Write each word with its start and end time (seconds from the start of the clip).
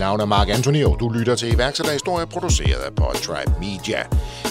Navn 0.00 0.20
er 0.20 0.24
Mark 0.24 0.48
Anthony, 0.48 0.84
og 0.84 0.96
du 1.00 1.08
lytter 1.08 1.34
til 1.34 1.54
iværksætterhistorie 1.54 2.26
produceret 2.26 2.80
af 2.80 2.94
Podtribe 2.94 3.52
Media. 3.60 4.02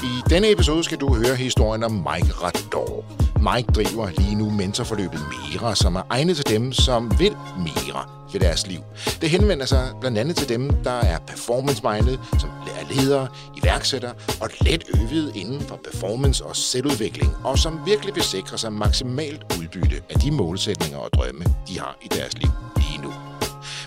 I 0.04 0.22
denne 0.30 0.52
episode 0.52 0.84
skal 0.84 0.98
du 0.98 1.16
høre 1.16 1.36
historien 1.36 1.84
om 1.84 1.92
Mike 1.92 2.34
Rador. 2.34 3.06
Mike 3.40 3.72
driver 3.72 4.10
lige 4.18 4.36
nu 4.36 4.50
mentorforløbet 4.50 5.20
Mira, 5.32 5.76
som 5.76 5.96
er 5.96 6.02
egnet 6.10 6.36
til 6.36 6.48
dem, 6.50 6.74
som 6.74 7.20
vil 7.20 7.36
Mira 7.58 8.10
i 8.34 8.38
deres 8.38 8.68
liv. 8.68 8.80
Det 9.22 9.30
henvender 9.30 9.66
sig 9.66 9.90
blandt 10.02 10.18
andet 10.18 10.36
til 10.36 10.50
dem, 10.50 10.70
der 10.84 10.92
er 10.92 11.18
performance-minded, 11.28 12.18
som 12.40 12.50
er 12.50 12.94
ledere, 12.94 13.28
iværksættere 13.64 14.14
og 14.42 14.50
let 14.62 14.84
øvet 15.02 15.36
inden 15.36 15.62
for 15.62 15.80
performance 15.92 16.46
og 16.46 16.56
selvudvikling, 16.56 17.36
og 17.44 17.58
som 17.58 17.80
virkelig 17.86 18.16
vil 18.16 18.24
sikre 18.24 18.58
sig 18.58 18.74
maksimalt 18.74 19.44
udbytte 19.60 20.02
af 20.10 20.20
de 20.20 20.32
målsætninger 20.32 20.98
og 20.98 21.10
drømme, 21.14 21.46
de 21.68 21.80
har 21.80 21.98
i 22.02 22.08
deres 22.08 22.38
liv 22.38 22.50
lige 22.78 23.02
nu. 23.02 23.29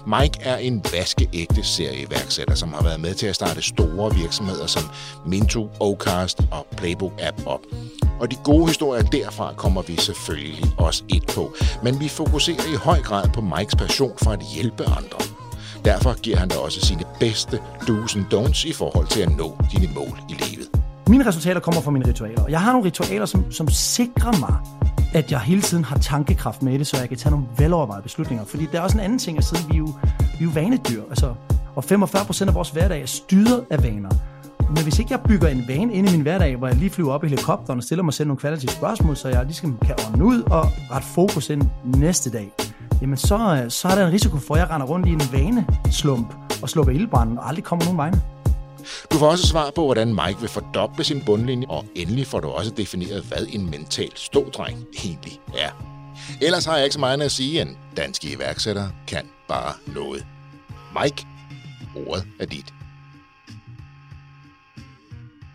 Mike 0.07 0.39
er 0.41 0.57
en 0.57 0.85
vaskeægte 0.93 1.65
serieværksætter, 1.65 2.55
som 2.55 2.73
har 2.73 2.83
været 2.83 3.01
med 3.01 3.15
til 3.15 3.27
at 3.27 3.35
starte 3.35 3.63
store 3.63 4.15
virksomheder 4.15 4.67
som 4.67 4.83
Minto, 5.27 5.69
Ocast 5.81 6.41
og 6.51 6.67
Playbook 6.77 7.13
App 7.21 7.47
op. 7.47 7.61
Og 8.21 8.31
de 8.31 8.37
gode 8.45 8.67
historier 8.67 9.03
derfra 9.03 9.53
kommer 9.57 9.83
vi 9.83 9.97
selvfølgelig 9.97 10.65
også 10.79 11.03
et 11.09 11.27
på. 11.35 11.55
Men 11.83 12.01
vi 12.01 12.09
fokuserer 12.09 12.73
i 12.73 12.77
høj 12.77 13.01
grad 13.01 13.29
på 13.35 13.41
Mikes 13.41 13.75
passion 13.75 14.13
for 14.23 14.31
at 14.31 14.41
hjælpe 14.55 14.85
andre. 14.85 15.19
Derfor 15.85 16.21
giver 16.21 16.37
han 16.37 16.49
dig 16.49 16.59
også 16.59 16.81
sine 16.81 17.05
bedste 17.21 17.63
do's 17.83 18.17
and 18.17 18.35
don'ts 18.35 18.69
i 18.69 18.73
forhold 18.73 19.07
til 19.07 19.21
at 19.21 19.37
nå 19.37 19.57
dine 19.73 19.95
mål 19.95 20.19
i 20.31 20.33
livet. 20.33 20.72
Mine 21.09 21.27
resultater 21.27 21.61
kommer 21.61 21.81
fra 21.81 21.91
mine 21.91 22.09
ritualer. 22.09 22.49
Jeg 22.49 22.61
har 22.61 22.73
nogle 22.73 22.87
ritualer, 22.87 23.27
som, 23.27 23.53
som 23.53 23.69
sikrer 23.69 24.41
mig, 24.41 24.57
at 25.15 25.33
jeg 25.33 25.41
hele 25.41 25.63
tiden 25.63 25.85
har 25.85 25.99
tankekraft 25.99 26.63
med 26.63 26.79
det, 26.79 26.87
så 26.87 26.97
jeg 26.99 27.09
kan 27.09 27.19
tage 27.19 27.31
nogle 27.31 27.47
velovervejede 27.59 28.03
beslutninger. 28.03 28.45
Fordi 28.45 28.69
der 28.73 28.79
er 28.79 28.83
også 28.83 28.97
en 28.97 29.05
anden 29.05 29.19
ting 29.19 29.39
at 29.39 29.45
sige, 29.45 29.69
vi 29.69 29.75
er 29.75 29.79
jo, 29.79 29.87
vi 30.39 30.45
er 30.45 30.45
jo 30.45 30.51
vanedyr. 30.55 31.03
Altså, 31.11 31.35
og 31.77 31.85
45 31.85 32.25
procent 32.25 32.49
af 32.49 32.55
vores 32.55 32.71
hverdag 32.71 33.03
er 33.03 33.07
styret 33.07 33.65
af 33.71 33.83
vaner. 33.83 34.11
Men 34.69 34.83
hvis 34.83 34.99
ikke 34.99 35.13
jeg 35.13 35.21
bygger 35.21 35.49
en 35.49 35.65
vane 35.69 35.95
ind 35.95 36.09
i 36.09 36.13
min 36.13 36.21
hverdag, 36.21 36.57
hvor 36.57 36.67
jeg 36.67 36.77
lige 36.77 36.91
flyver 36.91 37.13
op 37.13 37.25
i 37.25 37.29
helikopteren 37.29 37.79
og 37.79 37.85
stiller 37.85 38.03
mig 38.03 38.15
selv 38.15 38.27
nogle 38.27 38.41
kvalitative 38.41 38.71
spørgsmål, 38.71 39.17
så 39.17 39.29
jeg 39.29 39.45
ligesom 39.45 39.79
kan 39.87 39.95
ånde 40.13 40.25
ud 40.25 40.43
og 40.43 40.65
ret 40.91 41.05
fokus 41.05 41.51
ind 41.51 41.63
næste 41.85 42.31
dag, 42.31 42.53
jamen 43.03 43.17
så, 43.17 43.67
så 43.69 43.89
er 43.89 43.95
der 43.95 44.07
en 44.07 44.13
risiko 44.13 44.37
for, 44.37 44.55
at 44.55 44.61
jeg 44.61 44.71
render 44.71 44.87
rundt 44.87 45.09
i 45.09 45.13
en 45.13 45.23
vaneslump 45.33 46.35
og 46.63 46.69
slukker 46.69 46.93
ildbranden 46.93 47.39
og 47.39 47.49
aldrig 47.49 47.65
kommer 47.65 47.85
nogen 47.85 47.99
vegne. 47.99 48.23
Du 49.13 49.19
får 49.19 49.31
også 49.31 49.47
svar 49.47 49.71
på, 49.75 49.85
hvordan 49.85 50.09
Mike 50.09 50.41
vil 50.41 50.49
fordoble 50.49 51.05
sin 51.05 51.23
bundlinje, 51.27 51.67
og 51.69 51.85
endelig 51.95 52.27
får 52.27 52.41
du 52.41 52.49
også 52.49 52.71
defineret, 52.71 53.23
hvad 53.23 53.47
en 53.53 53.71
mental 53.71 54.13
stådreng 54.15 54.87
egentlig 55.05 55.41
er. 55.59 55.71
Ellers 56.43 56.65
har 56.65 56.77
jeg 56.77 56.85
ikke 56.85 56.95
så 56.95 57.01
meget 57.01 57.23
at 57.23 57.33
sige, 57.33 57.63
end 57.63 57.77
danske 57.97 58.33
iværksættere 58.37 58.91
kan 59.09 59.27
bare 59.49 59.75
noget. 59.95 60.27
Mike, 61.03 61.27
ordet 62.07 62.25
er 62.41 62.47
dit. 62.47 62.75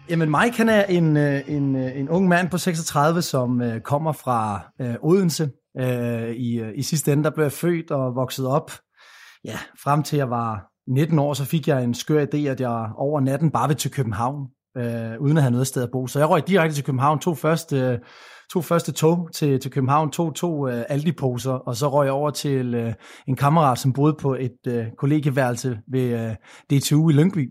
Jamen 0.09 0.30
Mike 0.30 0.57
han 0.57 0.69
er 0.69 0.84
en, 0.84 1.18
øh, 1.18 1.41
en, 1.47 1.75
øh, 1.75 2.00
en 2.00 2.09
ung 2.09 2.28
mand 2.28 2.50
på 2.50 2.57
36, 2.57 3.22
som 3.22 3.62
øh, 3.62 3.81
kommer 3.81 4.12
fra 4.12 4.62
øh, 4.81 4.96
Odense. 5.01 5.50
Øh, 5.80 6.30
i, 6.30 6.72
i 6.75 6.81
sidste 6.81 7.13
ende 7.13 7.24
der 7.24 7.30
blev 7.30 7.46
jeg 7.46 7.51
født 7.51 7.91
og 7.91 8.16
vokset 8.16 8.47
op. 8.47 8.72
Ja, 9.46 9.57
frem 9.84 10.03
til 10.03 10.18
jeg 10.18 10.30
var 10.30 10.68
19 10.88 11.20
år, 11.20 11.34
så 11.34 11.46
fik 11.46 11.68
jeg 11.68 11.84
en 11.84 11.94
skør 11.94 12.25
idé, 12.25 12.38
at 12.38 12.62
jeg 12.62 12.90
over 12.98 13.20
natten 13.20 13.52
bare 13.52 13.68
vil 13.68 13.78
til 13.78 13.92
København, 13.92 14.48
øh, 14.78 15.20
uden 15.20 15.38
at 15.38 15.44
have 15.44 15.52
noget 15.52 15.68
sted 15.68 15.84
at 15.84 15.92
bo. 15.92 16.08
Så 16.08 16.20
jeg 16.20 16.30
røg 16.30 16.48
direkte 16.48 16.75
til 16.75 16.84
København, 16.84 17.20
to 17.20 17.36
første, 17.36 18.00
to 18.53 18.62
første 18.62 18.92
tog 18.92 19.30
til, 19.34 19.59
til 19.59 19.72
København, 19.72 20.12
tog 20.12 20.36
to 20.36 20.68
øh, 20.68 20.86
Aldi-poser, 20.90 21.52
og 21.52 21.75
så 21.75 21.90
røg 21.90 22.06
jeg 22.06 22.14
over 22.14 22.30
til 22.30 22.75
øh, 22.75 22.94
en 23.28 23.36
kammerat, 23.36 23.80
som 23.80 23.94
boede 23.94 24.16
på 24.20 24.36
et 24.36 24.58
øh, 24.68 24.86
kollegeværelse 24.98 25.80
ved 25.92 26.36
øh, 26.72 26.80
DTU 26.80 27.09
i 27.09 27.14
Lyngby. 27.14 27.50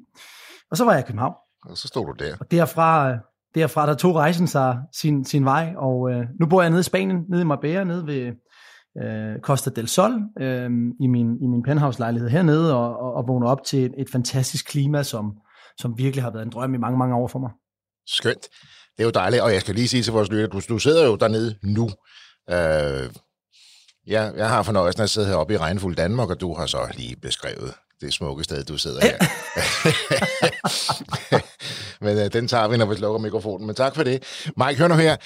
Og 0.70 0.76
så 0.76 0.84
var 0.84 0.92
jeg 0.92 1.00
i 1.00 1.06
København. 1.06 1.34
Og 1.64 1.76
så 1.76 1.88
stod 1.88 2.06
du 2.06 2.24
der. 2.24 2.36
Og 2.40 2.50
derfra, 2.50 3.10
øh, 3.10 3.16
derfra 3.54 3.86
der 3.86 3.94
tog 3.94 4.14
rejsen 4.14 4.46
sig 4.46 4.78
sin, 4.92 5.24
sin 5.24 5.44
vej, 5.44 5.74
og 5.76 6.10
øh, 6.10 6.24
nu 6.40 6.46
bor 6.46 6.62
jeg 6.62 6.70
nede 6.70 6.80
i 6.80 6.82
Spanien, 6.82 7.24
nede 7.28 7.42
i 7.42 7.44
Marbella, 7.44 7.84
nede 7.84 8.06
ved 8.06 8.32
øh, 9.02 9.40
Costa 9.40 9.70
del 9.70 9.88
Sol, 9.88 10.12
øh, 10.40 10.70
i 11.00 11.06
min, 11.06 11.36
i 11.42 11.46
min 11.46 11.62
penthouse-lejlighed 11.62 12.30
hernede, 12.30 12.74
og, 12.74 13.00
og, 13.00 13.14
og 13.14 13.28
vågner 13.28 13.48
op 13.48 13.64
til 13.64 13.84
et, 13.84 13.92
et 13.98 14.10
fantastisk 14.10 14.66
klima, 14.66 15.02
som, 15.02 15.32
som 15.78 15.98
virkelig 15.98 16.22
har 16.22 16.30
været 16.30 16.42
en 16.42 16.50
drøm 16.50 16.74
i 16.74 16.78
mange, 16.78 16.98
mange 16.98 17.16
år 17.16 17.28
for 17.28 17.38
mig. 17.38 17.50
Skønt. 18.06 18.48
Det 18.96 19.02
er 19.02 19.04
jo 19.04 19.10
dejligt, 19.10 19.42
og 19.42 19.52
jeg 19.52 19.60
skal 19.60 19.74
lige 19.74 19.88
sige 19.88 20.02
til 20.02 20.12
vores 20.12 20.30
lytter, 20.30 20.46
du, 20.46 20.60
du 20.68 20.78
sidder 20.78 21.06
jo 21.06 21.16
dernede 21.16 21.58
nu. 21.62 21.88
Øh, 22.50 23.10
jeg, 24.06 24.32
jeg 24.36 24.48
har 24.48 24.62
fornøjelsen 24.62 25.00
af 25.00 25.04
at 25.04 25.10
sidde 25.10 25.26
heroppe 25.26 25.54
i 25.54 25.56
regnfuld 25.56 25.96
Danmark, 25.96 26.30
og 26.30 26.40
du 26.40 26.54
har 26.54 26.66
så 26.66 26.78
lige 26.96 27.16
beskrevet 27.16 27.74
det 28.00 28.12
smukke 28.12 28.44
sted, 28.44 28.64
du 28.64 28.78
sidder 28.78 29.00
her. 29.02 29.18
Men 32.06 32.18
øh, 32.18 32.32
den 32.32 32.48
tager 32.48 32.68
vi, 32.68 32.76
når 32.76 32.86
vi 32.86 32.96
slukker 32.96 33.20
mikrofonen. 33.20 33.66
Men 33.66 33.76
tak 33.76 33.94
for 33.94 34.02
det. 34.02 34.22
Mike, 34.56 34.78
hør 34.80 34.88
nu 34.88 34.94
her. 34.94 35.16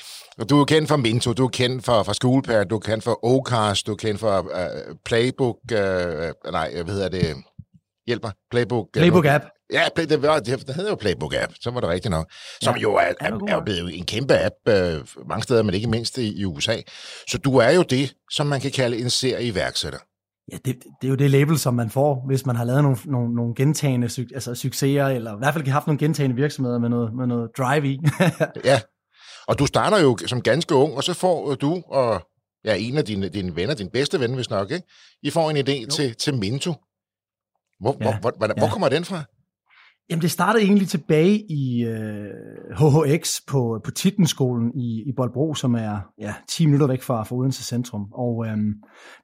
Du 0.50 0.60
er 0.60 0.64
kendt 0.64 0.88
for 0.88 0.96
Minto, 0.96 1.32
du 1.32 1.44
er 1.44 1.48
kendt 1.48 1.84
for, 1.84 2.02
for 2.02 2.12
Schoolpad, 2.12 2.66
du 2.66 2.74
er 2.74 2.80
kendt 2.80 3.04
for 3.04 3.24
Ocast, 3.24 3.86
du 3.86 3.92
er 3.92 3.96
kendt 3.96 4.20
for 4.20 4.41
uh, 4.41 4.96
Playbook, 5.04 5.56
uh, 5.72 6.50
nej, 6.52 6.82
hvad 6.82 6.94
hedder 6.94 7.08
det? 7.08 7.36
Hjælper. 8.06 8.30
Playbook. 8.50 8.86
Playbook 8.92 9.26
App. 9.26 9.44
Ja, 9.72 9.84
det, 9.96 10.10
det, 10.10 10.22
det, 10.22 10.66
det 10.66 10.74
hedder 10.74 10.91
jo 10.91 10.96
Playbook 10.96 11.34
App, 11.34 11.52
så 11.60 11.70
var 11.70 11.80
det 11.80 11.88
rigtigt 11.88 12.10
nok. 12.10 12.26
Som 12.62 12.76
ja, 12.76 12.80
jo 12.80 12.94
er, 12.94 13.12
er, 13.20 13.32
er 13.48 13.54
jo 13.54 13.60
blevet 13.60 13.98
en 13.98 14.06
kæmpe 14.06 14.38
app 14.38 14.54
uh, 14.66 15.28
mange 15.28 15.42
steder, 15.42 15.62
men 15.62 15.74
ikke 15.74 15.88
mindst 15.88 16.18
i, 16.18 16.41
i 16.41 16.44
USA. 16.44 16.76
Så 17.28 17.38
du 17.38 17.56
er 17.56 17.70
jo 17.70 17.82
det, 17.82 18.14
som 18.30 18.47
man 18.47 18.60
kan 18.60 18.70
kalde 18.70 18.98
en 18.98 19.10
serie 19.10 19.47
iværksætter. 19.47 19.98
Ja, 20.52 20.56
det, 20.64 20.76
det 21.00 21.06
er 21.06 21.08
jo 21.08 21.14
det 21.14 21.30
label, 21.30 21.58
som 21.58 21.74
man 21.74 21.90
får, 21.90 22.24
hvis 22.26 22.46
man 22.46 22.56
har 22.56 22.64
lavet 22.64 22.82
nogle, 22.82 22.98
nogle, 23.04 23.34
nogle 23.34 23.54
gentagende 23.54 24.06
altså 24.34 24.54
succeser, 24.54 25.06
eller 25.06 25.34
i 25.34 25.38
hvert 25.38 25.54
fald 25.54 25.68
haft 25.68 25.86
nogle 25.86 25.98
gentagende 25.98 26.36
virksomheder 26.36 26.78
med 26.78 26.88
noget, 26.88 27.14
med 27.14 27.26
noget 27.26 27.50
drive 27.58 27.88
i. 27.88 28.00
ja, 28.70 28.80
og 29.46 29.58
du 29.58 29.66
starter 29.66 29.98
jo 29.98 30.16
som 30.26 30.42
ganske 30.42 30.74
ung, 30.74 30.94
og 30.96 31.04
så 31.04 31.14
får 31.14 31.54
du 31.54 31.82
og 31.86 32.22
ja, 32.64 32.76
en 32.78 32.98
af 32.98 33.04
dine, 33.04 33.28
dine 33.28 33.56
venner, 33.56 33.74
din 33.74 33.90
bedste 33.90 34.20
ven, 34.20 34.34
hvis 34.34 34.50
nok, 34.50 34.70
ikke? 34.70 34.86
I 35.22 35.30
får 35.30 35.50
en 35.50 35.56
idé 35.56 35.88
til, 35.96 36.14
til 36.14 36.34
Minto. 36.34 36.74
Hvor, 37.80 37.96
ja, 38.00 38.18
hvor, 38.20 38.32
hvor, 38.36 38.58
hvor 38.58 38.68
kommer 38.68 38.88
den 38.88 39.04
fra? 39.04 39.24
Jamen, 40.10 40.22
det 40.22 40.31
startede 40.31 40.65
egentlig 40.65 40.88
tilbage 40.88 41.53
i 41.53 41.84
øh, 41.84 42.31
HHX 42.78 43.41
på, 43.47 43.81
på 43.84 43.91
Tittenskolen 43.91 44.72
i, 44.75 45.03
i 45.06 45.12
Boldbro, 45.16 45.54
som 45.54 45.75
er 45.75 45.98
ja, 46.19 46.34
10 46.48 46.66
minutter 46.66 46.87
væk 46.87 47.03
fra, 47.03 47.22
fra 47.22 47.37
Odense 47.37 47.65
Centrum. 47.65 48.06
Og 48.12 48.47
øh, 48.47 48.56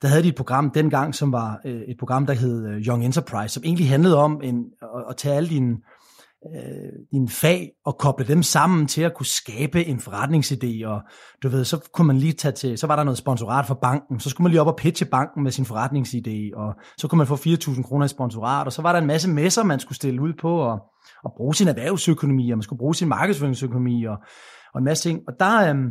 der 0.03 0.09
havde 0.09 0.23
de 0.23 0.29
et 0.29 0.35
program 0.35 0.71
dengang, 0.71 1.15
som 1.15 1.33
var 1.33 1.61
øh, 1.65 1.81
et 1.81 1.97
program, 1.99 2.27
der 2.27 2.33
hed 2.33 2.69
øh, 2.69 2.81
Young 2.81 3.05
Enterprise, 3.05 3.55
som 3.55 3.63
egentlig 3.67 3.89
handlede 3.89 4.17
om 4.17 4.41
en, 4.43 4.65
at, 4.83 5.05
at 5.11 5.17
tage 5.17 5.35
alle 5.35 5.49
dine 5.49 5.73
øh, 5.73 5.79
Øh, 6.55 6.93
din 7.13 7.29
fag 7.29 7.71
og 7.85 7.99
koble 7.99 8.27
dem 8.27 8.43
sammen 8.43 8.87
til 8.87 9.03
at 9.03 9.15
kunne 9.15 9.27
skabe 9.27 9.85
en 9.85 9.99
forretningsidé, 9.99 10.87
og 10.87 11.01
du 11.43 11.49
ved, 11.49 11.65
så 11.65 11.89
kunne 11.93 12.07
man 12.07 12.17
lige 12.17 12.33
tage 12.33 12.53
til, 12.53 12.79
så 12.79 12.87
var 12.87 12.97
der 12.97 13.05
noget 13.05 13.19
sponsorat 13.19 13.67
for 13.67 13.75
banken, 13.75 14.21
så 14.21 14.31
skulle 14.31 14.45
man 14.45 14.51
lige 14.51 14.61
op 14.61 14.67
og 14.67 14.77
pitche 14.77 15.07
banken 15.07 15.43
med 15.43 15.53
sin 15.53 15.65
forretningsidé, 15.65 16.57
og 16.57 16.75
så 16.99 17.09
kunne 17.09 17.19
man 17.19 17.27
få 17.27 17.35
4.000 17.35 17.83
kroner 17.83 18.05
i 18.05 18.09
sponsorat, 18.09 18.67
og 18.67 18.73
så 18.73 18.83
var 18.83 18.93
der 18.93 19.01
en 19.01 19.07
masse 19.07 19.31
messer, 19.31 19.63
man 19.63 19.81
skulle 19.81 19.97
stille 19.97 20.23
ud 20.23 20.33
på, 20.41 20.59
og, 20.59 20.79
og 21.25 21.33
bruge 21.37 21.55
sin 21.55 21.69
erhvervsøkonomi, 21.69 22.51
og 22.51 22.59
man 22.59 22.63
skulle 22.63 22.79
bruge 22.79 22.95
sin 22.95 23.09
markedsføringsøkonomi, 23.09 24.05
og, 24.05 24.17
og 24.75 24.79
en 24.79 24.85
masse 24.85 25.09
ting. 25.09 25.21
Og 25.29 25.35
der, 25.41 25.75
øh, 25.75 25.83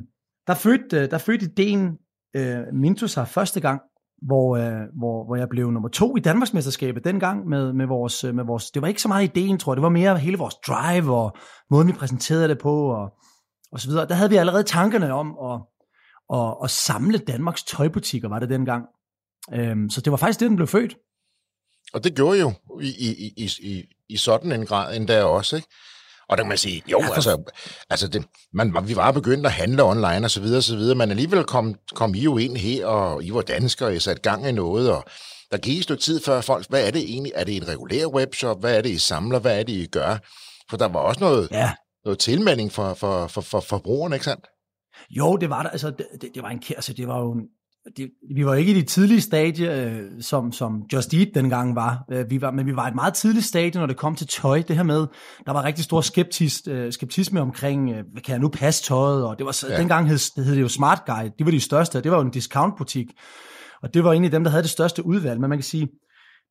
der, 0.47 0.53
fødte, 0.53 1.07
der 1.07 1.17
fødte 1.17 1.45
ideen 1.45 1.97
øh, 2.35 2.57
Mintus 2.73 3.11
sig 3.11 3.27
første 3.27 3.59
gang, 3.59 3.81
hvor, 4.25 4.57
øh, 4.57 4.81
hvor, 4.97 5.25
hvor 5.25 5.35
jeg 5.35 5.49
blev 5.49 5.71
nummer 5.71 5.89
to 5.89 6.17
i 6.17 6.19
Danmarksmesterskabet 6.19 7.03
dengang 7.03 7.47
med, 7.47 7.73
med, 7.73 7.85
vores, 7.85 8.23
øh, 8.23 8.35
med 8.35 8.43
vores, 8.43 8.71
det 8.71 8.81
var 8.81 8.87
ikke 8.87 9.01
så 9.01 9.07
meget 9.07 9.23
ideen, 9.23 9.57
tror 9.57 9.71
jeg, 9.73 9.75
det 9.75 9.83
var 9.83 9.89
mere 9.89 10.17
hele 10.17 10.37
vores 10.37 10.55
drive 10.67 11.15
og 11.15 11.37
måden, 11.71 11.87
vi 11.87 11.93
præsenterede 11.93 12.47
det 12.47 12.59
på 12.59 12.87
og, 12.87 13.13
og 13.71 13.79
så 13.79 13.87
videre. 13.87 14.07
Der 14.07 14.15
havde 14.15 14.29
vi 14.29 14.35
allerede 14.35 14.63
tankerne 14.63 15.13
om 15.13 15.37
at, 15.51 15.61
at, 16.39 16.55
at 16.63 16.69
samle 16.69 17.17
Danmarks 17.17 17.63
tøjbutikker, 17.63 18.29
var 18.29 18.39
det 18.39 18.49
dengang. 18.49 18.85
Øhm, 19.53 19.89
så 19.89 20.01
det 20.01 20.11
var 20.11 20.17
faktisk 20.17 20.39
det, 20.39 20.49
den 20.49 20.55
blev 20.55 20.67
født. 20.67 20.97
Og 21.93 22.03
det 22.03 22.15
gjorde 22.15 22.39
jo 22.39 22.51
i, 22.81 22.87
i, 22.99 23.33
i, 23.37 23.49
i, 23.61 23.83
i 24.09 24.17
sådan 24.17 24.51
en 24.51 24.65
grad 24.65 24.95
endda 24.95 25.23
også, 25.23 25.55
ikke? 25.55 25.67
Og 26.29 26.37
der 26.37 26.43
kan 26.43 26.49
man 26.49 26.57
sige, 26.57 26.83
jo, 26.91 27.01
ja, 27.01 27.13
altså, 27.13 27.51
altså 27.89 28.07
det, 28.07 28.25
man, 28.53 28.87
vi 28.87 28.95
var 28.95 29.11
begyndt 29.11 29.45
at 29.45 29.51
handle 29.51 29.83
online 29.83 30.25
og 30.25 30.31
så 30.31 30.41
videre, 30.41 30.57
og 30.57 30.63
så 30.63 30.75
videre, 30.75 30.95
men 30.95 31.09
alligevel 31.09 31.43
kom, 31.43 31.75
kom 31.95 32.15
I 32.15 32.19
jo 32.19 32.37
ind 32.37 32.57
her, 32.57 32.85
og 32.85 33.23
I 33.23 33.33
var 33.33 33.41
danskere, 33.41 33.89
og 33.89 33.95
I 33.95 33.99
satte 33.99 34.21
gang 34.21 34.47
i 34.47 34.51
noget, 34.51 34.91
og 34.91 35.03
der 35.51 35.57
gik 35.57 35.77
et 35.77 35.83
stykke 35.83 36.03
tid 36.03 36.21
før 36.21 36.41
folk, 36.41 36.69
hvad 36.69 36.87
er 36.87 36.91
det 36.91 37.01
egentlig? 37.01 37.31
Er 37.35 37.43
det 37.43 37.55
en 37.55 37.67
regulær 37.67 38.05
webshop? 38.05 38.59
Hvad 38.59 38.77
er 38.77 38.81
det, 38.81 38.89
I 38.89 38.97
samler? 38.97 39.39
Hvad 39.39 39.59
er 39.59 39.63
det, 39.63 39.73
I 39.73 39.85
gør? 39.85 40.17
For 40.69 40.77
der 40.77 40.87
var 40.87 40.99
også 40.99 41.19
noget, 41.19 41.47
ja. 41.51 41.73
noget 42.05 42.19
tilmelding 42.19 42.71
for, 42.71 42.93
for, 42.93 43.27
for, 43.27 43.41
for, 43.41 43.59
for 43.59 43.77
brugerne, 43.77 44.15
ikke 44.15 44.25
sandt? 44.25 44.45
Jo, 45.09 45.37
det 45.37 45.49
var 45.49 45.63
der. 45.63 45.69
Altså, 45.69 45.89
det, 45.89 46.07
det, 46.21 46.31
det 46.35 46.43
var 46.43 46.49
en 46.49 46.63
altså, 46.69 46.93
det 46.93 47.07
var 47.07 47.19
jo 47.19 47.31
en, 47.31 47.41
det, 47.97 48.11
vi 48.35 48.45
var 48.45 48.55
ikke 48.55 48.71
i 48.71 48.75
de 48.75 48.81
tidlige 48.81 49.21
stadie, 49.21 49.85
øh, 49.85 50.01
som, 50.19 50.51
som 50.51 50.83
Just 50.93 51.13
Eat 51.13 51.27
dengang 51.35 51.75
var. 51.75 52.05
Øh, 52.11 52.29
vi 52.29 52.41
var. 52.41 52.51
Men 52.51 52.65
vi 52.65 52.75
var 52.75 52.87
et 52.87 52.95
meget 52.95 53.13
tidligt 53.13 53.45
stadie, 53.45 53.79
når 53.79 53.87
det 53.87 53.97
kom 53.97 54.15
til 54.15 54.27
tøj. 54.27 54.63
Det 54.67 54.75
her 54.75 54.83
med, 54.83 55.07
der 55.45 55.51
var 55.51 55.63
rigtig 55.63 55.83
stor 55.83 56.01
skeptis, 56.01 56.67
øh, 56.67 56.93
skeptisme 56.93 57.41
omkring, 57.41 57.89
øh, 57.89 58.03
kan 58.23 58.31
jeg 58.31 58.39
nu 58.39 58.49
passe 58.49 58.83
tøjet? 58.83 59.25
Og 59.25 59.37
det 59.37 59.45
var, 59.45 59.65
ja. 59.69 59.77
dengang 59.77 60.07
hed, 60.07 60.17
det 60.35 60.45
hed 60.45 60.55
det 60.55 60.61
jo 60.61 60.67
Smart 60.67 61.01
Guide. 61.05 61.31
Det 61.37 61.45
var 61.45 61.51
de 61.51 61.59
største, 61.59 62.01
det 62.01 62.11
var 62.11 62.17
jo 62.17 62.23
en 62.23 62.31
discountbutik. 62.31 63.07
Og 63.81 63.93
det 63.93 64.03
var 64.03 64.11
egentlig 64.11 64.31
dem, 64.31 64.43
der 64.43 64.51
havde 64.51 64.63
det 64.63 64.71
største 64.71 65.05
udvalg. 65.05 65.41
Men 65.41 65.49
man 65.49 65.57
kan 65.57 65.63
sige, 65.63 65.87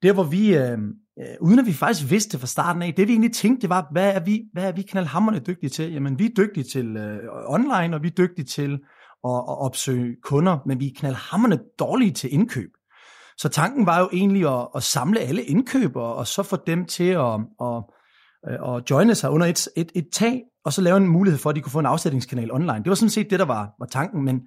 der 0.02 0.12
hvor 0.12 0.22
vi, 0.22 0.56
øh, 0.56 0.78
øh, 1.18 1.24
uden 1.40 1.58
at 1.58 1.66
vi 1.66 1.72
faktisk 1.72 2.10
vidste 2.10 2.38
fra 2.38 2.46
starten 2.46 2.82
af, 2.82 2.94
det 2.96 3.08
vi 3.08 3.12
egentlig 3.12 3.32
tænkte, 3.32 3.62
det 3.62 3.70
var, 3.70 3.88
hvad 3.92 4.14
er 4.14 4.24
vi, 4.24 4.42
hvad 4.52 4.64
er 4.64 4.72
vi 4.72 4.82
knaldhammerne 4.82 5.38
dygtige 5.38 5.70
til? 5.70 5.92
Jamen, 5.92 6.18
vi 6.18 6.24
er 6.24 6.30
dygtige 6.36 6.64
til 6.64 6.96
øh, 6.96 7.18
online, 7.46 7.96
og 7.96 8.02
vi 8.02 8.08
er 8.08 8.12
dygtige 8.18 8.44
til 8.44 8.78
at, 9.24 9.36
at 9.36 9.58
opsøge 9.66 10.16
kunder, 10.22 10.58
men 10.66 10.80
vi 10.80 10.86
er 10.86 10.92
knaldhammerne 10.96 11.58
dårlige 11.78 12.12
til 12.12 12.34
indkøb. 12.34 12.70
Så 13.38 13.48
tanken 13.48 13.86
var 13.86 14.00
jo 14.00 14.08
egentlig 14.12 14.60
at, 14.60 14.68
at 14.76 14.82
samle 14.82 15.20
alle 15.20 15.42
indkøbere, 15.42 16.14
og 16.14 16.26
så 16.26 16.42
få 16.42 16.56
dem 16.66 16.86
til 16.86 17.08
at, 17.08 17.40
at, 17.60 17.82
øh, 18.48 18.74
at 18.74 18.90
joine 18.90 19.14
sig 19.14 19.30
under 19.30 19.46
et, 19.46 19.68
et, 19.76 19.92
et 19.94 20.06
tag, 20.12 20.42
og 20.64 20.72
så 20.72 20.82
lave 20.82 20.96
en 20.96 21.08
mulighed 21.08 21.38
for, 21.38 21.50
at 21.50 21.56
de 21.56 21.60
kunne 21.60 21.72
få 21.72 21.78
en 21.78 21.86
afsætningskanal 21.86 22.52
online. 22.52 22.78
Det 22.78 22.88
var 22.88 22.94
sådan 22.94 23.10
set 23.10 23.30
det, 23.30 23.38
der 23.38 23.44
var, 23.44 23.70
var 23.78 23.86
tanken, 23.86 24.24
men, 24.24 24.40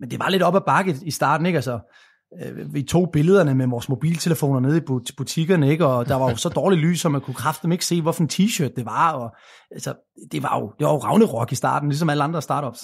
men 0.00 0.10
det 0.10 0.18
var 0.18 0.28
lidt 0.28 0.42
op 0.42 0.56
ad 0.56 0.60
bakke 0.66 0.96
i 1.02 1.10
starten, 1.10 1.46
ikke? 1.46 1.56
Altså, 1.56 1.80
øh, 2.42 2.74
vi 2.74 2.82
tog 2.82 3.10
billederne 3.12 3.54
med 3.54 3.66
vores 3.66 3.88
mobiltelefoner 3.88 4.60
nede 4.60 4.76
i 4.76 5.12
butikkerne, 5.16 5.70
ikke? 5.70 5.86
og 5.86 6.08
der 6.08 6.14
var 6.14 6.30
jo 6.30 6.36
så 6.36 6.48
dårligt 6.60 6.82
lys, 6.82 7.04
at 7.04 7.10
man 7.10 7.20
kunne 7.20 7.34
kraftigt 7.34 7.72
ikke 7.72 7.86
se, 7.86 8.02
hvorfor 8.02 8.22
en 8.22 8.30
t-shirt 8.32 8.74
det 8.76 8.84
var. 8.84 9.12
Og, 9.12 9.36
altså, 9.70 9.94
det 10.32 10.42
var 10.42 10.58
jo, 10.60 10.72
det 10.78 10.86
var 10.86 10.92
jo 10.92 10.98
Ragnarok 10.98 11.52
i 11.52 11.54
starten, 11.54 11.88
ligesom 11.88 12.10
alle 12.10 12.24
andre 12.24 12.42
startups. 12.42 12.80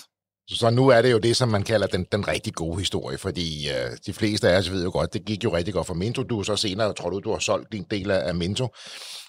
Så 0.49 0.71
nu 0.71 0.89
er 0.89 1.03
det 1.03 1.13
jo 1.13 1.19
det, 1.19 1.37
som 1.37 1.49
man 1.49 1.63
kalder 1.63 1.87
den, 1.87 2.07
den 2.13 2.29
rigtig 2.29 2.55
gode 2.55 2.79
historie, 2.79 3.19
fordi 3.19 3.69
øh, 3.69 3.97
de 4.07 4.13
fleste 4.13 4.49
af 4.49 4.59
os 4.59 4.71
ved 4.71 4.85
jo 4.85 4.91
godt, 4.91 5.15
det 5.15 5.25
gik 5.25 5.45
jo 5.45 5.57
rigtig 5.57 5.75
godt 5.75 5.87
for 5.87 5.95
Minto. 5.95 6.23
Du 6.23 6.39
er 6.39 6.43
så 6.43 6.57
senere, 6.57 6.93
tror 6.93 7.11
du, 7.11 7.21
du 7.21 7.33
har 7.33 7.39
solgt 7.39 7.73
din 7.73 7.87
del 7.91 8.11
af 8.11 8.35
Minto, 8.35 8.69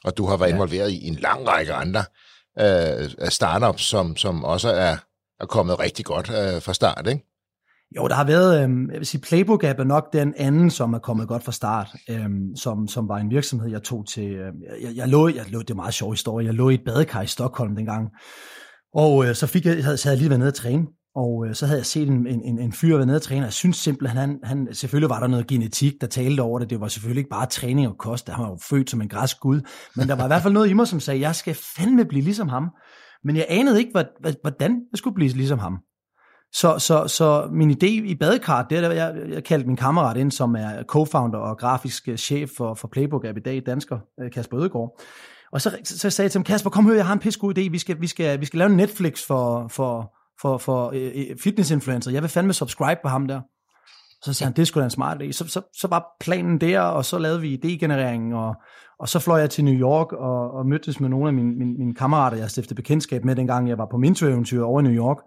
og 0.04 0.18
du 0.18 0.26
har 0.26 0.38
været 0.38 0.50
ja. 0.50 0.54
involveret 0.54 0.92
i 0.92 1.08
en 1.08 1.16
lang 1.16 1.48
række 1.48 1.74
andre 1.74 2.04
øh, 2.60 3.30
startups, 3.30 3.84
som, 3.84 4.16
som 4.16 4.44
også 4.44 4.70
er, 4.70 4.96
er 5.40 5.46
kommet 5.46 5.80
rigtig 5.80 6.06
godt 6.06 6.30
øh, 6.30 6.62
fra 6.62 6.74
start, 6.74 7.08
ikke? 7.08 7.24
Jo, 7.98 8.08
der 8.08 8.16
har 8.16 8.26
været, 8.26 8.56
øh, 8.56 8.70
jeg 8.92 9.00
vil 9.00 9.06
sige, 9.06 9.22
Playbook 9.22 9.64
App 9.64 9.80
er 9.80 9.84
nok 9.84 10.14
den 10.14 10.34
anden, 10.38 10.72
som 10.72 10.94
er 10.94 11.00
kommet 11.00 11.28
godt 11.28 11.44
fra 11.44 11.52
start, 11.52 11.88
øh, 12.10 12.30
som, 12.56 12.88
som 12.88 13.08
var 13.08 13.18
en 13.18 13.30
virksomhed, 13.30 13.70
jeg 13.70 13.84
tog 13.84 14.08
til, 14.08 14.28
øh, 14.28 14.54
jeg, 14.82 14.96
jeg, 14.96 15.08
lå, 15.08 15.28
jeg 15.28 15.46
lå, 15.50 15.60
det 15.60 15.70
er 15.70 15.74
en 15.74 15.78
meget 15.78 15.94
sjov 15.94 16.12
historie, 16.12 16.46
jeg 16.46 16.54
lå 16.54 16.70
i 16.70 16.74
et 16.74 16.84
badekar 16.86 17.22
i 17.22 17.28
Stockholm 17.28 17.76
dengang, 17.76 18.10
og 18.94 19.26
øh, 19.26 19.36
så 19.36 19.48
fik 19.48 19.66
jeg, 19.66 19.84
så 19.84 19.88
havde 19.88 20.00
jeg 20.06 20.18
lige 20.18 20.30
været 20.30 20.40
nede 20.40 20.48
at 20.48 20.54
træne, 20.54 20.86
og 21.18 21.46
øh, 21.48 21.56
så 21.56 21.66
havde 21.66 21.80
jeg 21.80 21.86
set 21.86 22.08
en, 22.08 22.28
en, 22.28 22.60
en 22.60 22.72
fyr 22.72 22.98
være 22.98 23.06
nede 23.06 23.16
og 23.16 23.22
træne, 23.22 23.42
og 23.42 23.46
jeg 23.46 23.54
synes 23.54 23.78
simpelthen, 23.78 24.20
han, 24.20 24.40
han, 24.44 24.68
selvfølgelig 24.72 25.10
var 25.10 25.20
der 25.20 25.28
noget 25.28 25.48
genetik, 25.48 25.94
der 26.02 26.08
talte 26.08 26.42
over 26.42 26.60
det. 26.60 26.70
Det 26.70 26.80
var 26.80 26.88
selvfølgelig 26.88 27.20
ikke 27.20 27.30
bare 27.30 27.46
træning 27.46 27.88
og 27.88 27.98
kost. 27.98 28.30
Han 28.30 28.44
var 28.44 28.50
jo 28.50 28.58
født 28.70 28.90
som 28.90 29.02
en 29.02 29.10
græsk 29.10 29.40
gud. 29.40 29.62
Men 29.96 30.08
der 30.08 30.16
var 30.16 30.24
i 30.24 30.28
hvert 30.28 30.42
fald 30.42 30.54
noget 30.54 30.70
i 30.70 30.74
mig, 30.74 30.88
som 30.88 31.00
sagde, 31.00 31.20
jeg 31.20 31.36
skal 31.36 31.58
fandme 31.78 32.06
blive 32.06 32.24
ligesom 32.24 32.50
ham. 32.50 32.70
Men 33.24 33.36
jeg 33.36 33.46
anede 33.50 33.80
ikke, 33.80 33.92
hvordan 34.42 34.72
jeg 34.92 34.98
skulle 34.98 35.14
blive 35.14 35.30
ligesom 35.30 35.60
ham. 35.60 35.78
Så, 36.54 36.80
så, 36.80 37.08
så 37.08 37.50
min 37.52 37.72
idé 37.72 37.88
i 37.88 38.16
badekart, 38.20 38.66
det 38.70 38.78
er, 38.78 38.92
jeg, 38.92 39.16
jeg 39.30 39.44
kaldte 39.44 39.68
min 39.68 39.76
kammerat 39.76 40.18
ind, 40.18 40.32
som 40.32 40.56
er 40.56 40.84
co-founder 40.96 41.38
og 41.38 41.58
grafisk 41.58 42.10
chef 42.18 42.50
for, 42.58 42.74
for 42.74 42.88
Playbook 42.88 43.26
App 43.26 43.38
i 43.38 43.42
dag, 43.42 43.64
dansker, 43.66 44.00
øh, 44.22 44.32
Kasper 44.32 44.60
Ødegaard. 44.60 45.00
Og 45.52 45.62
så, 45.62 45.78
så 45.84 46.10
sagde 46.10 46.26
jeg 46.26 46.32
til 46.32 46.40
ham, 46.40 46.44
Kasper, 46.44 46.70
kom 46.70 46.86
hør, 46.86 46.94
jeg 46.94 47.06
har 47.06 47.14
en 47.14 47.20
pisse 47.20 47.40
god 47.40 47.58
idé. 47.58 47.70
Vi 47.72 47.78
skal, 47.78 48.02
vi 48.02 48.08
skal, 48.08 48.40
vi 48.40 48.46
skal 48.46 48.58
lave 48.58 48.70
en 48.70 48.78
Netflix 48.78 49.28
for, 49.28 49.68
for, 49.68 50.17
for, 50.42 50.58
for 50.58 50.88
uh, 50.88 51.38
fitnessinfluencer. 51.44 52.12
Jeg 52.12 52.22
vil 52.22 52.30
fandme 52.30 52.54
subscribe 52.54 53.00
på 53.04 53.10
ham 53.10 53.28
der. 53.28 53.42
Så 54.22 54.34
sagde 54.34 54.48
han, 54.48 54.56
det 54.56 54.68
skulle 54.68 54.82
da 54.82 54.86
en 54.86 54.92
smart 54.92 55.24
idé. 55.24 55.32
Så, 55.32 55.48
så, 55.48 55.62
så 55.74 55.88
var 55.88 56.06
planen 56.20 56.62
der, 56.62 56.80
og 56.80 57.06
så 57.06 57.18
lavede 57.18 57.42
vi 57.42 57.58
idégenereringen, 57.58 58.36
og, 58.36 58.56
og 59.00 59.10
så 59.10 59.20
fløj 59.20 59.40
jeg 59.40 59.50
til 59.50 59.64
New 59.64 59.74
York 59.74 60.12
og, 60.12 60.52
og 60.52 60.66
mødtes 60.66 61.00
med 61.00 61.10
nogle 61.10 61.28
af 61.28 61.34
mine, 61.34 61.56
mine, 61.56 61.74
mine 61.78 61.96
kammerater, 61.96 62.38
jeg 62.38 62.50
stiftede 62.50 62.76
bekendtskab 62.76 63.26
med, 63.26 63.36
dengang 63.36 63.70
jeg 63.70 63.78
var 63.78 63.88
på 63.92 63.98
Minto-eventyr 63.98 64.62
over 64.62 64.80
i 64.80 64.84
New 64.84 64.94
York 64.94 65.18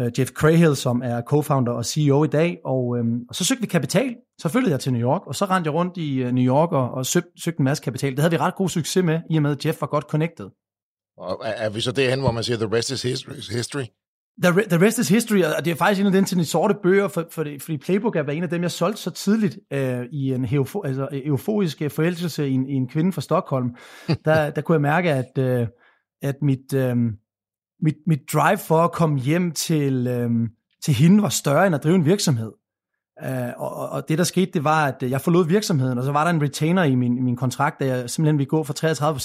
øh, 0.00 0.10
Jeff 0.18 0.30
Crahill, 0.30 0.76
som 0.76 1.02
er 1.04 1.22
co-founder 1.32 1.70
og 1.70 1.84
CEO 1.84 2.24
i 2.24 2.26
dag, 2.26 2.58
og, 2.64 2.98
øhm, 2.98 3.20
og 3.28 3.34
så 3.34 3.44
søgte 3.44 3.60
vi 3.60 3.66
kapital. 3.66 4.16
Så 4.38 4.48
flyttede 4.48 4.72
jeg 4.72 4.80
til 4.80 4.92
New 4.92 5.02
York, 5.02 5.26
og 5.26 5.34
så 5.34 5.44
rendte 5.44 5.68
jeg 5.68 5.74
rundt 5.74 5.96
i 5.96 6.16
øh, 6.16 6.32
New 6.32 6.44
York 6.44 6.72
og, 6.72 6.90
og 6.90 7.06
søgte, 7.06 7.30
søgte 7.44 7.60
en 7.60 7.64
masse 7.64 7.82
kapital. 7.82 8.10
Det 8.10 8.18
havde 8.18 8.30
vi 8.30 8.36
ret 8.36 8.54
god 8.54 8.68
succes 8.68 9.04
med, 9.04 9.20
i 9.30 9.36
og 9.36 9.42
med 9.42 9.50
at 9.50 9.66
Jeff 9.66 9.80
var 9.80 9.86
godt 9.86 10.04
connected. 10.04 10.46
Og 11.18 11.42
er 11.44 11.70
vi 11.70 11.80
så 11.80 11.92
derhen, 11.92 12.20
hvor 12.20 12.30
man 12.30 12.44
siger, 12.44 12.56
the 12.56 12.76
rest 12.76 12.90
is 12.90 13.02
history? 13.48 13.84
The, 14.42 14.52
the 14.52 14.86
rest 14.86 14.98
is 14.98 15.08
history, 15.08 15.42
og 15.42 15.64
det 15.64 15.70
er 15.70 15.74
faktisk 15.74 16.00
en 16.00 16.06
af 16.06 16.12
den 16.12 16.24
til 16.24 16.38
de 16.38 16.44
sorte 16.44 16.74
bøger, 16.82 17.08
for, 17.08 17.26
for 17.30 17.44
det, 17.44 17.62
fordi 17.62 17.78
Playbook 17.78 18.16
er 18.16 18.24
en 18.24 18.42
af 18.42 18.50
dem, 18.50 18.62
jeg 18.62 18.70
solgte 18.70 19.02
så 19.02 19.10
tidligt 19.10 19.58
øh, 19.72 20.06
i 20.12 20.32
en 20.32 20.44
heofo, 20.44 20.82
altså, 20.82 21.08
øh, 21.12 21.20
euforisk 21.24 21.82
øh, 21.82 21.90
forelskelse 21.90 22.48
i 22.48 22.52
en, 22.52 22.68
i 22.68 22.72
en 22.72 22.88
kvinde 22.88 23.12
fra 23.12 23.20
Stockholm. 23.20 23.76
der, 24.24 24.50
der 24.50 24.60
kunne 24.60 24.74
jeg 24.74 24.82
mærke, 24.82 25.12
at, 25.12 25.38
øh, 25.38 25.66
at 26.22 26.36
mit, 26.42 26.74
øh, 26.74 26.96
mit, 27.82 27.96
mit 28.06 28.20
drive 28.32 28.58
for 28.58 28.78
at 28.78 28.92
komme 28.92 29.18
hjem 29.18 29.52
til, 29.52 30.06
øh, 30.06 30.30
til 30.84 30.94
hende 30.94 31.22
var 31.22 31.28
større 31.28 31.66
end 31.66 31.74
at 31.74 31.84
drive 31.84 31.94
en 31.94 32.04
virksomhed. 32.04 32.52
Uh, 33.24 33.62
og, 33.62 33.88
og 33.88 34.08
det 34.08 34.18
der 34.18 34.24
skete, 34.24 34.50
det 34.52 34.64
var, 34.64 34.86
at 34.86 35.10
jeg 35.10 35.20
forlod 35.20 35.46
virksomheden, 35.46 35.98
og 35.98 36.04
så 36.04 36.12
var 36.12 36.24
der 36.24 36.30
en 36.30 36.42
retainer 36.42 36.82
i 36.82 36.94
min, 36.94 37.24
min 37.24 37.36
kontrakt, 37.36 37.80
der 37.80 37.86
jeg 37.86 38.10
simpelthen 38.10 38.38
ville 38.38 38.48
gå 38.48 38.64
fra 38.64 38.74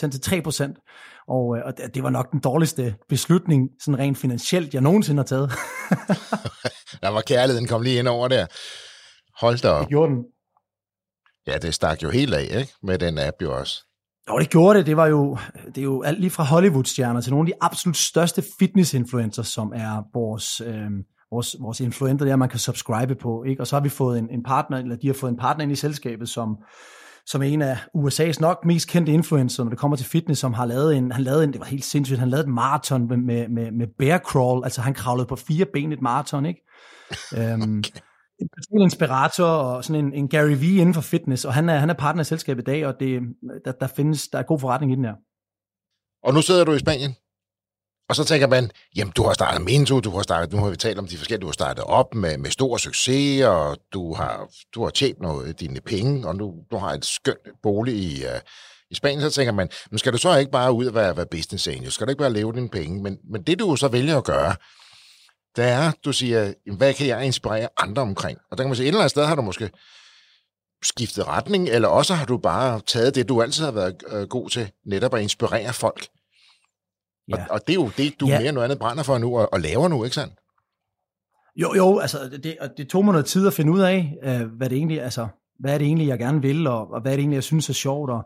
33% 0.07 0.19
til 0.19 0.41
3%. 0.63 1.23
Og, 1.27 1.45
uh, 1.45 1.59
og 1.65 1.77
det, 1.77 1.95
det 1.95 2.03
var 2.03 2.09
nok 2.09 2.31
den 2.31 2.39
dårligste 2.39 2.95
beslutning, 3.09 3.69
sådan 3.81 3.99
rent 3.99 4.17
finansielt, 4.17 4.73
jeg 4.73 4.81
nogensinde 4.81 5.19
har 5.19 5.25
taget. 5.25 5.51
der 7.03 7.09
var 7.09 7.21
kærligheden 7.21 7.67
kom 7.67 7.81
lige 7.81 7.99
ind 7.99 8.07
over 8.07 8.27
der. 8.27 8.45
Hold 9.39 9.61
da 9.61 9.69
op. 9.69 9.81
Det 9.81 9.89
gjorde 9.89 10.11
den. 10.11 10.23
Ja, 11.47 11.57
det 11.57 11.73
stak 11.73 12.03
jo 12.03 12.09
helt 12.09 12.33
af, 12.33 12.59
ikke? 12.59 12.73
Med 12.83 12.97
den 12.97 13.19
app 13.19 13.41
jo 13.41 13.59
også. 13.59 13.83
Jo, 14.29 14.39
det 14.39 14.49
gjorde 14.49 14.79
det. 14.79 14.85
Det 14.85 14.97
var 14.97 15.07
jo, 15.07 15.37
det 15.65 15.77
er 15.77 15.81
jo 15.81 16.01
alt 16.01 16.19
lige 16.19 16.29
fra 16.29 16.43
Hollywood-stjerner 16.43 17.21
til 17.21 17.31
nogle 17.31 17.49
af 17.49 17.53
de 17.53 17.65
absolut 17.65 17.97
største 17.97 18.43
fitness-influencers, 18.59 19.47
som 19.47 19.73
er 19.75 20.03
vores, 20.13 20.61
øh, 20.61 20.89
vores, 21.31 21.55
vores 21.59 21.79
influenter, 21.79 22.25
der 22.25 22.35
man 22.35 22.49
kan 22.49 22.59
subscribe 22.59 23.15
på. 23.15 23.43
Ikke? 23.43 23.61
Og 23.61 23.67
så 23.67 23.75
har 23.75 23.81
vi 23.81 23.89
fået 23.89 24.19
en, 24.19 24.29
en 24.29 24.43
partner, 24.43 24.77
eller 24.77 24.95
de 24.95 25.07
har 25.07 25.13
fået 25.13 25.31
en 25.31 25.37
partner 25.37 25.63
ind 25.63 25.71
i 25.71 25.75
selskabet, 25.75 26.29
som, 26.29 26.57
som 27.25 27.41
er 27.41 27.45
en 27.45 27.61
af 27.61 27.77
USA's 27.97 28.39
nok 28.39 28.65
mest 28.65 28.87
kendte 28.89 29.11
influencer, 29.11 29.63
når 29.63 29.69
det 29.69 29.79
kommer 29.79 29.97
til 29.97 30.05
fitness, 30.05 30.41
som 30.41 30.53
har 30.53 30.65
lavet 30.65 30.97
en, 30.97 31.11
han 31.11 31.23
lavede 31.23 31.43
en, 31.43 31.51
det 31.51 31.59
var 31.59 31.65
helt 31.65 31.85
sindssygt, 31.85 32.19
han 32.19 32.29
lavede 32.29 32.47
et 32.47 32.53
maraton 32.53 33.07
med, 33.07 33.17
med, 33.17 33.49
med, 33.49 33.71
med 33.71 33.87
bear 33.97 34.17
crawl, 34.17 34.63
altså 34.63 34.81
han 34.81 34.93
kravlede 34.93 35.27
på 35.27 35.35
fire 35.35 35.65
ben 35.73 35.91
et 35.91 36.01
maraton, 36.01 36.45
ikke? 36.45 36.61
Øhm, 37.37 37.77
okay 37.77 38.01
en 38.71 38.81
inspirator 38.81 39.45
og 39.45 39.83
sådan 39.83 40.05
en, 40.05 40.13
en 40.13 40.27
Gary 40.27 40.55
Vee 40.59 40.81
inden 40.81 40.93
for 40.93 41.01
fitness, 41.01 41.45
og 41.45 41.53
han 41.53 41.69
er, 41.69 41.77
han 41.77 41.89
er 41.89 41.93
partner 41.93 42.21
i 42.21 42.25
selskabet 42.25 42.61
i 42.61 42.65
dag, 42.65 42.87
og 42.87 42.99
det, 42.99 43.21
der, 43.65 43.71
der 43.71 43.87
findes, 43.87 44.27
der 44.27 44.39
er 44.39 44.43
god 44.43 44.59
forretning 44.59 44.91
i 44.91 44.95
den 44.95 45.05
her. 45.05 45.15
Og 46.23 46.33
nu 46.33 46.41
sidder 46.41 46.63
du 46.63 46.71
i 46.71 46.79
Spanien, 46.79 47.15
og 48.11 48.15
så 48.15 48.23
tænker 48.23 48.47
man, 48.47 48.71
jamen 48.95 49.11
du 49.15 49.23
har 49.23 49.33
startet 49.33 49.61
Minto, 49.61 49.99
du 49.99 50.09
har 50.09 50.21
startet, 50.21 50.53
nu 50.53 50.63
har 50.63 50.69
vi 50.69 50.75
talt 50.75 50.99
om 50.99 51.07
de 51.07 51.17
forskellige, 51.17 51.41
du 51.41 51.47
har 51.47 51.53
startet 51.53 51.83
op 51.83 52.15
med, 52.15 52.37
med 52.37 52.51
stor 52.51 52.77
succes, 52.77 53.43
og 53.43 53.77
du 53.93 54.13
har, 54.13 54.49
du 54.75 54.83
har 54.83 54.89
tjent 54.89 55.21
noget 55.21 55.47
af 55.47 55.55
dine 55.55 55.81
penge, 55.81 56.27
og 56.27 56.35
nu 56.35 56.53
du 56.71 56.77
har 56.77 56.93
et 56.93 57.05
skønt 57.05 57.37
bolig 57.63 57.95
i, 57.95 58.25
uh, 58.25 58.39
i 58.89 58.95
Spanien, 58.95 59.21
så 59.21 59.29
tænker 59.29 59.53
man, 59.53 59.69
men 59.91 59.99
skal 59.99 60.13
du 60.13 60.17
så 60.17 60.37
ikke 60.37 60.51
bare 60.51 60.71
ud 60.71 60.85
og 60.85 60.93
være, 60.93 61.17
være 61.17 61.25
business 61.31 61.67
angel? 61.67 61.91
Skal 61.91 62.07
du 62.07 62.11
ikke 62.11 62.19
bare 62.19 62.33
leve 62.33 62.53
dine 62.53 62.69
penge? 62.69 63.03
Men, 63.03 63.17
men 63.31 63.41
det 63.41 63.59
du 63.59 63.75
så 63.75 63.87
vælger 63.87 64.17
at 64.17 64.23
gøre, 64.23 64.55
det 65.55 65.65
er, 65.65 65.91
du 66.05 66.13
siger, 66.13 66.53
hvad 66.77 66.93
kan 66.93 67.07
jeg 67.07 67.25
inspirere 67.25 67.69
andre 67.77 68.01
omkring? 68.01 68.37
Og 68.51 68.57
der 68.57 68.63
kan 68.63 68.69
man 68.69 68.75
sige, 68.75 68.85
et 68.85 68.87
eller 68.87 68.99
andet 68.99 69.11
sted 69.11 69.25
har 69.25 69.35
du 69.35 69.41
måske 69.41 69.69
skiftet 70.83 71.27
retning, 71.27 71.69
eller 71.69 71.87
også 71.87 72.13
har 72.13 72.25
du 72.25 72.37
bare 72.37 72.81
taget 72.87 73.15
det, 73.15 73.29
du 73.29 73.41
altid 73.41 73.63
har 73.63 73.71
været 73.71 74.03
øh, 74.07 74.27
god 74.27 74.49
til, 74.49 74.71
netop 74.85 75.13
at 75.13 75.21
inspirere 75.21 75.73
folk. 75.73 76.07
Ja. 77.37 77.43
Og, 77.43 77.47
og 77.49 77.59
det 77.67 77.73
er 77.73 77.81
jo 77.83 77.89
det, 77.97 78.19
du 78.19 78.27
ja. 78.27 78.39
mere 78.39 78.47
end 78.47 78.53
noget 78.53 78.65
andet 78.65 78.79
brænder 78.79 79.03
for 79.03 79.17
nu, 79.17 79.37
og, 79.37 79.53
og 79.53 79.59
laver 79.59 79.87
nu, 79.87 80.03
ikke 80.03 80.15
sandt? 80.15 80.33
Jo, 81.55 81.73
jo, 81.75 81.99
altså 81.99 82.17
det, 82.43 82.57
det 82.77 82.89
tog 82.89 83.05
mig 83.05 83.11
noget 83.11 83.25
tid 83.25 83.47
at 83.47 83.53
finde 83.53 83.71
ud 83.71 83.79
af, 83.79 84.17
øh, 84.23 84.41
hvad 84.57 84.69
det 84.69 84.77
egentlig, 84.77 85.01
altså, 85.01 85.27
hvad 85.59 85.73
er 85.73 85.77
det 85.77 85.87
egentlig, 85.87 86.07
jeg 86.07 86.19
gerne 86.19 86.41
vil, 86.41 86.67
og, 86.67 86.91
og 86.91 87.01
hvad 87.01 87.11
er 87.11 87.15
det 87.15 87.21
egentlig, 87.21 87.35
jeg 87.35 87.43
synes 87.43 87.69
er 87.69 87.73
sjovt, 87.73 88.09
og 88.09 88.23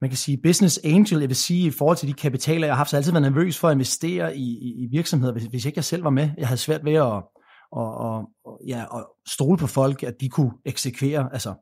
man 0.00 0.10
kan 0.10 0.16
sige, 0.16 0.38
business 0.42 0.80
angel, 0.84 1.20
jeg 1.20 1.28
vil 1.28 1.36
sige, 1.36 1.66
i 1.66 1.70
forhold 1.70 1.96
til 1.96 2.08
de 2.08 2.12
kapitaler, 2.12 2.66
jeg 2.66 2.74
har 2.74 2.76
haft, 2.76 2.90
så 2.90 2.96
har 2.96 2.98
jeg 2.98 3.00
altid 3.00 3.12
været 3.12 3.32
nervøs 3.32 3.58
for 3.58 3.68
at 3.68 3.74
investere 3.74 4.36
i, 4.36 4.42
i, 4.42 4.84
i 4.84 4.88
virksomheder, 4.90 5.32
hvis, 5.32 5.44
hvis 5.44 5.64
ikke 5.64 5.78
jeg 5.78 5.84
selv 5.84 6.04
var 6.04 6.10
med. 6.10 6.30
Jeg 6.38 6.48
havde 6.48 6.60
svært 6.60 6.84
ved 6.84 6.94
at, 6.94 7.02
og, 7.02 7.24
og, 7.72 8.24
og, 8.44 8.60
ja, 8.68 8.84
at 8.94 9.04
stole 9.28 9.58
på 9.58 9.66
folk, 9.66 10.02
at 10.02 10.14
de 10.20 10.28
kunne 10.28 10.52
eksekvere, 10.66 11.28
altså, 11.32 11.54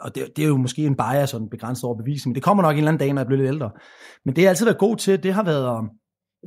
og 0.00 0.14
det, 0.14 0.28
det 0.36 0.44
er 0.44 0.48
jo 0.48 0.56
måske 0.56 0.86
en 0.86 0.96
bias 0.96 1.34
og 1.34 1.40
en 1.40 1.50
begrænset 1.50 1.84
overbevisning, 1.84 2.30
men 2.30 2.34
det 2.34 2.42
kommer 2.42 2.62
nok 2.62 2.72
en 2.72 2.78
eller 2.78 2.88
anden 2.88 3.00
dag, 3.00 3.12
når 3.12 3.20
jeg 3.20 3.26
bliver 3.26 3.42
lidt 3.42 3.52
ældre. 3.54 3.70
Men 4.24 4.36
det, 4.36 4.42
jeg 4.42 4.48
altid 4.48 4.64
været 4.64 4.78
god 4.78 4.96
til, 4.96 5.22
det 5.22 5.34
har 5.34 5.42
været 5.42 5.88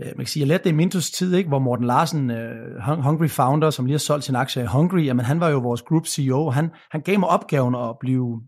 øh, 0.01 0.07
man 0.07 0.17
kan 0.17 0.25
sige, 0.25 0.41
jeg 0.41 0.47
lærte 0.47 0.63
det 0.63 0.69
i 0.69 0.73
Mintos 0.73 1.11
tid, 1.11 1.35
ikke, 1.35 1.47
hvor 1.47 1.59
Morten 1.59 1.85
Larsen, 1.85 2.29
uh, 2.29 3.03
Hungry 3.03 3.27
Founder, 3.27 3.69
som 3.69 3.85
lige 3.85 3.93
har 3.93 3.99
solgt 3.99 4.23
sin 4.23 4.35
aktie 4.35 4.63
i 4.63 4.65
Hungry, 4.65 5.05
jamen 5.05 5.25
han 5.25 5.39
var 5.39 5.49
jo 5.49 5.59
vores 5.59 5.81
group 5.81 6.05
CEO, 6.07 6.45
og 6.45 6.53
han, 6.53 6.71
han 6.91 7.01
gav 7.01 7.19
mig 7.19 7.29
opgaven 7.29 7.75
at 7.75 7.95
blive 7.99 8.41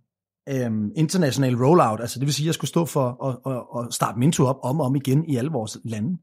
øhm, 0.50 0.92
international 0.96 1.56
rollout, 1.56 2.00
altså 2.00 2.20
det 2.20 2.26
vil 2.26 2.34
sige, 2.34 2.46
at 2.46 2.48
jeg 2.48 2.54
skulle 2.54 2.70
stå 2.70 2.86
for 2.86 3.26
at, 3.28 3.54
at, 3.54 3.86
at 3.86 3.94
starte 3.94 4.20
Minto 4.20 4.46
op 4.46 4.60
om 4.64 4.80
og 4.80 4.86
om 4.86 4.96
igen 4.96 5.26
i 5.30 5.36
alle 5.36 5.52
vores 5.52 5.78
lande. 5.86 6.18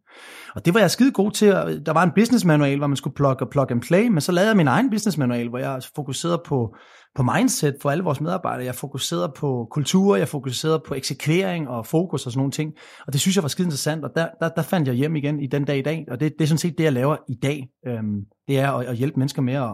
Og 0.55 0.65
det 0.65 0.75
var 0.75 0.81
jeg 0.81 0.91
skide 0.91 1.13
god 1.13 1.31
til. 1.31 1.49
Der 1.87 1.93
var 1.93 2.03
en 2.03 2.11
business 2.17 2.45
manual, 2.45 2.79
hvor 2.79 2.87
man 2.87 2.97
skulle 2.97 3.15
plug, 3.15 3.37
plug 3.51 3.71
and 3.71 3.81
play, 3.81 4.09
men 4.09 4.21
så 4.21 4.33
lavede 4.33 4.49
jeg 4.49 4.57
min 4.57 4.69
egen 4.69 4.91
business 4.91 5.19
manual, 5.19 5.49
hvor 5.49 5.59
jeg 5.59 5.83
fokuserede 5.95 6.43
på, 6.47 6.77
på 7.15 7.23
mindset 7.23 7.77
for 7.83 7.91
alle 7.91 8.05
vores 8.05 8.21
medarbejdere. 8.21 8.65
Jeg 8.65 8.75
fokuserede 8.75 9.33
på 9.37 9.69
kultur, 9.71 10.17
jeg 10.17 10.29
fokuserede 10.29 10.83
på 10.89 10.95
eksekvering 10.95 11.69
og 11.69 11.87
fokus 11.87 12.27
og 12.27 12.33
sådan 12.33 12.39
nogle 12.39 12.53
ting. 12.53 12.73
Og 13.07 13.13
det 13.13 13.21
synes 13.21 13.37
jeg 13.37 13.43
var 13.43 13.49
skide 13.49 13.67
interessant, 13.67 14.05
og 14.05 14.11
der, 14.17 14.29
der, 14.41 14.49
der 14.49 14.63
fandt 14.63 14.89
jeg 14.89 14.95
hjem 14.95 15.17
igen 15.17 15.41
i 15.41 15.47
den 15.47 15.65
dag 15.65 15.79
i 15.79 15.83
dag. 15.83 16.05
Og 16.11 16.21
det, 16.21 16.33
det 16.39 16.45
er 16.45 16.49
sådan 16.49 16.59
set 16.59 16.79
det, 16.79 16.85
jeg 16.85 16.93
laver 16.93 17.17
i 17.29 17.35
dag. 17.43 17.69
Øhm, 17.87 18.21
det 18.49 18.59
er 18.59 18.73
at, 18.73 18.87
at 18.87 18.97
hjælpe 18.97 19.19
mennesker 19.19 19.43
med 19.43 19.55
at, 19.55 19.71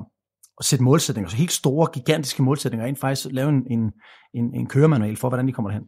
at 0.60 0.64
sætte 0.64 0.84
målsætninger, 0.84 1.30
så 1.30 1.36
helt 1.36 1.52
store, 1.52 1.88
gigantiske 1.92 2.42
målsætninger, 2.42 2.86
ind 2.86 2.96
faktisk 2.96 3.26
lave 3.30 3.48
en, 3.48 3.62
en, 3.70 3.92
en, 4.34 4.54
en 4.54 4.68
køremanual 4.68 5.16
for, 5.16 5.28
hvordan 5.28 5.46
de 5.46 5.52
kommer 5.52 5.70
derhen. 5.70 5.86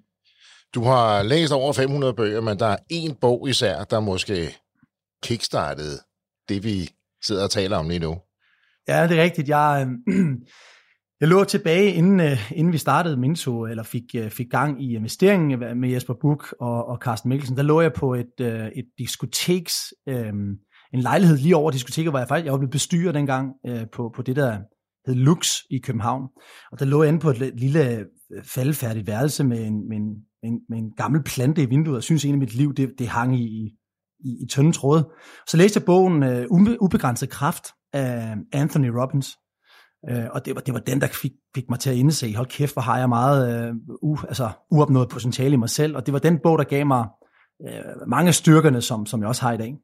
Du 0.75 0.83
har 0.83 1.23
læst 1.23 1.53
over 1.53 1.73
500 1.73 2.15
bøger, 2.15 2.41
men 2.41 2.59
der 2.59 2.67
er 2.67 2.77
en 2.91 3.15
bog 3.21 3.49
især, 3.49 3.85
der 3.85 4.01
måske 4.01 4.57
kickstartede 5.23 5.99
det, 6.49 6.65
vi 6.65 6.89
sidder 7.25 7.45
og 7.45 7.51
taler 7.51 7.77
om 7.77 7.89
lige 7.89 7.99
nu. 7.99 8.17
Ja, 8.89 9.09
det 9.09 9.19
er 9.19 9.23
rigtigt. 9.23 9.49
Jeg, 9.49 9.87
øh, 10.09 10.25
jeg 11.21 11.29
lå 11.29 11.45
tilbage, 11.45 11.93
inden, 11.93 12.21
øh, 12.21 12.53
inden 12.53 12.73
vi 12.73 12.79
startede 12.79 13.17
Minto, 13.17 13.67
eller 13.67 13.83
fik, 13.83 14.05
øh, 14.17 14.31
fik 14.31 14.51
gang 14.51 14.83
i 14.83 14.95
investeringen 14.95 15.81
med 15.81 15.89
Jesper 15.89 16.15
Buk 16.21 16.55
og, 16.61 16.87
og 16.87 16.99
Carsten 17.03 17.29
Mikkelsen, 17.29 17.57
der 17.57 17.63
lå 17.63 17.81
jeg 17.81 17.93
på 17.93 18.15
et, 18.15 18.41
øh, 18.41 18.67
et 18.67 18.87
diskoteks, 18.99 19.95
øh, 20.09 20.33
en 20.93 21.01
lejlighed 21.01 21.37
lige 21.37 21.57
over 21.57 21.71
diskoteket, 21.71 22.13
hvor 22.13 22.19
jeg 22.19 22.29
faktisk 22.29 22.45
jeg 22.45 22.53
var 22.53 22.59
blevet 22.59 22.73
bestyrer 22.73 23.13
dengang 23.13 23.53
øh, 23.67 23.87
på, 23.93 24.13
på 24.17 24.23
det, 24.23 24.37
der 24.37 24.59
hed 25.07 25.15
Lux 25.15 25.59
i 25.71 25.79
København. 25.79 26.29
Og 26.73 26.79
der 26.79 26.85
lå 26.85 27.03
jeg 27.03 27.09
inde 27.09 27.21
på 27.21 27.31
et 27.31 27.61
lille 27.61 27.99
øh, 27.99 28.05
faldfærdigt 28.45 29.07
værelse 29.07 29.45
med 29.45 29.67
en, 29.67 29.89
med, 29.89 29.97
en, 29.97 30.09
med, 30.43 30.51
en, 30.51 30.61
med 30.69 30.79
en 30.79 30.93
gammel 30.97 31.23
plante 31.23 31.63
i 31.63 31.67
vinduet, 31.67 31.95
og 31.95 31.99
jeg 31.99 32.03
synes 32.03 32.25
egentlig, 32.25 32.41
mit 32.41 32.55
liv 32.55 32.75
det, 32.75 32.91
det 32.99 33.09
hang 33.09 33.41
i, 33.41 33.45
i, 34.21 34.43
i 34.43 34.47
tynde 34.51 34.73
tråde. 34.73 35.09
Så 35.49 35.57
læste 35.57 35.79
jeg 35.79 35.85
bogen 35.85 36.23
øh, 36.23 36.47
Ubegrænset 36.81 37.31
Kraft 37.31 37.65
af 37.93 38.37
Anthony 38.53 38.89
Robbins. 38.89 39.37
Øh, 40.11 40.27
og 40.31 40.47
det 40.47 40.55
var, 40.55 40.61
det 40.61 40.75
var 40.75 40.81
den, 40.81 41.01
der 41.01 41.07
fik, 41.07 41.33
fik 41.55 41.65
mig 41.71 41.79
til 41.79 41.91
at 41.91 41.97
indse, 41.97 42.35
hold 42.35 42.47
kæft, 42.47 42.73
hvor 42.73 42.83
har 42.83 42.99
jeg 42.99 43.09
meget 43.09 43.71
uh, 43.71 44.11
u, 44.11 44.19
altså, 44.29 44.51
uopnået 44.71 45.09
potentiale 45.09 45.55
i 45.55 45.57
mig 45.57 45.71
selv. 45.71 45.97
Og 45.97 46.07
det 46.07 46.13
var 46.13 46.19
den 46.19 46.39
bog, 46.43 46.59
der 46.59 46.65
gav 46.65 46.87
mig 46.87 47.07
uh, 47.65 48.09
mange 48.09 48.33
styrkerne, 48.33 48.81
som, 48.81 49.07
som 49.07 49.21
jeg 49.21 49.29
også 49.29 49.43
har 49.43 49.53
i 49.53 49.57
dag. 49.57 49.77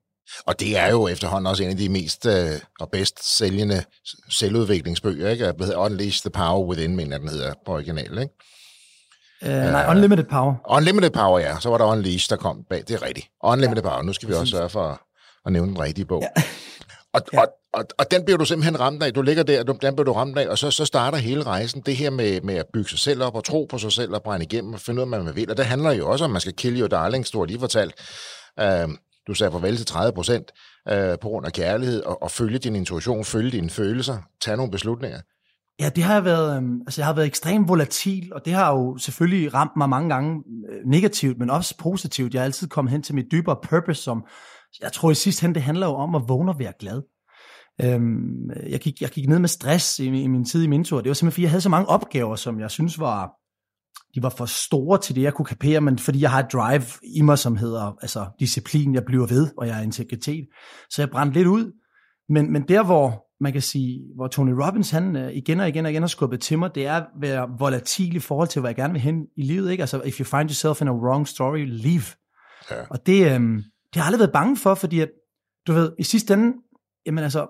Og 0.46 0.60
det 0.60 0.76
er 0.76 0.90
jo 0.90 1.08
efterhånden 1.08 1.46
også 1.46 1.62
en 1.62 1.70
af 1.70 1.76
de 1.76 1.88
mest 1.88 2.26
øh, 2.26 2.50
og 2.80 2.90
bedst 2.90 3.36
sælgende 3.36 3.84
selvudviklingsbøger, 4.30 5.30
ikke? 5.30 5.46
Det 5.46 5.64
hedder 5.64 5.78
Unleash 5.78 6.22
the 6.22 6.30
Power 6.30 6.66
Within, 6.66 6.96
mener 6.96 7.18
den 7.18 7.28
hedder 7.28 7.54
på 7.66 7.72
original, 7.72 8.18
ikke? 8.18 8.34
Uh, 9.42 9.48
nej, 9.48 9.90
Unlimited 9.90 10.24
Power. 10.24 10.54
Unlimited 10.68 11.10
Power, 11.10 11.38
ja. 11.38 11.60
Så 11.60 11.68
var 11.68 11.78
der 11.78 11.84
Unleash, 11.84 12.30
der 12.30 12.36
kom 12.36 12.64
bag. 12.70 12.84
Det 12.88 12.90
er 12.90 13.02
rigtigt. 13.02 13.26
Unlimited 13.42 13.82
ja. 13.82 13.88
Power. 13.88 14.02
Nu 14.02 14.12
skal 14.12 14.28
vi 14.28 14.34
også 14.34 14.50
sørge 14.50 14.68
for 14.68 15.00
at 15.46 15.52
nævne 15.52 15.68
den 15.68 15.80
rigtige 15.80 16.04
bog. 16.04 16.22
Ja. 16.22 16.42
Og, 17.14 17.22
ja. 17.32 17.40
og, 17.40 17.48
og, 17.72 17.84
og 17.98 18.10
den 18.10 18.24
bliver 18.24 18.38
du 18.38 18.44
simpelthen 18.44 18.80
ramt 18.80 19.02
af. 19.02 19.12
Du 19.12 19.22
ligger 19.22 19.42
der, 19.42 19.62
den 19.62 19.78
bliver 19.78 20.04
du 20.04 20.12
ramt 20.12 20.38
af, 20.38 20.48
og 20.48 20.58
så, 20.58 20.70
så 20.70 20.84
starter 20.84 21.18
hele 21.18 21.42
rejsen. 21.42 21.80
Det 21.86 21.96
her 21.96 22.10
med, 22.10 22.40
med 22.40 22.54
at 22.54 22.66
bygge 22.74 22.90
sig 22.90 22.98
selv 22.98 23.22
op 23.22 23.34
og 23.34 23.44
tro 23.44 23.66
på 23.70 23.78
sig 23.78 23.92
selv 23.92 24.14
og 24.14 24.22
brænde 24.22 24.44
igennem 24.44 24.74
og 24.74 24.80
finde 24.80 24.98
ud 24.98 25.02
af, 25.02 25.08
hvad 25.08 25.22
man 25.22 25.36
vil. 25.36 25.50
Og 25.50 25.56
det 25.56 25.64
handler 25.64 25.92
jo 25.92 26.10
også 26.10 26.24
om, 26.24 26.30
at 26.30 26.32
man 26.32 26.40
skal 26.40 26.52
kill 26.52 26.80
your 26.80 26.88
darlings, 26.88 27.30
du 27.30 27.38
har 27.38 27.46
lige 27.46 27.60
fortalt. 27.60 27.94
Uh, 28.62 28.94
du 29.28 29.34
sagde 29.34 29.52
farvel 29.52 29.76
til 29.76 29.86
30 29.86 30.12
procent 30.12 30.52
øh, 30.88 31.18
på 31.22 31.28
grund 31.28 31.46
af 31.46 31.52
kærlighed, 31.52 32.02
og, 32.02 32.22
og 32.22 32.30
følge 32.30 32.58
din 32.58 32.76
intuition, 32.76 33.24
følge 33.24 33.50
dine 33.50 33.70
følelser, 33.70 34.18
tage 34.40 34.56
nogle 34.56 34.72
beslutninger. 34.72 35.20
Ja, 35.80 35.88
det 35.88 36.04
har 36.04 36.20
været, 36.20 36.62
øh, 36.62 36.68
altså 36.86 37.00
jeg 37.00 37.06
har 37.06 37.14
været 37.14 37.26
ekstremt 37.26 37.68
volatil, 37.68 38.32
og 38.34 38.44
det 38.44 38.52
har 38.52 38.72
jo 38.72 38.98
selvfølgelig 38.98 39.54
ramt 39.54 39.76
mig 39.76 39.88
mange 39.88 40.08
gange 40.08 40.42
øh, 40.70 40.90
negativt, 40.90 41.38
men 41.38 41.50
også 41.50 41.76
positivt. 41.78 42.34
Jeg 42.34 42.40
har 42.40 42.44
altid 42.44 42.68
kommet 42.68 42.92
hen 42.92 43.02
til 43.02 43.14
mit 43.14 43.26
dybere 43.32 43.56
purpose, 43.62 44.02
som 44.02 44.24
jeg 44.82 44.92
tror 44.92 45.10
i 45.10 45.14
sidste 45.14 45.42
hen, 45.42 45.54
det 45.54 45.62
handler 45.62 45.86
jo 45.86 45.94
om 45.94 46.14
at 46.14 46.22
vågne 46.28 46.52
og 46.52 46.58
være 46.58 46.72
glad. 46.80 47.02
Øhm, 47.82 48.50
jeg, 48.70 48.80
gik, 48.80 49.00
jeg 49.00 49.10
gik 49.10 49.28
ned 49.28 49.38
med 49.38 49.48
stress 49.48 49.98
i, 49.98 50.04
i 50.04 50.26
min 50.26 50.44
tid 50.44 50.62
i 50.62 50.66
mentor. 50.66 51.00
Det 51.00 51.08
var 51.08 51.14
simpelthen, 51.14 51.32
fordi 51.32 51.42
jeg 51.42 51.50
havde 51.50 51.60
så 51.60 51.68
mange 51.68 51.88
opgaver, 51.88 52.36
som 52.36 52.60
jeg 52.60 52.70
synes 52.70 52.98
var 52.98 53.30
de 54.18 54.22
var 54.22 54.28
for 54.28 54.46
store 54.46 54.98
til 54.98 55.14
det, 55.14 55.22
jeg 55.22 55.34
kunne 55.34 55.46
kapere, 55.46 55.80
men 55.80 55.98
fordi 55.98 56.20
jeg 56.20 56.30
har 56.30 56.38
et 56.38 56.52
drive 56.52 56.84
i 57.16 57.22
mig, 57.22 57.38
som 57.38 57.56
hedder 57.56 57.96
altså, 58.02 58.26
disciplin, 58.40 58.94
jeg 58.94 59.04
bliver 59.04 59.26
ved, 59.26 59.48
og 59.56 59.66
jeg 59.66 59.74
har 59.74 59.82
integritet. 59.82 60.46
Så 60.90 61.02
jeg 61.02 61.10
brændte 61.10 61.38
lidt 61.38 61.48
ud. 61.48 61.72
Men, 62.28 62.52
men 62.52 62.62
der, 62.62 62.84
hvor 62.84 63.24
man 63.40 63.52
kan 63.52 63.62
sige, 63.62 64.00
hvor 64.16 64.26
Tony 64.26 64.50
Robbins, 64.50 64.90
han 64.90 65.16
uh, 65.16 65.32
igen 65.32 65.60
og 65.60 65.68
igen 65.68 65.84
og 65.84 65.90
igen 65.90 66.02
har 66.02 66.08
skubbet 66.08 66.40
til 66.40 66.58
mig, 66.58 66.74
det 66.74 66.86
er 66.86 66.94
at 66.94 67.06
være 67.20 67.48
volatil 67.58 68.16
i 68.16 68.18
forhold 68.18 68.48
til, 68.48 68.60
hvad 68.60 68.68
jeg 68.68 68.76
gerne 68.76 68.92
vil 68.92 69.02
hen 69.02 69.26
i 69.36 69.42
livet. 69.42 69.70
Ikke? 69.70 69.82
Altså, 69.82 70.02
if 70.02 70.20
you 70.20 70.24
find 70.24 70.50
yourself 70.50 70.80
in 70.80 70.88
a 70.88 70.92
wrong 70.92 71.28
story, 71.28 71.66
leave. 71.66 72.04
Ja. 72.70 72.76
Og 72.90 73.06
det, 73.06 73.36
um, 73.36 73.56
det 73.56 73.94
har 73.94 74.00
jeg 74.00 74.06
aldrig 74.06 74.18
været 74.18 74.32
bange 74.32 74.56
for, 74.56 74.74
fordi 74.74 75.00
at, 75.00 75.10
du 75.66 75.72
ved, 75.72 75.92
i 75.98 76.02
sidste 76.02 76.34
ende, 76.34 76.52
jamen 77.06 77.24
altså, 77.24 77.46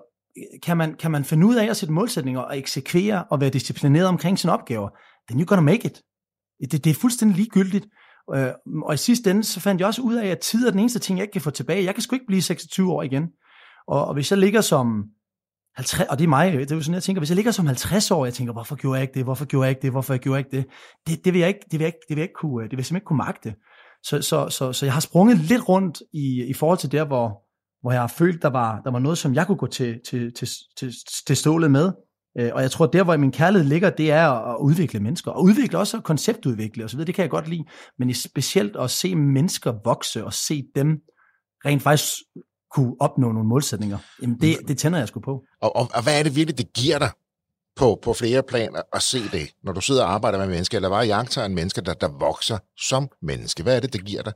kan 0.63 0.77
man, 0.77 0.93
kan 0.93 1.11
man 1.11 1.23
finde 1.23 1.47
ud 1.47 1.55
af 1.55 1.69
at 1.69 1.77
sætte 1.77 1.93
målsætninger 1.93 2.41
og 2.41 2.57
eksekvere 2.57 3.23
og 3.23 3.41
være 3.41 3.49
disciplineret 3.49 4.07
omkring 4.07 4.39
sine 4.39 4.53
opgaver, 4.53 4.89
then 5.29 5.41
you're 5.41 5.45
gonna 5.45 5.61
make 5.61 5.85
it. 5.85 6.01
Det, 6.61 6.83
det 6.83 6.89
er 6.89 6.93
fuldstændig 6.93 7.37
ligegyldigt. 7.37 7.87
Øh, 8.35 8.47
og 8.83 8.93
i 8.93 8.97
sidste 8.97 9.31
ende, 9.31 9.43
så 9.43 9.59
fandt 9.59 9.81
jeg 9.81 9.87
også 9.87 10.01
ud 10.01 10.15
af, 10.15 10.27
at 10.27 10.39
tid 10.39 10.67
er 10.67 10.71
den 10.71 10.79
eneste 10.79 10.99
ting, 10.99 11.19
jeg 11.19 11.23
ikke 11.23 11.31
kan 11.31 11.41
få 11.41 11.49
tilbage. 11.49 11.85
Jeg 11.85 11.93
kan 11.93 12.03
sgu 12.03 12.15
ikke 12.15 12.27
blive 12.27 12.41
26 12.41 12.91
år 12.91 13.03
igen. 13.03 13.27
Og, 13.87 14.05
og 14.05 14.13
hvis 14.13 14.31
jeg 14.31 14.39
ligger 14.39 14.61
som 14.61 15.03
50, 15.75 16.07
og 16.09 16.19
det 16.19 16.23
er 16.23 16.29
mig, 16.29 16.51
det 16.51 16.71
er 16.71 16.75
jo 16.75 16.81
sådan, 16.81 16.93
jeg 16.93 17.03
tænker, 17.03 17.19
hvis 17.19 17.29
jeg 17.29 17.35
ligger 17.35 17.51
som 17.51 17.67
50 17.67 18.11
år, 18.11 18.25
jeg 18.25 18.33
tænker, 18.33 18.53
hvorfor 18.53 18.75
gjorde 18.75 18.95
jeg 18.95 19.01
ikke 19.01 19.13
det, 19.13 19.23
hvorfor 19.23 19.45
gjorde 19.45 19.65
jeg 19.65 19.69
ikke 19.69 19.81
det, 19.81 19.91
hvorfor 19.91 20.13
jeg 20.13 20.19
gjorde 20.19 20.37
jeg 20.37 20.45
ikke 20.45 20.57
det, 20.57 20.65
det, 21.07 21.25
det 21.25 21.33
vil 21.33 21.39
jeg 21.39 21.47
ikke, 21.47 21.59
det 21.71 21.79
vil 21.79 21.79
jeg 21.79 21.87
ikke, 21.87 21.99
det 22.09 22.15
vil 22.15 22.21
jeg 22.21 22.23
ikke 22.23 22.39
kunne, 22.41 22.63
øh, 22.63 22.69
det 22.69 22.71
vil 22.71 22.77
jeg 22.77 22.85
simpelthen 22.85 22.95
ikke 22.95 23.05
kunne 23.05 23.17
magte. 23.17 23.55
Så, 24.03 24.21
så, 24.21 24.49
så, 24.49 24.73
så 24.73 24.85
jeg 24.85 24.93
har 24.93 24.99
sprunget 24.99 25.37
lidt 25.37 25.69
rundt 25.69 26.01
i, 26.13 26.43
i 26.43 26.53
forhold 26.53 26.77
til 26.77 26.91
der, 26.91 27.05
hvor, 27.05 27.43
hvor 27.81 27.91
jeg 27.91 28.01
har 28.01 28.07
følt, 28.07 28.41
der 28.41 28.49
var, 28.49 28.81
der 28.81 28.91
var 28.91 28.99
noget, 28.99 29.17
som 29.17 29.35
jeg 29.35 29.47
kunne 29.47 29.57
gå 29.57 29.67
til, 29.67 29.99
til, 30.09 30.33
til, 30.33 30.47
til, 30.77 30.93
til 31.27 31.37
stålet 31.37 31.71
med. 31.71 31.91
Øh, 32.37 32.51
og 32.53 32.61
jeg 32.61 32.71
tror, 32.71 32.85
der, 32.85 33.03
hvor 33.03 33.17
min 33.17 33.31
kærlighed 33.31 33.69
ligger, 33.69 33.89
det 33.89 34.11
er 34.11 34.27
at 34.27 34.57
udvikle 34.59 34.99
mennesker. 34.99 35.31
Og 35.31 35.43
udvikle 35.43 35.77
også 35.77 35.97
at 35.97 36.03
konceptudvikle 36.03 36.83
osv., 36.83 36.99
det 36.99 37.15
kan 37.15 37.21
jeg 37.21 37.29
godt 37.29 37.47
lide. 37.47 37.63
Men 37.99 38.13
specielt 38.13 38.75
at 38.75 38.91
se 38.91 39.15
mennesker 39.15 39.73
vokse 39.85 40.25
og 40.25 40.33
se 40.33 40.63
dem 40.75 40.97
rent 41.65 41.81
faktisk 41.81 42.13
kunne 42.71 42.95
opnå 42.99 43.31
nogle 43.31 43.49
målsætninger. 43.49 43.97
Jamen 44.21 44.39
det, 44.39 44.57
det 44.67 44.77
tænder 44.77 44.99
jeg 44.99 45.07
sgu 45.07 45.19
på. 45.19 45.43
Og, 45.61 45.75
og, 45.75 45.89
og 45.93 46.03
hvad 46.03 46.19
er 46.19 46.23
det 46.23 46.35
virkelig, 46.35 46.57
det 46.57 46.73
giver 46.73 46.99
dig 46.99 47.09
på, 47.75 47.99
på 48.01 48.13
flere 48.13 48.43
planer 48.43 48.81
at 48.93 49.01
se 49.01 49.19
det, 49.31 49.49
når 49.63 49.73
du 49.73 49.81
sidder 49.81 50.03
og 50.03 50.13
arbejder 50.13 50.37
med 50.37 50.47
mennesker, 50.47 50.77
eller 50.77 50.89
bare 50.89 51.05
jagter 51.05 51.45
en 51.45 51.55
menneske, 51.55 51.81
der, 51.81 51.93
der 51.93 52.07
vokser 52.19 52.57
som 52.77 53.07
menneske? 53.21 53.63
Hvad 53.63 53.75
er 53.75 53.79
det, 53.79 53.93
det 53.93 54.05
giver 54.05 54.21
dig? 54.21 54.33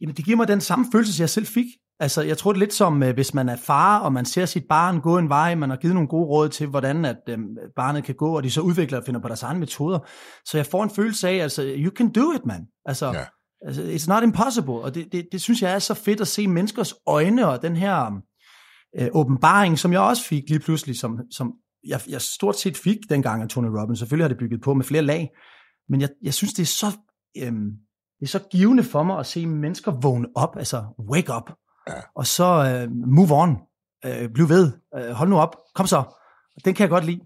Jamen 0.00 0.16
det 0.16 0.24
giver 0.24 0.36
mig 0.36 0.48
den 0.48 0.60
samme 0.60 0.86
følelse, 0.92 1.20
jeg 1.20 1.30
selv 1.30 1.46
fik. 1.46 1.66
Altså, 2.00 2.22
jeg 2.22 2.38
tror 2.38 2.52
det 2.52 2.56
er 2.56 2.64
lidt 2.64 2.74
som, 2.74 3.02
øh, 3.02 3.14
hvis 3.14 3.34
man 3.34 3.48
er 3.48 3.56
far, 3.56 3.98
og 3.98 4.12
man 4.12 4.24
ser 4.24 4.46
sit 4.46 4.64
barn 4.68 5.00
gå 5.00 5.18
en 5.18 5.28
vej, 5.28 5.54
man 5.54 5.70
har 5.70 5.76
givet 5.76 5.94
nogle 5.94 6.08
gode 6.08 6.26
råd 6.26 6.48
til, 6.48 6.66
hvordan 6.66 7.04
at 7.04 7.16
øh, 7.28 7.38
barnet 7.76 8.04
kan 8.04 8.14
gå, 8.14 8.36
og 8.36 8.42
de 8.42 8.50
så 8.50 8.60
udvikler 8.60 8.98
og 8.98 9.04
finder 9.04 9.20
på 9.20 9.28
deres 9.28 9.42
egne 9.42 9.60
metoder. 9.60 9.98
Så 10.44 10.58
jeg 10.58 10.66
får 10.66 10.82
en 10.82 10.90
følelse 10.90 11.28
af, 11.28 11.34
altså, 11.34 11.74
you 11.76 11.92
can 11.96 12.12
do 12.12 12.32
it, 12.32 12.46
man. 12.46 12.66
Altså, 12.84 13.06
ja. 13.06 13.24
altså 13.66 13.82
it's 13.82 14.14
not 14.14 14.22
impossible. 14.22 14.74
Og 14.74 14.94
det, 14.94 15.12
det, 15.12 15.28
det 15.32 15.40
synes 15.40 15.62
jeg 15.62 15.74
er 15.74 15.78
så 15.78 15.94
fedt 15.94 16.20
at 16.20 16.28
se 16.28 16.48
menneskers 16.48 16.94
øjne, 17.06 17.48
og 17.48 17.62
den 17.62 17.76
her 17.76 18.22
øh, 18.98 19.08
åbenbaring, 19.12 19.78
som 19.78 19.92
jeg 19.92 20.00
også 20.00 20.24
fik 20.24 20.42
lige 20.48 20.60
pludselig, 20.60 20.98
som, 20.98 21.18
som 21.30 21.52
jeg, 21.86 22.00
jeg 22.08 22.20
stort 22.20 22.58
set 22.58 22.76
fik 22.76 22.98
dengang 23.08 23.42
af 23.42 23.48
Tony 23.48 23.68
Robbins. 23.78 23.98
Selvfølgelig 23.98 24.24
har 24.24 24.28
det 24.28 24.38
bygget 24.38 24.62
på 24.62 24.74
med 24.74 24.84
flere 24.84 25.02
lag, 25.02 25.30
men 25.88 26.00
jeg, 26.00 26.08
jeg 26.22 26.34
synes, 26.34 26.52
det 26.52 26.62
er 26.62 26.66
så... 26.66 26.86
Øh, 27.38 27.52
det 28.20 28.28
er 28.28 28.30
så 28.38 28.48
givende 28.50 28.82
for 28.82 29.02
mig 29.02 29.18
at 29.18 29.26
se 29.26 29.46
mennesker 29.46 29.92
vågne 30.02 30.28
op, 30.34 30.56
altså 30.56 30.84
wake 31.12 31.32
up, 31.36 31.50
Ja. 31.88 32.00
Og 32.16 32.26
så 32.26 32.84
uh, 32.84 32.92
move 33.16 33.32
on. 33.32 33.56
Uh, 34.06 34.28
bliv 34.34 34.48
ved. 34.48 34.72
Uh, 34.98 35.10
hold 35.10 35.28
nu 35.28 35.38
op. 35.38 35.56
Kom 35.74 35.86
så. 35.86 36.02
Den 36.64 36.74
kan 36.74 36.82
jeg 36.82 36.90
godt 36.90 37.04
lide. 37.04 37.20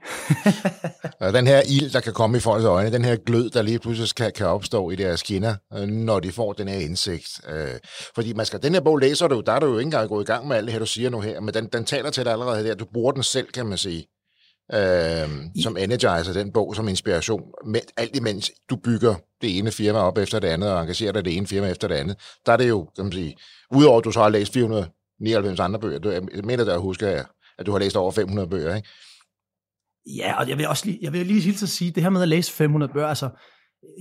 den 1.39 1.47
her 1.47 1.63
ild, 1.69 1.91
der 1.91 2.01
kan 2.01 2.13
komme 2.13 2.37
i 2.37 2.41
folks 2.41 2.65
øjne, 2.65 2.93
den 2.93 3.05
her 3.05 3.17
glød, 3.17 3.51
der 3.51 3.63
lige 3.63 3.79
pludselig 3.79 4.15
kan, 4.17 4.33
kan 4.37 4.47
opstå 4.47 4.91
i 4.91 4.97
deres 4.97 5.21
skinner, 5.21 5.87
når 5.87 6.21
de 6.21 6.33
får 6.33 6.53
den 6.53 6.69
her 6.69 6.79
indsigt. 6.79 7.41
Uh, 7.49 7.55
fordi 8.15 8.33
man 8.33 8.47
skal, 8.47 8.63
den 8.63 8.75
her 8.75 8.81
bog 8.81 8.99
læser 8.99 9.29
du, 9.29 9.43
der 9.47 9.53
er 9.53 9.61
du 9.61 9.67
jo 9.67 9.79
ikke 9.79 9.87
engang 9.87 10.09
gået 10.09 10.25
i 10.25 10.27
gang 10.27 10.49
med 10.49 10.57
alt 10.57 10.65
det 10.65 10.73
her, 10.73 10.79
du 10.79 10.87
siger 10.87 11.11
nu 11.11 11.21
her, 11.21 11.41
men 11.41 11.55
den, 11.55 11.67
den 11.67 11.85
taler 11.85 12.11
til 12.11 12.25
dig 12.25 12.33
allerede 12.33 12.69
der. 12.69 12.75
Du 12.75 12.85
bruger 12.93 13.13
den 13.13 13.23
selv, 13.23 13.47
kan 13.47 13.67
man 13.67 13.79
sige 13.79 14.07
øh, 14.75 15.29
som 15.63 15.77
energizer, 15.77 16.33
den 16.33 16.53
bog 16.53 16.77
som 16.77 16.89
inspiration, 16.89 17.43
med, 17.67 17.81
alt 17.97 18.17
imens 18.17 18.51
du 18.71 18.77
bygger 18.77 19.15
det 19.43 19.59
ene 19.59 19.73
firma 19.73 19.99
op 19.99 20.19
efter 20.19 20.39
det 20.39 20.49
andet, 20.49 20.71
og 20.71 20.81
engagerer 20.81 21.13
dig 21.13 21.25
det 21.25 21.37
ene 21.37 21.47
firma 21.47 21.71
efter 21.71 21.89
det 21.89 21.95
andet. 21.95 22.17
Der 22.47 22.53
er 22.53 22.57
det 22.57 22.69
jo, 22.69 22.85
kan 22.97 23.05
man 23.05 23.13
sige, 23.13 23.37
Udover 23.71 23.99
at 23.99 24.05
du 24.05 24.13
så 24.13 24.21
har 24.21 24.29
læst 24.29 24.53
499 24.53 25.61
andre 25.61 25.81
bøger. 25.81 25.99
Du, 25.99 26.11
jeg 26.11 26.23
mener 26.45 26.65
der 26.65 26.73
jeg 26.73 26.81
husker, 26.81 27.23
at 27.59 27.67
du 27.67 27.73
har 27.73 27.79
læst 27.79 27.97
over 27.97 28.13
500 28.13 28.49
bøger, 28.49 28.77
ikke? 28.77 28.89
Ja, 30.17 30.39
og 30.41 30.49
jeg 30.49 30.59
vil 30.59 30.69
også 30.69 30.87
lige, 30.87 30.99
jeg 31.03 31.13
vil 31.13 31.27
lige 31.27 31.41
hilse 31.41 31.65
at 31.65 31.69
sige, 31.69 31.91
det 31.91 32.03
her 32.03 32.11
med 32.11 32.23
at 32.23 32.29
læse 32.29 32.53
500 32.53 32.93
bøger, 32.93 33.07
altså, 33.07 33.29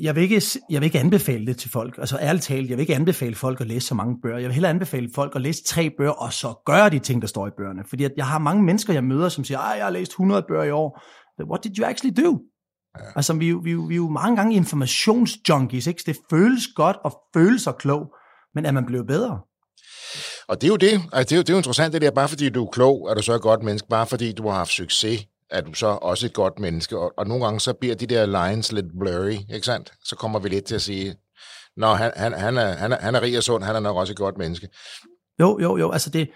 jeg 0.01 0.15
vil, 0.15 0.23
ikke, 0.23 0.41
jeg 0.69 0.81
vil 0.81 0.85
ikke 0.85 0.99
anbefale 0.99 1.45
det 1.45 1.57
til 1.57 1.71
folk. 1.71 1.97
Altså 1.97 2.17
ærligt 2.21 2.45
talt, 2.45 2.69
jeg 2.69 2.77
vil 2.77 2.81
ikke 2.81 2.95
anbefale 2.95 3.35
folk 3.35 3.61
at 3.61 3.67
læse 3.67 3.87
så 3.87 3.95
mange 3.95 4.15
bøger. 4.21 4.37
Jeg 4.37 4.45
vil 4.45 4.53
hellere 4.53 4.69
anbefale 4.69 5.09
folk 5.15 5.35
at 5.35 5.41
læse 5.41 5.63
tre 5.63 5.89
bøger, 5.97 6.11
og 6.11 6.33
så 6.33 6.53
gøre 6.65 6.89
de 6.89 6.99
ting, 6.99 7.21
der 7.21 7.27
står 7.27 7.47
i 7.47 7.51
bøgerne. 7.57 7.83
Fordi 7.89 8.03
at 8.03 8.11
jeg 8.17 8.27
har 8.27 8.39
mange 8.39 8.63
mennesker, 8.63 8.93
jeg 8.93 9.03
møder, 9.03 9.29
som 9.29 9.43
siger, 9.43 9.73
jeg 9.75 9.85
har 9.85 9.91
læst 9.91 10.11
100 10.11 10.45
bøger 10.47 10.63
i 10.63 10.71
år. 10.71 11.01
What 11.49 11.63
did 11.63 11.79
you 11.79 11.85
actually 11.85 12.15
do? 12.25 12.39
Ja. 12.99 13.03
Altså, 13.15 13.33
vi, 13.33 13.53
vi, 13.53 13.73
vi 13.73 13.93
er 13.93 13.95
jo 13.95 14.09
mange 14.09 14.35
gange 14.35 14.55
informationsjunkies, 14.55 15.87
ikke? 15.87 16.03
Det 16.05 16.17
føles 16.29 16.67
godt 16.75 16.97
og 17.03 17.21
føles 17.33 17.61
så 17.61 17.71
klog, 17.71 18.15
men 18.55 18.65
er 18.65 18.71
man 18.71 18.85
blevet 18.85 19.07
bedre? 19.07 19.39
Og 20.47 20.61
det 20.61 20.67
er 20.67 20.71
jo 20.71 20.75
det. 20.75 20.93
Altså, 21.13 21.29
det, 21.29 21.31
er 21.31 21.35
jo, 21.35 21.41
det 21.41 21.49
er 21.49 21.53
jo 21.53 21.57
interessant, 21.57 21.93
det 21.93 22.01
der. 22.01 22.11
Bare 22.11 22.29
fordi 22.29 22.49
du 22.49 22.65
er 22.65 22.71
klog, 22.71 23.07
er 23.09 23.13
du 23.13 23.21
så 23.21 23.33
et 23.33 23.41
godt 23.41 23.63
menneske. 23.63 23.87
Bare 23.89 24.07
fordi 24.07 24.31
du 24.31 24.47
har 24.47 24.57
haft 24.57 24.71
succes, 24.71 25.27
er 25.49 25.61
du 25.61 25.73
så 25.73 25.87
også 25.87 26.25
et 26.25 26.33
godt 26.33 26.59
menneske. 26.59 26.97
Og, 26.97 27.13
og 27.17 27.27
nogle 27.27 27.45
gange 27.45 27.59
så 27.59 27.73
bliver 27.73 27.95
de 27.95 28.05
der 28.05 28.25
lines 28.25 28.71
lidt 28.71 28.85
blurry, 28.99 29.53
ikke 29.53 29.65
sandt? 29.65 29.91
Så 30.03 30.15
kommer 30.15 30.39
vi 30.39 30.49
lidt 30.49 30.65
til 30.65 30.75
at 30.75 30.81
sige, 30.81 31.15
Nå, 31.77 31.87
han, 31.87 32.11
han, 32.15 32.33
han, 32.33 32.57
er, 32.57 32.71
han, 32.71 32.91
er, 32.91 32.97
han 32.99 33.15
er 33.15 33.21
rig 33.21 33.37
og 33.37 33.43
sund, 33.43 33.63
han 33.63 33.75
er 33.75 33.79
nok 33.79 33.97
også 33.97 34.13
et 34.13 34.17
godt 34.17 34.37
menneske. 34.37 34.67
Jo, 35.39 35.59
jo, 35.61 35.77
jo. 35.77 35.91
Altså 35.91 36.09
det, 36.09 36.29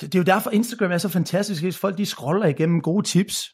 det 0.00 0.14
er 0.14 0.18
jo 0.18 0.24
derfor, 0.24 0.50
Instagram 0.50 0.92
er 0.92 0.98
så 0.98 1.08
fantastisk. 1.08 1.62
Hvis 1.62 1.78
folk 1.78 1.98
de 1.98 2.06
scroller 2.06 2.46
igennem 2.46 2.80
gode 2.80 3.06
tips, 3.06 3.44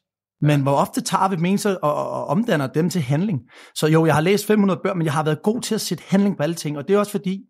men 0.40 0.62
hvor 0.62 0.76
ofte 0.76 1.00
tager 1.00 1.28
vi 1.28 1.36
dem 1.36 1.44
en 1.44 1.58
og, 1.66 1.78
og 1.82 2.26
omdanner 2.26 2.66
dem 2.66 2.90
til 2.90 3.00
handling? 3.00 3.40
Så 3.74 3.86
jo, 3.86 4.06
jeg 4.06 4.14
har 4.14 4.20
læst 4.20 4.46
500 4.46 4.80
bøger, 4.82 4.94
men 4.94 5.04
jeg 5.04 5.12
har 5.12 5.24
været 5.24 5.42
god 5.42 5.60
til 5.60 5.74
at 5.74 5.80
sætte 5.80 6.04
handling 6.06 6.36
på 6.36 6.42
alle 6.42 6.54
ting, 6.54 6.78
og 6.78 6.88
det 6.88 6.94
er 6.94 6.98
også 6.98 7.12
fordi, 7.12 7.40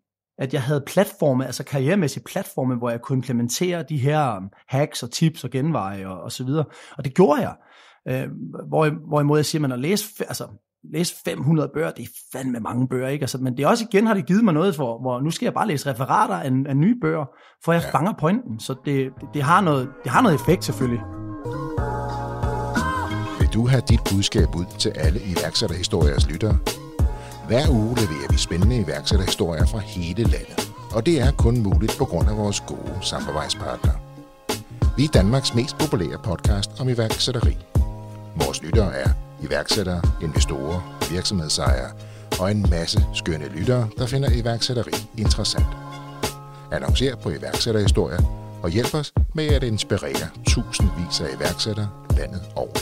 at 0.41 0.53
jeg 0.53 0.61
havde 0.61 0.83
platforme, 0.87 1.45
altså 1.45 1.63
karrieremæssige 1.63 2.23
platforme, 2.23 2.75
hvor 2.75 2.89
jeg 2.89 3.01
kunne 3.01 3.17
implementere 3.17 3.83
de 3.89 3.97
her 3.97 4.37
um, 4.37 4.49
hacks 4.67 5.03
og 5.03 5.11
tips 5.11 5.43
og 5.43 5.49
genveje 5.49 6.07
og, 6.07 6.21
og 6.21 6.31
så 6.31 6.43
videre. 6.43 6.65
Og 6.97 7.05
det 7.05 7.13
gjorde 7.13 7.41
jeg. 7.41 7.55
Øh, 8.07 8.29
hvor, 8.67 9.07
hvorimod 9.07 9.37
jeg 9.37 9.45
siger, 9.45 9.65
at 9.65 9.71
at 9.71 9.79
læse, 9.79 10.05
altså, 10.19 10.47
læse 10.93 11.15
500 11.25 11.69
bøger, 11.73 11.91
det 11.91 12.03
er 12.03 12.37
fandme 12.37 12.59
mange 12.59 12.87
bøger, 12.87 13.07
ikke? 13.07 13.23
Altså, 13.23 13.37
men 13.37 13.57
det 13.57 13.63
er 13.63 13.67
også 13.67 13.85
igen, 13.91 14.07
har 14.07 14.13
det 14.13 14.25
givet 14.25 14.43
mig 14.43 14.53
noget, 14.53 14.75
for, 14.75 15.01
hvor 15.01 15.19
nu 15.19 15.31
skal 15.31 15.45
jeg 15.45 15.53
bare 15.53 15.67
læse 15.67 15.89
referater 15.89 16.35
af, 16.35 16.51
af 16.65 16.77
nye 16.77 16.95
bøger, 17.01 17.25
for 17.65 17.73
jeg 17.73 17.81
ja. 17.83 17.97
fanger 17.97 18.13
pointen. 18.19 18.59
Så 18.59 18.75
det, 18.85 19.11
det, 19.21 19.27
det, 19.33 19.43
har 19.43 19.61
noget, 19.61 19.89
det 20.03 20.11
har 20.11 20.21
noget 20.21 20.35
effekt 20.35 20.63
selvfølgelig. 20.65 21.01
Vil 23.39 23.49
du 23.53 23.67
have 23.67 23.81
dit 23.89 23.99
budskab 24.11 24.55
ud 24.55 24.65
til 24.79 24.89
alle 24.89 25.19
iværksætterhistoriers 25.19 26.29
lyttere? 26.29 26.57
Hver 27.51 27.69
uge 27.69 27.95
leverer 27.95 28.31
vi 28.31 28.37
spændende 28.37 28.77
iværksætterhistorier 28.77 29.65
fra 29.65 29.79
hele 29.79 30.23
landet. 30.23 30.71
Og 30.91 31.05
det 31.05 31.21
er 31.21 31.31
kun 31.31 31.61
muligt 31.61 31.95
på 31.97 32.05
grund 32.05 32.29
af 32.29 32.37
vores 32.37 32.59
gode 32.67 32.97
samarbejdspartnere. 33.01 33.95
Vi 34.97 35.03
er 35.03 35.07
Danmarks 35.13 35.53
mest 35.55 35.77
populære 35.77 36.17
podcast 36.23 36.71
om 36.79 36.89
iværksætteri. 36.89 37.57
Vores 38.35 38.63
lyttere 38.63 38.95
er 38.95 39.09
iværksættere, 39.43 40.01
investorer, 40.21 40.97
virksomhedsejere 41.11 41.91
og 42.39 42.51
en 42.51 42.65
masse 42.69 43.05
skønne 43.13 43.47
lyttere, 43.47 43.87
der 43.97 44.05
finder 44.05 44.29
iværksætteri 44.31 44.91
interessant. 45.17 45.67
Annoncer 46.71 47.15
på 47.15 47.29
iværksætterhistorier 47.29 48.21
og 48.63 48.69
hjælp 48.69 48.93
os 48.93 49.13
med 49.33 49.47
at 49.47 49.63
inspirere 49.63 50.27
tusindvis 50.47 51.21
af 51.21 51.35
iværksættere 51.37 51.89
landet 52.17 52.41
over. 52.55 52.73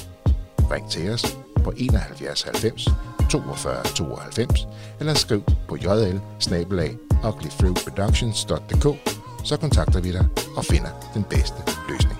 Ring 0.71 0.89
til 0.89 1.09
os 1.11 1.37
på 1.63 1.73
71 1.77 2.41
90 2.41 2.87
42 3.29 3.83
92 3.83 4.67
eller 4.99 5.13
skriv 5.13 5.43
på 5.67 5.77
jl 5.77 6.21
så 9.43 9.57
kontakter 9.57 10.01
vi 10.01 10.11
dig 10.11 10.27
og 10.57 10.65
finder 10.65 10.89
den 11.13 11.23
bedste 11.23 11.57
løsning. 11.89 12.19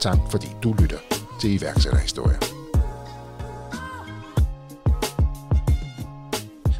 Tak 0.00 0.18
fordi 0.30 0.46
du 0.62 0.72
lytter 0.72 0.98
til 1.40 1.50
iværksætterhistorier. 1.52 2.51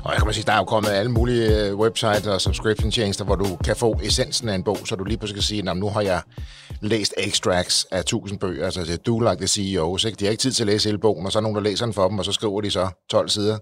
Og 0.05 0.11
jeg 0.11 0.19
kan 0.19 0.27
man 0.27 0.35
sige, 0.35 0.45
der 0.45 0.53
er 0.53 0.57
jo 0.57 0.65
kommet 0.65 0.91
alle 0.91 1.11
mulige 1.11 1.67
øh, 1.67 1.77
websites 1.77 2.27
og 2.27 2.41
subscription 2.41 2.91
tjenester, 2.91 3.25
hvor 3.25 3.35
du 3.35 3.57
kan 3.65 3.77
få 3.77 4.01
essensen 4.03 4.49
af 4.49 4.55
en 4.55 4.63
bog, 4.63 4.79
så 4.85 4.97
du 4.97 5.05
lige 5.05 5.19
pludselig 5.19 5.37
kan 5.37 5.43
sige, 5.43 5.71
at 5.71 5.77
nu 5.77 5.89
har 5.89 6.01
jeg 6.01 6.23
læst 6.81 7.15
extracts 7.19 7.87
af 7.91 8.05
tusind 8.05 8.39
bøger, 8.39 8.65
altså 8.65 8.85
det 8.85 9.07
do 9.07 9.19
like 9.19 9.37
the 9.37 9.47
CEOs, 9.47 10.05
ikke? 10.05 10.17
De 10.17 10.25
har 10.25 10.31
ikke 10.31 10.41
tid 10.41 10.53
til 10.53 10.63
at 10.63 10.67
læse 10.67 10.89
hele 10.89 10.99
bogen, 10.99 11.27
og 11.27 11.33
så 11.33 11.39
er 11.39 11.43
nogen, 11.43 11.57
der 11.57 11.63
læser 11.63 11.87
den 11.87 11.95
for 11.95 12.09
dem, 12.09 12.19
og 12.19 12.25
så 12.25 12.33
skriver 12.33 12.61
de 12.61 12.71
så 12.71 12.89
12 13.11 13.29
sider, 13.29 13.59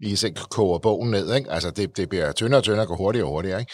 i 0.00 0.16
så 0.16 0.30
koger 0.50 0.78
bogen 0.78 1.10
ned, 1.10 1.34
ikke? 1.34 1.50
Altså 1.50 1.70
det, 1.70 1.96
det 1.96 2.08
bliver 2.08 2.32
tyndere 2.32 2.60
og 2.60 2.64
tyndere 2.64 2.80
og 2.82 2.88
går 2.88 2.96
hurtigere 2.96 3.26
og 3.26 3.30
hurtigere, 3.30 3.60
ikke? 3.60 3.72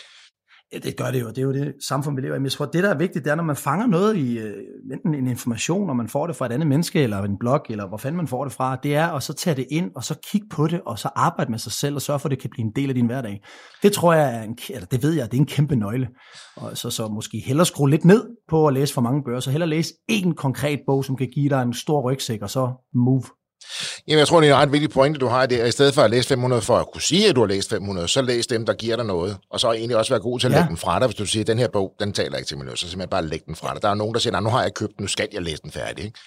Ja, 0.72 0.78
det 0.78 0.96
gør 0.96 1.10
det 1.10 1.20
jo. 1.20 1.28
Det 1.28 1.38
er 1.38 1.42
jo 1.42 1.52
det 1.52 1.74
samfund, 1.88 2.16
vi 2.16 2.22
lever 2.22 2.34
i. 2.34 2.38
Men 2.38 2.44
jeg 2.44 2.52
tror, 2.52 2.66
det, 2.66 2.82
der 2.82 2.90
er 2.90 2.98
vigtigt, 2.98 3.24
det 3.24 3.30
er, 3.30 3.34
når 3.34 3.42
man 3.42 3.56
fanger 3.56 3.86
noget 3.86 4.16
i 4.16 4.38
øh, 4.38 4.54
enten 4.92 5.14
en 5.14 5.26
information, 5.26 5.90
og 5.90 5.96
man 5.96 6.08
får 6.08 6.26
det 6.26 6.36
fra 6.36 6.46
et 6.46 6.52
andet 6.52 6.68
menneske, 6.68 7.02
eller 7.02 7.22
en 7.22 7.38
blog, 7.38 7.60
eller 7.68 7.88
hvor 7.88 7.96
fanden 7.96 8.16
man 8.16 8.26
får 8.26 8.44
det 8.44 8.52
fra, 8.52 8.76
det 8.82 8.94
er 8.94 9.06
at 9.06 9.22
så 9.22 9.32
tage 9.32 9.56
det 9.56 9.66
ind, 9.70 9.90
og 9.96 10.04
så 10.04 10.14
kigge 10.32 10.46
på 10.50 10.66
det, 10.66 10.80
og 10.86 10.98
så 10.98 11.08
arbejde 11.16 11.50
med 11.50 11.58
sig 11.58 11.72
selv, 11.72 11.94
og 11.94 12.02
sørge 12.02 12.18
for, 12.18 12.28
at 12.28 12.30
det 12.30 12.38
kan 12.38 12.50
blive 12.50 12.64
en 12.64 12.72
del 12.76 12.88
af 12.88 12.94
din 12.94 13.06
hverdag. 13.06 13.42
Det 13.82 13.92
tror 13.92 14.12
jeg, 14.12 14.36
er 14.36 14.42
en, 14.42 14.58
eller 14.70 14.86
det 14.86 15.02
ved 15.02 15.12
jeg, 15.12 15.30
det 15.30 15.36
er 15.36 15.40
en 15.40 15.46
kæmpe 15.46 15.76
nøgle. 15.76 16.08
Og 16.56 16.76
så, 16.76 16.90
så 16.90 17.08
måske 17.08 17.42
hellere 17.46 17.66
skrue 17.66 17.90
lidt 17.90 18.04
ned 18.04 18.24
på 18.48 18.66
at 18.66 18.74
læse 18.74 18.94
for 18.94 19.00
mange 19.00 19.22
bøger, 19.24 19.40
så 19.40 19.50
hellere 19.50 19.68
læse 19.68 19.94
én 20.12 20.34
konkret 20.34 20.80
bog, 20.86 21.04
som 21.04 21.16
kan 21.16 21.28
give 21.34 21.48
dig 21.48 21.62
en 21.62 21.74
stor 21.74 22.10
rygsæk, 22.10 22.42
og 22.42 22.50
så 22.50 22.72
move. 22.94 23.22
Jamen, 24.08 24.18
jeg 24.18 24.28
tror, 24.28 24.40
det 24.40 24.50
er 24.50 24.54
en 24.54 24.60
ret 24.60 24.72
vigtig 24.72 24.90
pointe, 24.90 25.18
du 25.18 25.26
har 25.26 25.46
det. 25.46 25.68
I 25.68 25.70
stedet 25.70 25.94
for 25.94 26.02
at 26.02 26.10
læse 26.10 26.28
500 26.28 26.62
for 26.62 26.76
at 26.76 26.86
kunne 26.92 27.02
sige, 27.02 27.28
at 27.28 27.36
du 27.36 27.40
har 27.40 27.46
læst 27.46 27.70
500, 27.70 28.08
så 28.08 28.22
læs 28.22 28.46
dem, 28.46 28.66
der 28.66 28.74
giver 28.74 28.96
dig 28.96 29.04
noget. 29.04 29.36
Og 29.50 29.60
så 29.60 29.72
egentlig 29.72 29.96
også 29.96 30.12
være 30.12 30.20
god 30.20 30.40
til 30.40 30.46
at 30.46 30.52
ja. 30.52 30.58
lægge 30.58 30.68
den 30.68 30.76
fra 30.76 30.98
dig. 30.98 31.08
Hvis 31.08 31.16
du 31.16 31.26
siger, 31.26 31.42
at 31.42 31.46
den 31.46 31.58
her 31.58 31.68
bog, 31.68 31.92
den 32.00 32.12
taler 32.12 32.36
ikke 32.36 32.48
til 32.48 32.58
mig, 32.58 32.66
så 32.68 32.76
simpelthen 32.76 33.08
bare 33.08 33.26
lægge 33.26 33.44
den 33.46 33.56
fra 33.56 33.74
dig. 33.74 33.82
Der 33.82 33.88
er 33.88 33.94
nogen, 33.94 34.14
der 34.14 34.20
siger, 34.20 34.36
at 34.36 34.42
nu 34.42 34.50
har 34.50 34.62
jeg 34.62 34.74
købt 34.74 34.96
den, 34.96 35.02
nu 35.04 35.08
skal 35.08 35.28
jeg 35.32 35.42
læse 35.42 35.62
den 35.62 35.70
færdig. 35.70 36.04
Ikke? 36.04 36.18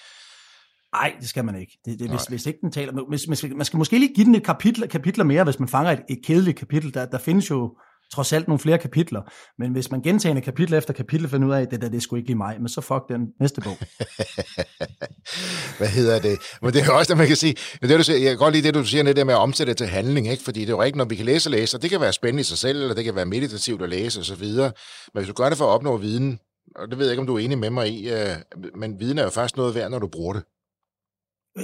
Nej, 0.94 1.12
det 1.20 1.28
skal 1.28 1.44
man 1.44 1.60
ikke. 1.60 1.78
Det, 1.84 1.98
det, 1.98 2.10
hvis, 2.10 2.22
hvis 2.22 2.46
ikke 2.46 2.58
den 2.62 2.72
taler... 2.72 2.92
Man 3.28 3.36
skal, 3.36 3.56
man 3.56 3.64
skal 3.64 3.76
måske 3.76 3.98
lige 3.98 4.14
give 4.14 4.24
den 4.24 4.34
et 4.34 4.44
kapitel, 4.44 4.88
kapitler 4.88 5.24
mere, 5.24 5.44
hvis 5.44 5.58
man 5.58 5.68
fanger 5.68 5.92
et, 5.92 6.02
et 6.10 6.18
kedeligt 6.24 6.58
kapitel. 6.58 6.94
Der, 6.94 7.06
der 7.06 7.18
findes 7.18 7.50
jo 7.50 7.76
trods 8.12 8.32
alt 8.32 8.48
nogle 8.48 8.58
flere 8.58 8.78
kapitler. 8.78 9.22
Men 9.58 9.72
hvis 9.72 9.90
man 9.90 10.02
gentagende 10.02 10.42
kapitel 10.42 10.74
efter 10.74 10.92
kapitel 10.92 11.28
finder 11.28 11.48
ud 11.48 11.52
af, 11.52 11.60
at 11.60 11.70
det 11.70 11.82
der, 11.82 11.88
det 11.88 12.02
skulle 12.02 12.20
ikke 12.20 12.28
lige 12.28 12.36
mig, 12.36 12.56
men 12.58 12.68
så 12.68 12.80
fuck 12.80 13.08
den 13.08 13.26
næste 13.40 13.60
bog. 13.60 13.76
Hvad 15.78 15.88
hedder 15.88 16.18
det? 16.18 16.38
Men 16.62 16.72
det 16.72 16.82
er 16.82 16.92
også 16.92 17.12
det, 17.12 17.18
man 17.18 17.26
kan 17.26 17.36
sige. 17.36 17.56
Det, 17.82 17.98
du 17.98 18.02
siger, 18.02 18.18
jeg 18.18 18.28
kan 18.28 18.38
godt 18.38 18.54
lide 18.54 18.66
det, 18.66 18.74
du 18.74 18.84
siger, 18.84 19.02
det 19.02 19.16
der 19.16 19.24
med 19.24 19.34
at 19.34 19.40
omsætte 19.40 19.70
det 19.70 19.78
til 19.78 19.86
handling, 19.86 20.28
ikke? 20.28 20.42
fordi 20.42 20.60
det 20.60 20.68
er 20.68 20.72
jo 20.72 20.82
ikke, 20.82 20.98
når 20.98 21.04
vi 21.04 21.16
kan 21.16 21.26
læse 21.26 21.48
og 21.48 21.50
læse, 21.50 21.76
og 21.76 21.82
det 21.82 21.90
kan 21.90 22.00
være 22.00 22.12
spændende 22.12 22.40
i 22.40 22.44
sig 22.44 22.58
selv, 22.58 22.80
eller 22.80 22.94
det 22.94 23.04
kan 23.04 23.14
være 23.14 23.26
meditativt 23.26 23.82
at 23.82 23.88
læse 23.88 24.20
osv. 24.20 24.46
Men 24.46 24.72
hvis 25.14 25.26
du 25.26 25.32
gør 25.32 25.48
det 25.48 25.58
for 25.58 25.64
at 25.64 25.70
opnå 25.70 25.96
viden, 25.96 26.38
og 26.76 26.88
det 26.90 26.98
ved 26.98 27.06
jeg 27.06 27.12
ikke, 27.12 27.20
om 27.20 27.26
du 27.26 27.34
er 27.34 27.38
enig 27.38 27.58
med 27.58 27.70
mig 27.70 27.88
i, 27.88 28.10
øh, 28.10 28.36
men 28.74 29.00
viden 29.00 29.18
er 29.18 29.22
jo 29.22 29.30
først 29.30 29.56
noget 29.56 29.74
værd, 29.74 29.90
når 29.90 29.98
du 29.98 30.08
bruger 30.08 30.32
det. 30.32 30.42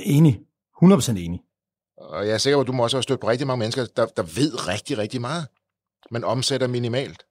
Enig. 0.03 0.41
100% 0.85 1.11
enig. 1.11 1.41
Og 1.97 2.27
jeg 2.27 2.35
er 2.35 2.39
sikker 2.39 2.57
på, 2.57 2.61
at 2.61 2.67
du 2.67 2.73
må 2.73 2.83
også 2.83 2.97
have 2.97 3.03
stødt 3.03 3.21
på 3.21 3.29
rigtig 3.29 3.47
mange 3.47 3.59
mennesker, 3.59 3.87
der, 3.97 4.07
der 4.07 4.23
ved 4.23 4.69
rigtig, 4.69 4.99
rigtig 4.99 5.21
meget 5.21 5.47
men 6.11 6.25
omsætter 6.25 6.67
minimalt. 6.67 7.23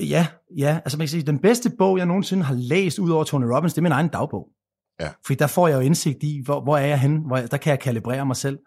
Ja, 0.00 0.26
ja. 0.56 0.80
Altså 0.84 0.98
man 0.98 1.06
kan 1.06 1.10
sige, 1.10 1.22
den 1.22 1.38
bedste 1.38 1.70
bog, 1.78 1.98
jeg 1.98 2.06
nogensinde 2.06 2.42
har 2.42 2.54
læst 2.54 2.98
ud 2.98 3.10
over 3.10 3.24
Tony 3.24 3.44
Robbins, 3.44 3.74
det 3.74 3.78
er 3.78 3.82
min 3.82 3.92
egen 3.92 4.08
dagbog. 4.08 4.48
Ja. 5.00 5.08
Fordi 5.26 5.38
der 5.38 5.46
får 5.46 5.68
jeg 5.68 5.76
jo 5.76 5.80
indsigt 5.80 6.22
i, 6.22 6.40
hvor, 6.44 6.62
hvor 6.62 6.76
er 6.76 6.86
jeg 6.86 7.00
henne, 7.00 7.20
hvor 7.26 7.36
jeg, 7.36 7.50
der 7.50 7.56
kan 7.56 7.70
jeg 7.70 7.80
kalibrere 7.80 8.26
mig 8.26 8.36
selv. 8.36 8.58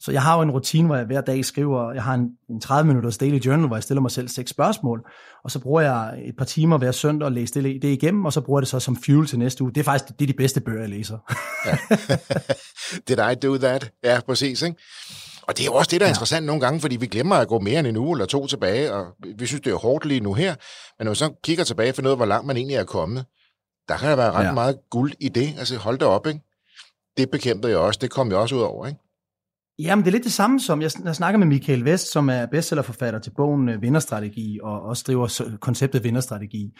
Så 0.00 0.12
jeg 0.12 0.22
har 0.22 0.36
jo 0.36 0.42
en 0.42 0.50
rutine, 0.50 0.86
hvor 0.86 0.96
jeg 0.96 1.06
hver 1.06 1.20
dag 1.20 1.44
skriver, 1.44 1.92
jeg 1.92 2.02
har 2.02 2.14
en, 2.14 2.28
en 2.50 2.60
30 2.60 2.86
minutters 2.86 3.18
daily 3.18 3.38
journal, 3.38 3.66
hvor 3.66 3.76
jeg 3.76 3.82
stiller 3.82 4.00
mig 4.00 4.10
selv 4.10 4.28
seks 4.28 4.50
spørgsmål, 4.50 5.00
og 5.44 5.50
så 5.50 5.60
bruger 5.60 5.80
jeg 5.80 6.22
et 6.24 6.34
par 6.38 6.44
timer 6.44 6.78
hver 6.78 6.92
søndag 6.92 7.26
og 7.26 7.32
læse 7.32 7.54
det, 7.54 7.82
det 7.82 7.88
igennem, 7.88 8.24
og 8.24 8.32
så 8.32 8.40
bruger 8.40 8.60
jeg 8.60 8.62
det 8.62 8.68
så 8.68 8.80
som 8.80 8.96
fuel 8.96 9.26
til 9.26 9.38
næste 9.38 9.64
uge. 9.64 9.72
Det 9.72 9.80
er 9.80 9.84
faktisk 9.84 10.18
det 10.18 10.24
er 10.24 10.26
de 10.26 10.36
bedste 10.36 10.60
bøger, 10.60 10.80
jeg 10.80 10.90
læser. 10.90 11.18
ja. 11.66 11.76
Did 13.08 13.32
I 13.32 13.46
do 13.46 13.56
that? 13.56 13.92
Ja, 14.04 14.20
præcis. 14.26 14.62
Ikke? 14.62 14.76
Og 15.48 15.56
det 15.56 15.62
er 15.62 15.66
jo 15.66 15.74
også 15.74 15.88
det, 15.90 16.00
der 16.00 16.06
er 16.06 16.08
ja. 16.08 16.12
interessant 16.12 16.46
nogle 16.46 16.60
gange, 16.60 16.80
fordi 16.80 16.96
vi 16.96 17.06
glemmer 17.06 17.36
at 17.36 17.48
gå 17.48 17.58
mere 17.58 17.78
end 17.78 17.86
en 17.86 17.96
uge 17.96 18.16
eller 18.16 18.26
to 18.26 18.46
tilbage, 18.46 18.92
og 18.92 19.06
vi 19.38 19.46
synes, 19.46 19.60
det 19.60 19.72
er 19.72 19.76
hårdt 19.76 20.04
lige 20.04 20.20
nu 20.20 20.34
her. 20.34 20.54
Men 20.98 21.04
når 21.04 21.12
vi 21.12 21.16
så 21.16 21.34
kigger 21.44 21.64
tilbage 21.64 21.92
for 21.92 22.02
noget, 22.02 22.18
hvor 22.18 22.26
langt 22.26 22.46
man 22.46 22.56
egentlig 22.56 22.76
er 22.76 22.84
kommet, 22.84 23.24
der 23.88 23.96
kan 23.96 24.08
der 24.08 24.16
være 24.16 24.32
ret 24.32 24.44
ja. 24.44 24.52
meget 24.52 24.78
guld 24.90 25.12
i 25.20 25.28
det. 25.28 25.54
Altså 25.58 25.76
hold 25.76 25.98
det 25.98 26.08
op, 26.08 26.26
ikke? 26.26 26.40
Det 27.16 27.30
bekæmpede 27.30 27.72
jeg 27.72 27.80
også, 27.80 27.98
det 28.02 28.10
kom 28.10 28.30
jeg 28.30 28.38
også 28.38 28.54
ud 28.54 28.60
over, 28.60 28.86
ikke? 28.86 29.00
Jamen, 29.78 30.04
det 30.04 30.10
er 30.10 30.12
lidt 30.12 30.24
det 30.24 30.32
samme 30.32 30.60
som, 30.60 30.82
jeg, 30.82 30.90
jeg 31.04 31.16
snakker 31.16 31.38
med 31.38 31.46
Michael 31.46 31.84
Vest, 31.84 32.12
som 32.12 32.28
er 32.28 32.46
bestsellerforfatter 32.46 33.20
til 33.20 33.30
bogen 33.36 33.68
øh, 33.68 33.82
Vinderstrategi, 33.82 34.58
og 34.62 34.82
også 34.82 35.04
driver 35.06 35.56
konceptet 35.60 36.04
Vinderstrategi. 36.04 36.70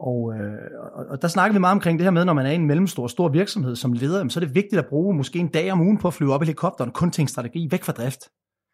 Og, 0.00 0.34
øh, 0.34 1.10
og 1.10 1.22
der 1.22 1.28
snakker 1.28 1.52
vi 1.52 1.58
meget 1.58 1.72
omkring 1.72 1.98
det 1.98 2.04
her 2.04 2.10
med, 2.10 2.24
når 2.24 2.32
man 2.32 2.46
er 2.46 2.50
i 2.50 2.54
en 2.54 2.66
mellemstor 2.66 3.06
stor 3.06 3.28
virksomhed 3.28 3.76
som 3.76 3.92
leder, 3.92 4.28
så 4.28 4.40
er 4.40 4.44
det 4.44 4.54
vigtigt 4.54 4.78
at 4.78 4.86
bruge 4.86 5.16
måske 5.16 5.38
en 5.38 5.48
dag 5.48 5.72
om 5.72 5.80
ugen 5.80 5.98
på 5.98 6.08
at 6.08 6.14
flyve 6.14 6.34
op 6.34 6.42
i 6.42 6.44
helikopteren, 6.44 6.90
kun 6.90 7.10
til 7.10 7.22
en 7.22 7.28
strategi, 7.28 7.68
væk 7.70 7.84
fra 7.84 7.92
drift. 7.92 8.20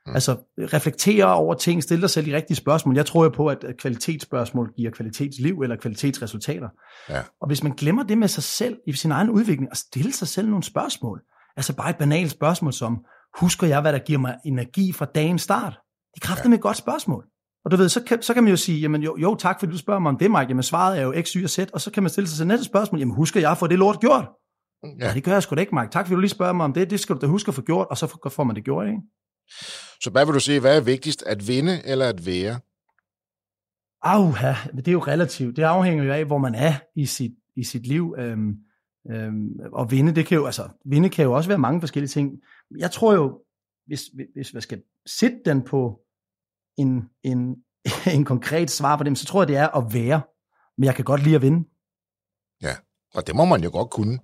Mm. 0.06 0.14
Altså 0.14 0.37
reflektere 0.59 1.35
over 1.35 1.54
ting, 1.54 1.83
stille 1.83 2.00
dig 2.00 2.11
selv 2.11 2.26
de 2.26 2.37
rigtige 2.37 2.56
spørgsmål. 2.56 2.96
Jeg 2.96 3.06
tror 3.06 3.24
jo 3.24 3.30
på, 3.30 3.46
at 3.46 3.64
kvalitetsspørgsmål 3.78 4.72
giver 4.76 4.90
kvalitetsliv 4.90 5.61
eller 5.61 5.76
kvalitetsresultater. 5.76 6.68
Ja. 7.09 7.22
Og 7.40 7.46
hvis 7.46 7.62
man 7.62 7.72
glemmer 7.72 8.02
det 8.02 8.18
med 8.18 8.28
sig 8.28 8.42
selv 8.42 8.78
i 8.87 8.92
sin 8.92 9.11
egen 9.11 9.30
udvikling, 9.30 9.70
og 9.70 9.76
stille 9.76 10.12
sig 10.12 10.28
selv 10.28 10.48
nogle 10.48 10.62
spørgsmål, 10.62 11.20
altså 11.56 11.76
bare 11.76 11.90
et 11.90 11.96
banalt 11.96 12.30
spørgsmål 12.30 12.72
som, 12.72 13.04
husker 13.40 13.66
jeg, 13.66 13.80
hvad 13.80 13.92
der 13.92 13.98
giver 13.98 14.18
mig 14.18 14.38
energi 14.44 14.92
fra 14.92 15.04
dagens 15.04 15.42
start? 15.42 15.78
Det 16.14 16.22
kræfter 16.22 16.44
ja. 16.44 16.48
med 16.48 16.59
et 16.59 16.62
godt 16.62 16.76
spørgsmål. 16.76 17.24
Og 17.64 17.70
du 17.70 17.77
ved, 17.77 17.88
så 17.88 18.03
kan, 18.03 18.23
så 18.23 18.35
kan 18.35 18.42
man 18.44 18.51
jo 18.51 18.57
sige, 18.57 18.81
jamen 18.81 19.03
jo, 19.03 19.16
jo 19.16 19.35
tak, 19.35 19.61
fordi 19.61 19.73
du 19.73 19.79
spørger 19.79 20.01
mig 20.01 20.11
om 20.11 20.18
det, 20.18 20.31
Mike. 20.31 20.46
Jamen 20.49 20.62
svaret 20.62 20.99
er 20.99 21.03
jo 21.03 21.14
X, 21.23 21.33
Y 21.33 21.44
og 21.44 21.51
Z, 21.51 21.59
og 21.73 21.81
så 21.81 21.90
kan 21.90 22.03
man 22.03 22.11
stille 22.11 22.29
sig 22.29 22.37
til 22.37 22.46
næste 22.46 22.64
spørgsmål, 22.64 22.99
jamen 22.99 23.14
husker 23.14 23.40
jeg 23.40 23.57
for 23.59 23.66
det 23.66 23.79
lort 23.79 24.01
gjort? 24.01 24.29
Ja. 24.85 25.07
ja, 25.07 25.14
det 25.14 25.25
gør 25.25 25.33
jeg 25.33 25.42
sgu 25.42 25.55
da 25.55 25.61
ikke, 25.61 25.75
Mike. 25.75 25.90
Tak 25.90 26.07
fordi 26.07 26.14
du 26.14 26.20
lige 26.20 26.31
spørger 26.31 26.53
mig 26.53 26.64
om 26.64 26.73
det. 26.73 26.90
Det 26.90 27.01
skal 27.01 27.16
du 27.16 27.20
da 27.20 27.27
huske 27.27 27.49
at 27.49 27.55
få 27.55 27.62
gjort, 27.62 27.87
og 27.90 27.96
så 27.96 28.31
får 28.31 28.44
man 28.44 28.57
det 28.57 28.64
gjort, 28.64 28.87
ikke? 28.87 29.01
Så 30.03 30.11
hvad 30.11 30.27
vil 30.27 30.35
du 30.35 30.40
sige, 30.40 30.61
hvad 30.61 30.77
er 30.77 30.81
vigtigst, 30.81 31.23
at 31.23 31.49
vinde 31.49 31.81
eller 31.85 32.09
at 32.09 32.27
være? 32.27 32.61
Auha, 34.03 34.55
det 34.77 34.88
er 34.88 34.92
jo 34.92 34.99
relativt. 34.99 35.57
Det 35.57 35.62
afhænger 35.62 36.05
jo 36.05 36.12
af, 36.12 36.25
hvor 36.25 36.38
man 36.38 36.55
er 36.55 36.75
i 36.96 37.07
sit, 37.07 37.33
i 37.57 37.64
sit 37.64 37.87
liv. 37.87 38.14
Øhm, 38.18 38.55
øhm, 39.11 39.49
og 39.73 39.90
vinde, 39.90 40.14
det 40.14 40.27
kan 40.27 40.38
jo, 40.38 40.46
altså, 40.46 40.68
vinde 40.85 41.09
kan 41.09 41.25
jo 41.25 41.33
også 41.33 41.49
være 41.49 41.59
mange 41.59 41.81
forskellige 41.81 42.09
ting. 42.09 42.33
Jeg 42.79 42.90
tror 42.90 43.14
jo, 43.14 43.42
hvis, 43.87 44.01
hvis 44.35 44.53
man 44.55 44.62
skal 44.62 44.83
sætte 45.07 45.37
den 45.44 45.62
på 45.62 46.01
en, 46.81 47.03
en, 47.25 47.57
en 48.16 48.25
konkret 48.25 48.71
svar 48.71 48.97
på 48.97 49.05
dem, 49.05 49.16
så 49.16 49.27
tror 49.27 49.43
jeg, 49.43 49.49
det 49.49 49.57
er 49.57 49.69
at 49.69 49.95
være. 49.95 50.21
Men 50.79 50.85
jeg 50.85 50.95
kan 50.95 51.05
godt 51.05 51.23
lide 51.23 51.35
at 51.35 51.43
vinde. 51.43 51.69
Ja, 52.62 52.77
og 53.14 53.27
det 53.27 53.37
må 53.37 53.45
man 53.45 53.62
jo 53.62 53.71
godt 53.73 53.90
kunne. 53.90 54.19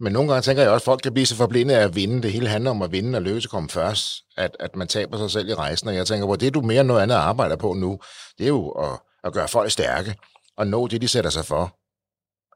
Men 0.00 0.12
nogle 0.12 0.28
gange 0.28 0.42
tænker 0.42 0.62
jeg 0.62 0.72
også, 0.72 0.82
at 0.82 0.84
folk 0.84 1.02
kan 1.02 1.12
blive 1.12 1.26
så 1.26 1.36
forblinde 1.36 1.76
af 1.76 1.84
at 1.84 1.94
vinde. 1.94 2.22
Det 2.22 2.32
hele 2.32 2.48
handler 2.48 2.70
om 2.70 2.82
at 2.82 2.92
vinde 2.92 3.18
og 3.18 3.22
løse 3.22 3.48
komme 3.48 3.68
først. 3.68 4.02
At, 4.36 4.56
at 4.60 4.76
man 4.76 4.88
taber 4.88 5.18
sig 5.18 5.30
selv 5.30 5.48
i 5.48 5.54
rejsen. 5.54 5.88
Og 5.88 5.94
jeg 5.94 6.06
tænker 6.06 6.26
på, 6.26 6.36
det 6.36 6.54
du 6.54 6.60
mere 6.60 6.80
end 6.80 6.88
noget 6.88 7.02
andet 7.02 7.14
arbejder 7.14 7.56
på 7.56 7.72
nu, 7.72 7.98
det 8.38 8.44
er 8.44 8.48
jo 8.48 8.68
at, 8.70 9.00
at 9.24 9.32
gøre 9.32 9.48
folk 9.48 9.70
stærke. 9.70 10.14
Og 10.56 10.66
nå 10.66 10.86
det, 10.86 11.02
de 11.02 11.08
sætter 11.08 11.30
sig 11.30 11.44
for. 11.44 11.78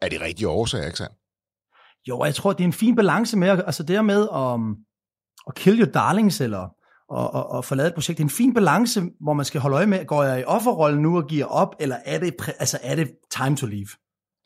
Er 0.04 0.08
det 0.08 0.20
rigtige 0.20 0.48
årsager, 0.48 0.86
ikke 0.86 0.98
sandt? 0.98 1.14
Jo, 2.08 2.24
jeg 2.24 2.34
tror, 2.34 2.52
det 2.52 2.60
er 2.60 2.66
en 2.66 2.72
fin 2.72 2.96
balance 2.96 3.36
med, 3.36 3.48
altså 3.48 3.82
det 3.82 4.04
med 4.04 4.28
at, 4.34 4.60
at 5.46 5.54
kill 5.54 5.80
your 5.80 5.92
darlings, 5.92 6.40
eller 6.40 6.68
og, 7.10 7.34
og, 7.34 7.50
og 7.50 7.64
forlade 7.64 7.88
et 7.88 7.94
projekt. 7.94 8.18
Det 8.18 8.24
er 8.24 8.26
en 8.26 8.30
fin 8.30 8.54
balance, 8.54 9.02
hvor 9.20 9.32
man 9.32 9.44
skal 9.44 9.60
holde 9.60 9.76
øje 9.76 9.86
med, 9.86 10.06
går 10.06 10.24
jeg 10.24 10.40
i 10.40 10.44
offerrollen 10.44 11.02
nu 11.02 11.16
og 11.16 11.26
giver 11.26 11.46
op, 11.46 11.74
eller 11.80 11.96
er 12.04 12.18
det, 12.18 12.34
altså 12.58 12.78
er 12.82 12.94
det 12.94 13.10
time 13.30 13.56
to 13.56 13.66
leave? 13.66 13.88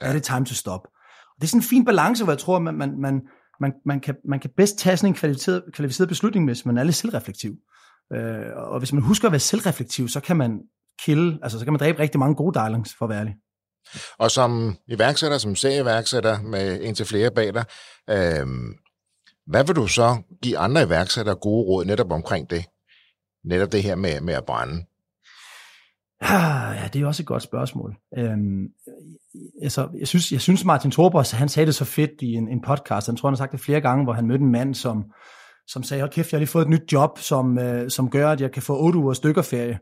Ja. 0.00 0.07
Er 0.07 0.12
det 0.12 0.22
time 0.22 0.44
to 0.44 0.55
stop? 0.55 0.81
Og 1.35 1.37
det 1.40 1.44
er 1.44 1.48
sådan 1.48 1.59
en 1.59 1.64
fin 1.64 1.85
balance, 1.85 2.24
hvor 2.24 2.33
jeg 2.33 2.38
tror, 2.38 2.59
man, 2.59 2.74
man, 2.74 3.00
man, 3.00 3.22
man, 3.61 3.72
man, 3.87 4.00
kan, 4.00 4.16
man 4.29 4.40
kan 4.40 4.50
bedst 4.57 4.79
tage 4.79 4.96
sådan 4.96 5.11
en 5.11 5.14
kvalificeret, 5.14 5.62
kvalificeret 5.72 6.09
beslutning, 6.09 6.46
hvis 6.46 6.66
man 6.66 6.79
er 6.79 6.83
lidt 6.83 6.96
selvreflektiv. 6.96 7.55
Øh, 8.12 8.46
og 8.57 8.79
hvis 8.79 8.92
man 8.92 9.03
husker 9.03 9.29
at 9.29 9.33
være 9.33 9.40
selvreflektiv, 9.40 10.09
så 10.09 10.20
kan 10.20 10.37
man 10.37 10.61
kill, 11.03 11.38
altså 11.42 11.59
så 11.59 11.64
kan 11.64 11.72
man 11.72 11.81
dræbe 11.81 11.98
rigtig 11.98 12.18
mange 12.18 12.35
gode 12.35 12.55
darlings, 12.55 12.94
for 12.98 13.05
at 13.05 13.09
være 13.09 13.20
ærlig. 13.20 13.35
Og 14.18 14.31
som 14.31 14.77
iværksætter, 14.88 15.38
som 15.38 15.55
iværksætter 15.70 16.42
med 16.42 16.81
indtil 16.81 17.07
flere 17.07 17.31
bag 17.31 17.55
dig, 17.55 17.64
øh, 18.11 18.46
hvad 19.47 19.65
vil 19.65 19.77
du 19.77 19.87
så 19.87 20.23
give 20.43 20.59
andre 20.59 20.83
iværksættere 20.83 21.37
gode 21.37 21.67
råd 21.67 21.85
netop 21.85 22.13
omkring 22.13 22.51
det? 22.51 22.65
Netop 23.45 23.73
det 23.73 23.83
her 23.83 23.95
med, 23.95 24.21
med 24.21 24.35
at 24.35 24.45
brænde? 24.45 24.87
Ah, 26.21 26.77
ja, 26.77 26.89
det 26.93 27.03
er 27.03 27.07
også 27.07 27.23
et 27.23 27.27
godt 27.27 27.43
spørgsmål. 27.43 27.97
Øhm, 28.19 28.67
altså, 29.63 29.89
jeg, 29.99 30.09
synes, 30.09 30.33
jeg 30.33 30.41
synes, 30.41 30.65
Martin 30.65 30.91
Torbos, 30.91 31.31
han 31.31 31.49
sagde 31.49 31.67
det 31.67 31.75
så 31.75 31.85
fedt 31.85 32.11
i 32.23 32.33
en, 32.33 32.49
en 32.49 32.63
podcast. 32.63 33.07
Han 33.07 33.17
tror, 33.17 33.29
han 33.29 33.35
har 33.35 33.37
sagt 33.37 33.53
det 33.53 33.61
flere 33.61 33.81
gange, 33.81 34.05
hvor 34.05 34.13
han 34.13 34.27
mødte 34.27 34.45
en 34.45 34.53
mand, 34.53 34.75
som, 34.75 35.05
som 35.67 35.83
sagde, 35.83 36.01
hold 36.01 36.11
kæft, 36.11 36.33
jeg 36.33 36.37
har 36.37 36.41
lige 36.41 36.49
fået 36.49 36.63
et 36.63 36.71
nyt 36.71 36.93
job, 36.93 37.19
som, 37.19 37.59
øh, 37.59 37.91
som 37.91 38.11
gør, 38.11 38.31
at 38.31 38.41
jeg 38.41 38.53
kan 38.53 38.63
få 38.63 38.79
8 38.79 38.99
uger 38.99 39.13
stykkerferie. 39.13 39.79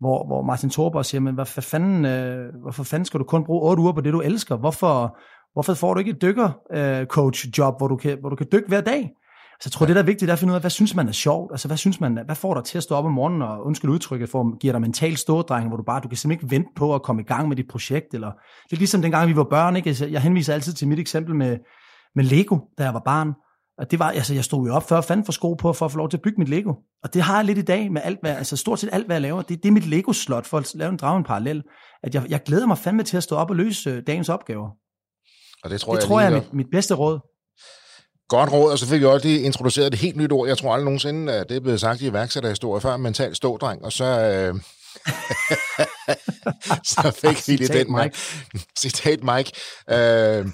Hvor, 0.00 0.26
hvor 0.26 0.42
Martin 0.42 0.70
Torbos 0.70 1.06
siger, 1.06 1.20
men 1.20 1.34
hvad, 1.34 1.54
hvad 1.54 1.62
fanden, 1.62 2.04
øh, 2.04 2.54
hvorfor 2.62 2.84
fanden 2.84 3.04
skal 3.04 3.20
du 3.20 3.24
kun 3.24 3.44
bruge 3.44 3.70
8 3.70 3.80
uger 3.82 3.92
på 3.92 4.00
det, 4.00 4.12
du 4.12 4.20
elsker? 4.20 4.56
Hvorfor, 4.56 5.18
hvorfor 5.52 5.74
får 5.74 5.94
du 5.94 5.98
ikke 5.98 6.10
et 6.10 6.22
dykker-coach-job, 6.22 7.74
øh, 7.74 7.78
hvor, 7.78 7.88
du 7.88 7.96
kan, 7.96 8.18
hvor 8.20 8.28
du 8.28 8.36
kan 8.36 8.46
dykke 8.52 8.68
hver 8.68 8.80
dag? 8.80 9.10
Så 9.62 9.66
jeg 9.66 9.72
tror, 9.72 9.86
det 9.86 9.96
der 9.96 10.02
er 10.02 10.06
vigtigt, 10.06 10.28
er 10.28 10.32
at 10.32 10.38
finde 10.38 10.50
ud 10.50 10.54
af, 10.54 10.60
hvad 10.60 10.70
synes 10.70 10.94
man 10.94 11.08
er 11.08 11.12
sjovt? 11.12 11.52
Altså, 11.52 11.68
hvad 11.68 11.76
synes 11.76 12.00
man, 12.00 12.18
hvad 12.24 12.36
får 12.36 12.54
dig 12.54 12.64
til 12.64 12.78
at 12.78 12.82
stå 12.82 12.94
op 12.94 13.04
om 13.04 13.12
morgenen 13.12 13.42
og 13.42 13.66
undskyld 13.66 13.90
udtrykket 13.90 14.28
for, 14.28 14.58
giver 14.58 14.72
dig 14.72 14.80
mental 14.80 15.16
stådreng, 15.16 15.68
hvor 15.68 15.76
du 15.76 15.82
bare, 15.82 16.00
du 16.00 16.08
kan 16.08 16.16
simpelthen 16.16 16.46
ikke 16.46 16.56
vente 16.56 16.70
på 16.76 16.94
at 16.94 17.02
komme 17.02 17.22
i 17.22 17.24
gang 17.24 17.48
med 17.48 17.56
dit 17.56 17.68
projekt, 17.68 18.14
eller 18.14 18.30
det 18.64 18.72
er 18.72 18.76
ligesom 18.76 19.02
dengang, 19.02 19.28
vi 19.28 19.36
var 19.36 19.44
børn, 19.44 19.76
ikke? 19.76 19.88
Altså, 19.88 20.06
jeg 20.06 20.20
henviser 20.22 20.54
altid 20.54 20.72
til 20.72 20.88
mit 20.88 20.98
eksempel 20.98 21.34
med, 21.34 21.58
med 22.14 22.24
Lego, 22.24 22.58
da 22.78 22.84
jeg 22.84 22.94
var 22.94 23.02
barn. 23.04 23.32
Og 23.78 23.90
det 23.90 23.98
var, 23.98 24.10
altså, 24.10 24.34
jeg 24.34 24.44
stod 24.44 24.66
jo 24.66 24.74
op 24.74 24.88
før 24.88 25.00
fanden 25.00 25.24
for 25.24 25.32
sko 25.32 25.54
på, 25.54 25.72
for 25.72 25.84
at 25.84 25.92
få 25.92 25.98
lov 25.98 26.08
til 26.08 26.16
at 26.16 26.22
bygge 26.22 26.38
mit 26.38 26.48
Lego. 26.48 26.74
Og 27.02 27.14
det 27.14 27.22
har 27.22 27.36
jeg 27.36 27.44
lidt 27.44 27.58
i 27.58 27.62
dag 27.62 27.92
med 27.92 28.00
alt, 28.04 28.18
hvad, 28.20 28.36
altså 28.36 28.56
stort 28.56 28.78
set 28.78 28.90
alt, 28.92 29.06
hvad 29.06 29.16
jeg 29.16 29.22
laver. 29.22 29.42
Det, 29.42 29.62
det 29.62 29.68
er 29.68 29.72
mit 29.72 29.86
Lego-slot, 29.86 30.46
for 30.46 30.58
at 30.58 30.74
lave 30.74 30.90
en 30.90 30.96
drage 30.96 31.18
en 31.18 31.24
parallel. 31.24 31.62
At 32.02 32.14
jeg, 32.14 32.30
jeg 32.30 32.42
glæder 32.42 32.66
mig 32.66 32.78
fandme 32.78 33.02
til 33.02 33.16
at 33.16 33.22
stå 33.22 33.36
op 33.36 33.50
og 33.50 33.56
løse 33.56 33.90
øh, 33.90 34.02
dagens 34.06 34.28
opgaver. 34.28 34.70
Og 35.62 35.70
det 35.70 35.80
tror 35.80 35.92
det 35.94 36.00
jeg, 36.00 36.08
tror 36.08 36.20
jeg 36.20 36.32
er 36.32 36.34
mit, 36.34 36.52
mit 36.52 36.66
bedste 36.72 36.94
råd. 36.94 37.18
Godt 38.28 38.52
råd, 38.52 38.72
og 38.72 38.78
så 38.78 38.86
fik 38.86 39.00
vi 39.00 39.06
også 39.06 39.26
lige 39.26 39.40
introduceret 39.40 39.86
et 39.86 39.94
helt 39.94 40.16
nyt 40.16 40.32
ord. 40.32 40.48
Jeg 40.48 40.58
tror 40.58 40.72
aldrig 40.72 40.84
nogensinde, 40.84 41.32
at 41.32 41.48
det 41.48 41.56
er 41.56 41.60
blevet 41.60 41.80
sagt 41.80 42.00
i 42.00 42.06
iværksætterhistorie 42.06 42.80
før, 42.80 42.96
mental 42.96 43.34
stådreng, 43.34 43.84
og 43.84 43.92
så... 43.92 44.04
Øh, 44.04 44.54
så 46.92 47.10
fik 47.20 47.48
vi 47.48 47.56
lige 47.56 47.78
den 47.78 47.96
Mike. 47.96 48.16
Citat 48.80 49.22
Mike. 49.22 49.52
Øh, 49.90 50.46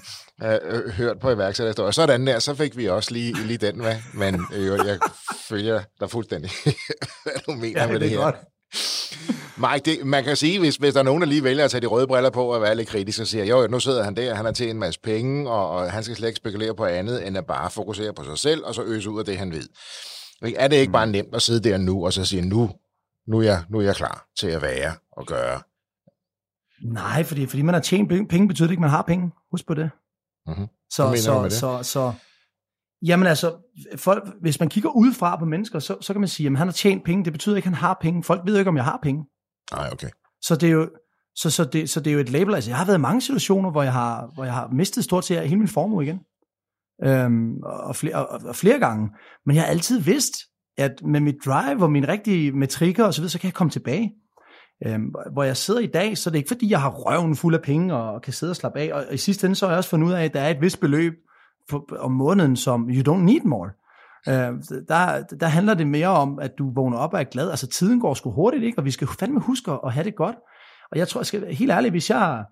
øh, 0.43 0.89
hørt 0.91 1.19
på 1.19 1.31
iværksætterhistorie. 1.31 1.93
Sådan 1.93 2.27
der, 2.27 2.39
så 2.39 2.55
fik 2.55 2.77
vi 2.77 2.89
også 2.89 3.13
lige, 3.13 3.47
lige 3.47 3.57
den 3.57 3.77
med. 3.77 3.95
Men 4.13 4.45
øh, 4.53 4.65
jeg 4.65 4.99
følger 5.49 5.83
dig 5.99 6.09
fuldstændig, 6.09 6.51
hvad 7.23 7.33
du 7.45 7.51
mener 7.51 7.81
ja, 7.81 7.87
med 7.87 7.93
det, 7.93 8.01
det 8.01 8.09
her. 8.09 8.17
Godt. 8.17 8.35
Mike, 9.57 9.85
det, 9.85 10.05
man 10.05 10.23
kan 10.23 10.35
sige, 10.35 10.59
hvis, 10.59 10.75
hvis 10.75 10.93
der 10.93 10.99
er 10.99 11.03
nogen, 11.03 11.21
der 11.21 11.27
lige 11.27 11.43
vælger 11.43 11.65
at 11.65 11.71
tage 11.71 11.81
de 11.81 11.85
røde 11.85 12.07
briller 12.07 12.29
på 12.29 12.53
og 12.53 12.61
være 12.61 12.75
lidt 12.75 12.87
kritisk 12.87 13.21
og 13.21 13.27
siger, 13.27 13.45
jo, 13.45 13.67
nu 13.67 13.79
sidder 13.79 14.03
han 14.03 14.15
der, 14.15 14.35
han 14.35 14.45
har 14.45 14.51
tjent 14.51 14.71
en 14.71 14.79
masse 14.79 14.99
penge, 14.99 15.49
og, 15.49 15.69
og 15.69 15.91
han 15.91 16.03
skal 16.03 16.15
slet 16.15 16.27
ikke 16.27 16.37
spekulere 16.37 16.75
på 16.75 16.85
andet, 16.85 17.27
end 17.27 17.37
at 17.37 17.45
bare 17.45 17.71
fokusere 17.71 18.13
på 18.13 18.23
sig 18.23 18.37
selv, 18.37 18.63
og 18.65 18.75
så 18.75 18.83
øse 18.83 19.09
ud 19.09 19.19
af 19.19 19.25
det, 19.25 19.37
han 19.37 19.51
ved. 19.51 19.67
Er 20.55 20.67
det 20.67 20.75
ikke 20.75 20.93
bare 20.93 21.05
mm. 21.05 21.11
nemt 21.11 21.35
at 21.35 21.41
sidde 21.41 21.69
der 21.69 21.77
nu, 21.77 22.05
og 22.05 22.13
så 22.13 22.25
sige, 22.25 22.41
nu, 22.41 22.69
nu, 23.27 23.39
er, 23.39 23.43
jeg, 23.43 23.63
nu 23.69 23.79
er 23.79 23.83
jeg 23.83 23.95
klar 23.95 24.27
til 24.39 24.47
at 24.47 24.61
være 24.61 24.93
og 25.11 25.25
gøre? 25.25 25.61
Nej, 26.81 27.23
fordi, 27.23 27.45
fordi 27.45 27.61
man 27.61 27.73
har 27.73 27.81
tjent 27.81 28.09
penge, 28.09 28.27
penge 28.27 28.47
betyder 28.47 28.67
det 28.67 28.71
ikke, 28.71 28.79
at 28.79 28.81
man 28.81 28.89
har 28.89 29.01
penge. 29.01 29.31
Husk 29.51 29.67
på 29.67 29.73
det. 29.73 29.89
Mm-hmm. 30.47 30.67
Så, 30.89 31.13
så, 31.15 31.49
så, 31.49 31.59
så, 31.59 31.83
så, 31.83 32.13
Jamen 33.05 33.27
altså, 33.27 33.55
folk, 33.95 34.23
hvis 34.41 34.59
man 34.59 34.69
kigger 34.69 34.89
udefra 34.89 35.35
på 35.39 35.45
mennesker, 35.45 35.79
så, 35.79 35.97
så 36.01 36.13
kan 36.13 36.21
man 36.21 36.27
sige, 36.27 36.47
at 36.47 36.57
han 36.57 36.67
har 36.67 36.73
tjent 36.73 37.03
penge. 37.03 37.25
Det 37.25 37.33
betyder 37.33 37.55
ikke, 37.55 37.67
at 37.67 37.73
han 37.73 37.81
har 37.81 37.97
penge. 38.01 38.23
Folk 38.23 38.41
ved 38.45 38.57
ikke, 38.57 38.69
om 38.69 38.75
jeg 38.75 38.83
har 38.83 38.99
penge. 39.03 39.25
Nej, 39.71 39.89
okay. 39.91 40.09
Så 40.41 40.55
det 40.55 40.69
er 40.69 40.73
jo, 40.73 40.89
så, 41.35 41.49
så, 41.49 41.65
det, 41.65 41.89
så 41.89 41.99
det 41.99 42.09
er 42.09 42.13
jo 42.13 42.19
et 42.19 42.29
label. 42.29 42.55
Altså, 42.55 42.69
jeg 42.69 42.77
har 42.77 42.85
været 42.85 42.97
i 42.97 43.01
mange 43.01 43.21
situationer, 43.21 43.71
hvor 43.71 43.83
jeg 43.83 43.93
har, 43.93 44.31
hvor 44.33 44.43
jeg 44.43 44.53
har 44.53 44.69
mistet 44.73 45.03
stort 45.03 45.25
set 45.25 45.41
hele 45.41 45.59
min 45.59 45.67
formue 45.67 46.03
igen. 46.03 46.19
Øhm, 47.03 47.53
og, 47.63 47.95
flere, 47.95 48.27
og, 48.27 48.41
og 48.45 48.55
flere 48.55 48.79
gange. 48.79 49.09
Men 49.45 49.55
jeg 49.55 49.63
har 49.63 49.69
altid 49.69 49.99
vidst, 49.99 50.33
at 50.77 50.91
med 51.05 51.19
mit 51.19 51.35
drive 51.45 51.83
og 51.83 51.91
mine 51.91 52.07
rigtige 52.07 52.51
metrikker 52.51 53.03
osv., 53.03 53.11
så, 53.11 53.21
videre, 53.21 53.29
så 53.29 53.39
kan 53.39 53.47
jeg 53.47 53.53
komme 53.53 53.71
tilbage. 53.71 54.13
Øhm, 54.87 55.13
hvor 55.33 55.43
jeg 55.43 55.57
sidder 55.57 55.79
i 55.79 55.87
dag, 55.87 56.17
så 56.17 56.29
det 56.29 56.35
er 56.35 56.39
ikke 56.39 56.47
fordi, 56.47 56.71
jeg 56.71 56.81
har 56.81 56.89
røven 56.89 57.35
fuld 57.35 57.55
af 57.55 57.61
penge 57.61 57.95
og 57.95 58.21
kan 58.21 58.33
sidde 58.33 58.51
og 58.51 58.55
slappe 58.55 58.79
af. 58.79 58.93
Og, 58.93 59.05
og 59.07 59.13
i 59.13 59.17
sidste 59.17 59.47
ende 59.47 59.55
så 59.55 59.65
har 59.65 59.73
jeg 59.73 59.77
også 59.77 59.89
fundet 59.89 60.07
ud 60.07 60.13
af, 60.13 60.23
at 60.23 60.33
der 60.33 60.41
er 60.41 60.49
et 60.49 60.61
vist 60.61 60.79
beløb, 60.79 61.13
på, 61.69 61.87
om 61.99 62.11
måneden, 62.11 62.55
som 62.55 62.89
you 62.89 63.13
don't 63.13 63.21
need 63.21 63.41
more. 63.45 63.69
Uh, 64.27 64.59
der, 64.87 65.23
der 65.39 65.47
handler 65.47 65.73
det 65.73 65.87
mere 65.87 66.07
om, 66.07 66.39
at 66.39 66.51
du 66.57 66.73
vågner 66.73 66.97
op 66.97 67.13
og 67.13 67.19
er 67.19 67.23
glad. 67.23 67.49
Altså 67.49 67.67
tiden 67.67 67.99
går 67.99 68.13
sgu 68.13 68.31
hurtigt, 68.31 68.63
ikke? 68.63 68.79
og 68.79 68.85
vi 68.85 68.91
skal 68.91 69.07
fandme 69.19 69.39
huske 69.39 69.71
at 69.71 69.93
have 69.93 70.03
det 70.03 70.15
godt. 70.15 70.35
Og 70.91 70.97
jeg 70.97 71.07
tror, 71.07 71.19
jeg 71.21 71.25
skal 71.25 71.41
være 71.41 71.53
helt 71.53 71.71
ærligt, 71.71 71.91
hvis 71.91 72.09
jeg, 72.09 72.45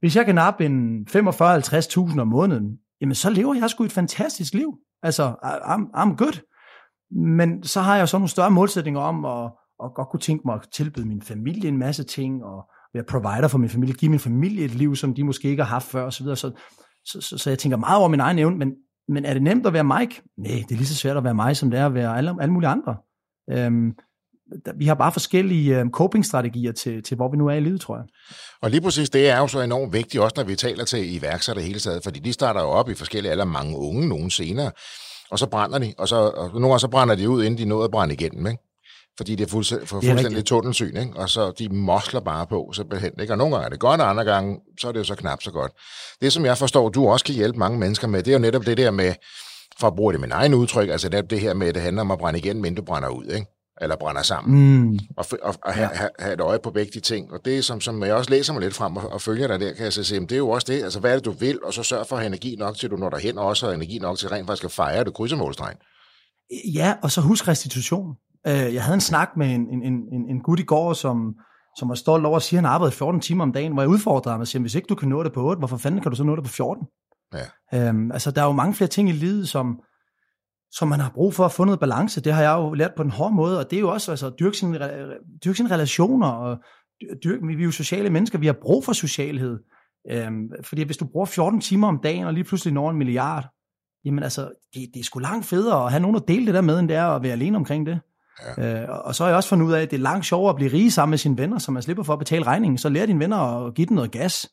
hvis 0.00 0.16
jeg 0.16 0.26
kan 0.26 0.34
nappe 0.34 0.66
en 0.66 1.06
45-50.000 1.10 2.20
om 2.20 2.28
måneden, 2.28 2.78
jamen 3.00 3.14
så 3.14 3.30
lever 3.30 3.54
jeg 3.54 3.70
sgu 3.70 3.84
et 3.84 3.92
fantastisk 3.92 4.54
liv. 4.54 4.74
Altså, 5.02 5.34
I'm, 5.44 6.00
I'm 6.00 6.16
good. 6.16 6.40
Men 7.10 7.62
så 7.62 7.80
har 7.80 7.96
jeg 7.96 8.08
så 8.08 8.18
nogle 8.18 8.28
større 8.28 8.50
målsætninger 8.50 9.00
om 9.00 9.24
at, 9.24 9.52
at 9.84 9.94
godt 9.94 10.08
kunne 10.08 10.20
tænke 10.20 10.42
mig 10.44 10.54
at 10.54 10.68
tilbyde 10.72 11.06
min 11.06 11.22
familie 11.22 11.68
en 11.68 11.78
masse 11.78 12.04
ting, 12.04 12.44
og 12.44 12.70
være 12.94 13.04
provider 13.04 13.48
for 13.48 13.58
min 13.58 13.68
familie, 13.68 13.94
give 13.94 14.10
min 14.10 14.20
familie 14.20 14.64
et 14.64 14.74
liv, 14.74 14.96
som 14.96 15.14
de 15.14 15.24
måske 15.24 15.48
ikke 15.48 15.62
har 15.62 15.70
haft 15.70 15.86
før, 15.86 16.06
osv. 16.06 16.12
Så, 16.12 16.22
videre. 16.22 16.36
så, 16.36 16.52
så, 17.12 17.20
så, 17.20 17.38
så 17.38 17.50
jeg 17.50 17.58
tænker 17.58 17.78
meget 17.78 17.98
over 17.98 18.08
min 18.08 18.20
egen 18.20 18.38
evne, 18.38 18.56
men, 18.56 18.72
men 19.08 19.24
er 19.24 19.34
det 19.34 19.42
nemt 19.42 19.66
at 19.66 19.72
være 19.72 19.84
Mike? 19.84 20.22
Nej, 20.38 20.64
det 20.68 20.74
er 20.74 20.76
lige 20.76 20.86
så 20.86 20.96
svært 20.96 21.16
at 21.16 21.24
være 21.24 21.34
mig, 21.34 21.56
som 21.56 21.70
det 21.70 21.80
er 21.80 21.86
at 21.86 21.94
være 21.94 22.16
alle, 22.16 22.34
alle 22.40 22.52
mulige 22.52 22.70
andre. 22.70 22.96
Øhm, 23.50 23.92
vi 24.76 24.86
har 24.86 24.94
bare 24.94 25.12
forskellige 25.12 25.78
øhm, 25.78 25.90
coping-strategier 25.90 26.72
til, 26.72 27.02
til, 27.02 27.16
hvor 27.16 27.30
vi 27.30 27.36
nu 27.36 27.46
er 27.46 27.54
i 27.54 27.60
livet, 27.60 27.80
tror 27.80 27.96
jeg. 27.96 28.04
Og 28.62 28.70
lige 28.70 28.80
præcis 28.80 29.10
det 29.10 29.30
er 29.30 29.38
jo 29.38 29.46
så 29.46 29.60
enormt 29.60 29.92
vigtigt, 29.92 30.22
også 30.22 30.34
når 30.36 30.44
vi 30.44 30.56
taler 30.56 30.84
til 30.84 31.14
iværksætter 31.14 31.62
hele 31.62 31.78
taget, 31.78 32.02
fordi 32.04 32.20
de 32.20 32.32
starter 32.32 32.60
jo 32.60 32.68
op 32.68 32.88
i 32.88 32.94
forskellige 32.94 33.32
alder, 33.32 33.44
mange 33.44 33.76
unge, 33.76 34.08
nogen 34.08 34.30
senere, 34.30 34.70
og 35.30 35.38
så 35.38 35.46
brænder 35.46 35.78
de, 35.78 35.94
og, 35.98 36.08
så, 36.08 36.16
og 36.16 36.48
nogle 36.48 36.68
gange 36.68 36.80
så 36.80 36.88
brænder 36.88 37.14
de 37.14 37.28
ud, 37.28 37.44
inden 37.44 37.58
de 37.58 37.64
nåede 37.64 37.84
at 37.84 37.90
brænde 37.90 38.14
igennem, 38.14 38.46
ikke? 38.46 38.69
Fordi 39.20 39.34
det 39.34 39.46
er 39.46 39.50
fuldstændig, 39.50 39.88
for 39.88 40.00
fuldstændig 40.00 40.44
tunnelsyn, 40.44 40.96
ikke? 40.96 41.12
og 41.16 41.28
så 41.28 41.52
de 41.58 41.68
mosler 41.68 42.20
bare 42.20 42.46
på, 42.46 42.70
så 42.72 42.84
behændt, 42.84 43.20
ikke? 43.20 43.32
og 43.32 43.38
nogle 43.38 43.54
gange 43.54 43.64
er 43.64 43.70
det 43.70 43.80
godt, 43.80 44.00
og 44.00 44.10
andre 44.10 44.24
gange, 44.24 44.60
så 44.80 44.88
er 44.88 44.92
det 44.92 44.98
jo 44.98 45.04
så 45.04 45.14
knap 45.14 45.42
så 45.42 45.50
godt. 45.50 45.72
Det, 46.22 46.32
som 46.32 46.44
jeg 46.44 46.58
forstår, 46.58 46.88
du 46.88 47.08
også 47.08 47.24
kan 47.24 47.34
hjælpe 47.34 47.58
mange 47.58 47.78
mennesker 47.78 48.08
med, 48.08 48.22
det 48.22 48.30
er 48.30 48.32
jo 48.32 48.38
netop 48.38 48.66
det 48.66 48.76
der 48.76 48.90
med, 48.90 49.14
for 49.80 49.86
at 49.86 49.96
bruge 49.96 50.12
det 50.12 50.20
min 50.20 50.32
egen 50.32 50.54
udtryk, 50.54 50.88
altså 50.88 51.08
det, 51.08 51.30
det 51.30 51.40
her 51.40 51.54
med, 51.54 51.68
at 51.68 51.74
det 51.74 51.82
handler 51.82 52.02
om 52.02 52.10
at 52.10 52.18
brænde 52.18 52.38
igen, 52.38 52.62
men 52.62 52.74
du 52.74 52.82
brænder 52.82 53.08
ud, 53.08 53.24
ikke? 53.24 53.46
eller 53.80 53.96
brænder 53.96 54.22
sammen, 54.22 54.80
mm. 54.80 54.98
og, 55.16 55.26
og, 55.42 55.54
og 55.64 55.76
ja. 55.76 55.88
have, 55.92 56.10
have 56.18 56.34
et 56.34 56.40
øje 56.40 56.58
på 56.62 56.70
begge 56.70 56.92
de 56.94 57.00
ting. 57.00 57.32
Og 57.32 57.40
det, 57.44 57.64
som, 57.64 57.80
som 57.80 58.02
jeg 58.02 58.14
også 58.14 58.30
læser 58.30 58.52
mig 58.52 58.62
lidt 58.62 58.74
frem 58.74 58.96
og, 58.96 59.12
og 59.12 59.20
følger 59.20 59.46
dig 59.46 59.60
der, 59.60 59.72
kan 59.72 59.84
jeg 59.84 59.92
så 59.92 60.04
sige, 60.04 60.20
det 60.20 60.32
er 60.32 60.36
jo 60.36 60.50
også 60.50 60.72
det, 60.72 60.82
altså 60.82 61.00
hvad 61.00 61.10
er 61.10 61.14
det, 61.14 61.24
du 61.24 61.30
vil, 61.30 61.58
og 61.64 61.74
så 61.74 61.82
sørg 61.82 62.06
for 62.06 62.16
at 62.16 62.22
have 62.22 62.26
energi 62.26 62.56
nok 62.58 62.76
til, 62.76 62.90
du 62.90 62.96
når 62.96 63.10
derhen, 63.10 63.38
og 63.38 63.46
også 63.46 63.66
har 63.66 63.74
energi 63.74 63.98
nok 63.98 64.18
til 64.18 64.28
rent 64.28 64.46
faktisk 64.46 64.64
at 64.64 64.72
fejre, 64.72 65.04
du 65.04 65.10
krydser 65.10 65.36
målstregen. 65.36 65.76
Ja, 66.74 66.94
og 67.02 67.10
så 67.10 67.20
husk 67.20 67.48
restitution. 67.48 68.14
Øh, 68.46 68.74
jeg 68.74 68.84
havde 68.84 68.94
en 68.94 69.00
snak 69.00 69.28
med 69.36 69.54
en, 69.54 69.68
en, 69.70 69.82
en, 69.82 70.28
en 70.28 70.40
gut 70.40 70.60
i 70.60 70.62
går, 70.62 70.92
som, 70.92 71.34
som 71.78 71.88
var 71.88 71.94
stolt 71.94 72.26
over 72.26 72.36
at 72.36 72.42
sige, 72.42 72.58
at 72.58 72.64
han 72.64 72.72
arbejdede 72.72 72.96
14 72.96 73.20
timer 73.20 73.44
om 73.44 73.52
dagen, 73.52 73.72
hvor 73.72 73.82
jeg 73.82 73.88
udfordrede 73.88 74.32
ham 74.32 74.40
og 74.40 74.48
siger, 74.48 74.60
hvis 74.60 74.74
ikke 74.74 74.86
du 74.86 74.94
kan 74.94 75.08
nå 75.08 75.22
det 75.22 75.32
på 75.32 75.48
8, 75.48 75.58
hvorfor 75.58 75.76
fanden 75.76 76.00
kan 76.00 76.10
du 76.10 76.16
så 76.16 76.24
nå 76.24 76.36
det 76.36 76.44
på 76.44 76.50
14? 76.50 76.86
Ja. 77.34 77.88
Øhm, 77.88 78.12
altså, 78.12 78.30
der 78.30 78.42
er 78.42 78.46
jo 78.46 78.52
mange 78.52 78.74
flere 78.74 78.88
ting 78.88 79.08
i 79.08 79.12
livet, 79.12 79.48
som, 79.48 79.80
som 80.72 80.88
man 80.88 81.00
har 81.00 81.10
brug 81.14 81.34
for 81.34 81.44
at 81.44 81.52
få 81.52 81.64
noget 81.64 81.80
balance. 81.80 82.20
Det 82.20 82.32
har 82.32 82.42
jeg 82.42 82.54
jo 82.58 82.72
lært 82.72 82.92
på 82.96 83.02
den 83.02 83.10
hårde 83.10 83.34
måde, 83.34 83.58
og 83.58 83.70
det 83.70 83.76
er 83.76 83.80
jo 83.80 83.90
også 83.90 84.12
altså, 84.12 84.26
at 84.26 84.32
dyrke 84.40 84.56
sine, 84.56 84.78
dyrke 85.44 85.56
sine 85.56 85.70
relationer, 85.70 86.28
og 86.28 86.58
dyrke, 87.24 87.46
vi 87.46 87.62
er 87.62 87.64
jo 87.64 87.70
sociale 87.70 88.10
mennesker, 88.10 88.38
vi 88.38 88.46
har 88.46 88.56
brug 88.62 88.84
for 88.84 88.92
socialhed. 88.92 89.58
Øhm, 90.10 90.50
fordi 90.62 90.82
hvis 90.82 90.96
du 90.96 91.04
bruger 91.04 91.26
14 91.26 91.60
timer 91.60 91.88
om 91.88 92.00
dagen, 92.02 92.26
og 92.26 92.34
lige 92.34 92.44
pludselig 92.44 92.74
når 92.74 92.90
en 92.90 92.96
milliard, 92.96 93.48
jamen 94.04 94.22
altså, 94.22 94.42
det, 94.74 94.90
det 94.94 95.00
er 95.00 95.04
sgu 95.04 95.18
langt 95.18 95.46
federe 95.46 95.84
at 95.84 95.90
have 95.90 96.00
nogen 96.00 96.16
at 96.16 96.28
dele 96.28 96.46
det 96.46 96.54
der 96.54 96.60
med, 96.60 96.78
end 96.78 96.88
det 96.88 96.96
er 96.96 97.06
at 97.06 97.22
være 97.22 97.32
alene 97.32 97.56
omkring 97.56 97.86
det. 97.86 98.00
Ja. 98.58 98.82
Øh, 98.82 98.88
og 99.06 99.14
så 99.14 99.22
har 99.22 99.28
jeg 99.28 99.36
også 99.36 99.48
fundet 99.48 99.66
ud 99.66 99.72
af, 99.72 99.82
at 99.82 99.90
det 99.90 99.96
er 99.96 100.00
langt 100.00 100.26
sjovere 100.26 100.50
at 100.50 100.56
blive 100.56 100.72
rige 100.72 100.90
sammen 100.90 101.10
med 101.10 101.18
sine 101.18 101.38
venner, 101.38 101.58
så 101.58 101.72
man 101.72 101.82
slipper 101.82 102.02
for 102.02 102.12
at 102.12 102.18
betale 102.18 102.46
regningen. 102.46 102.78
Så 102.78 102.88
lærer 102.88 103.06
dine 103.06 103.20
venner 103.20 103.66
at 103.66 103.74
give 103.74 103.86
den 103.86 103.94
noget 103.94 104.10
gas. 104.10 104.48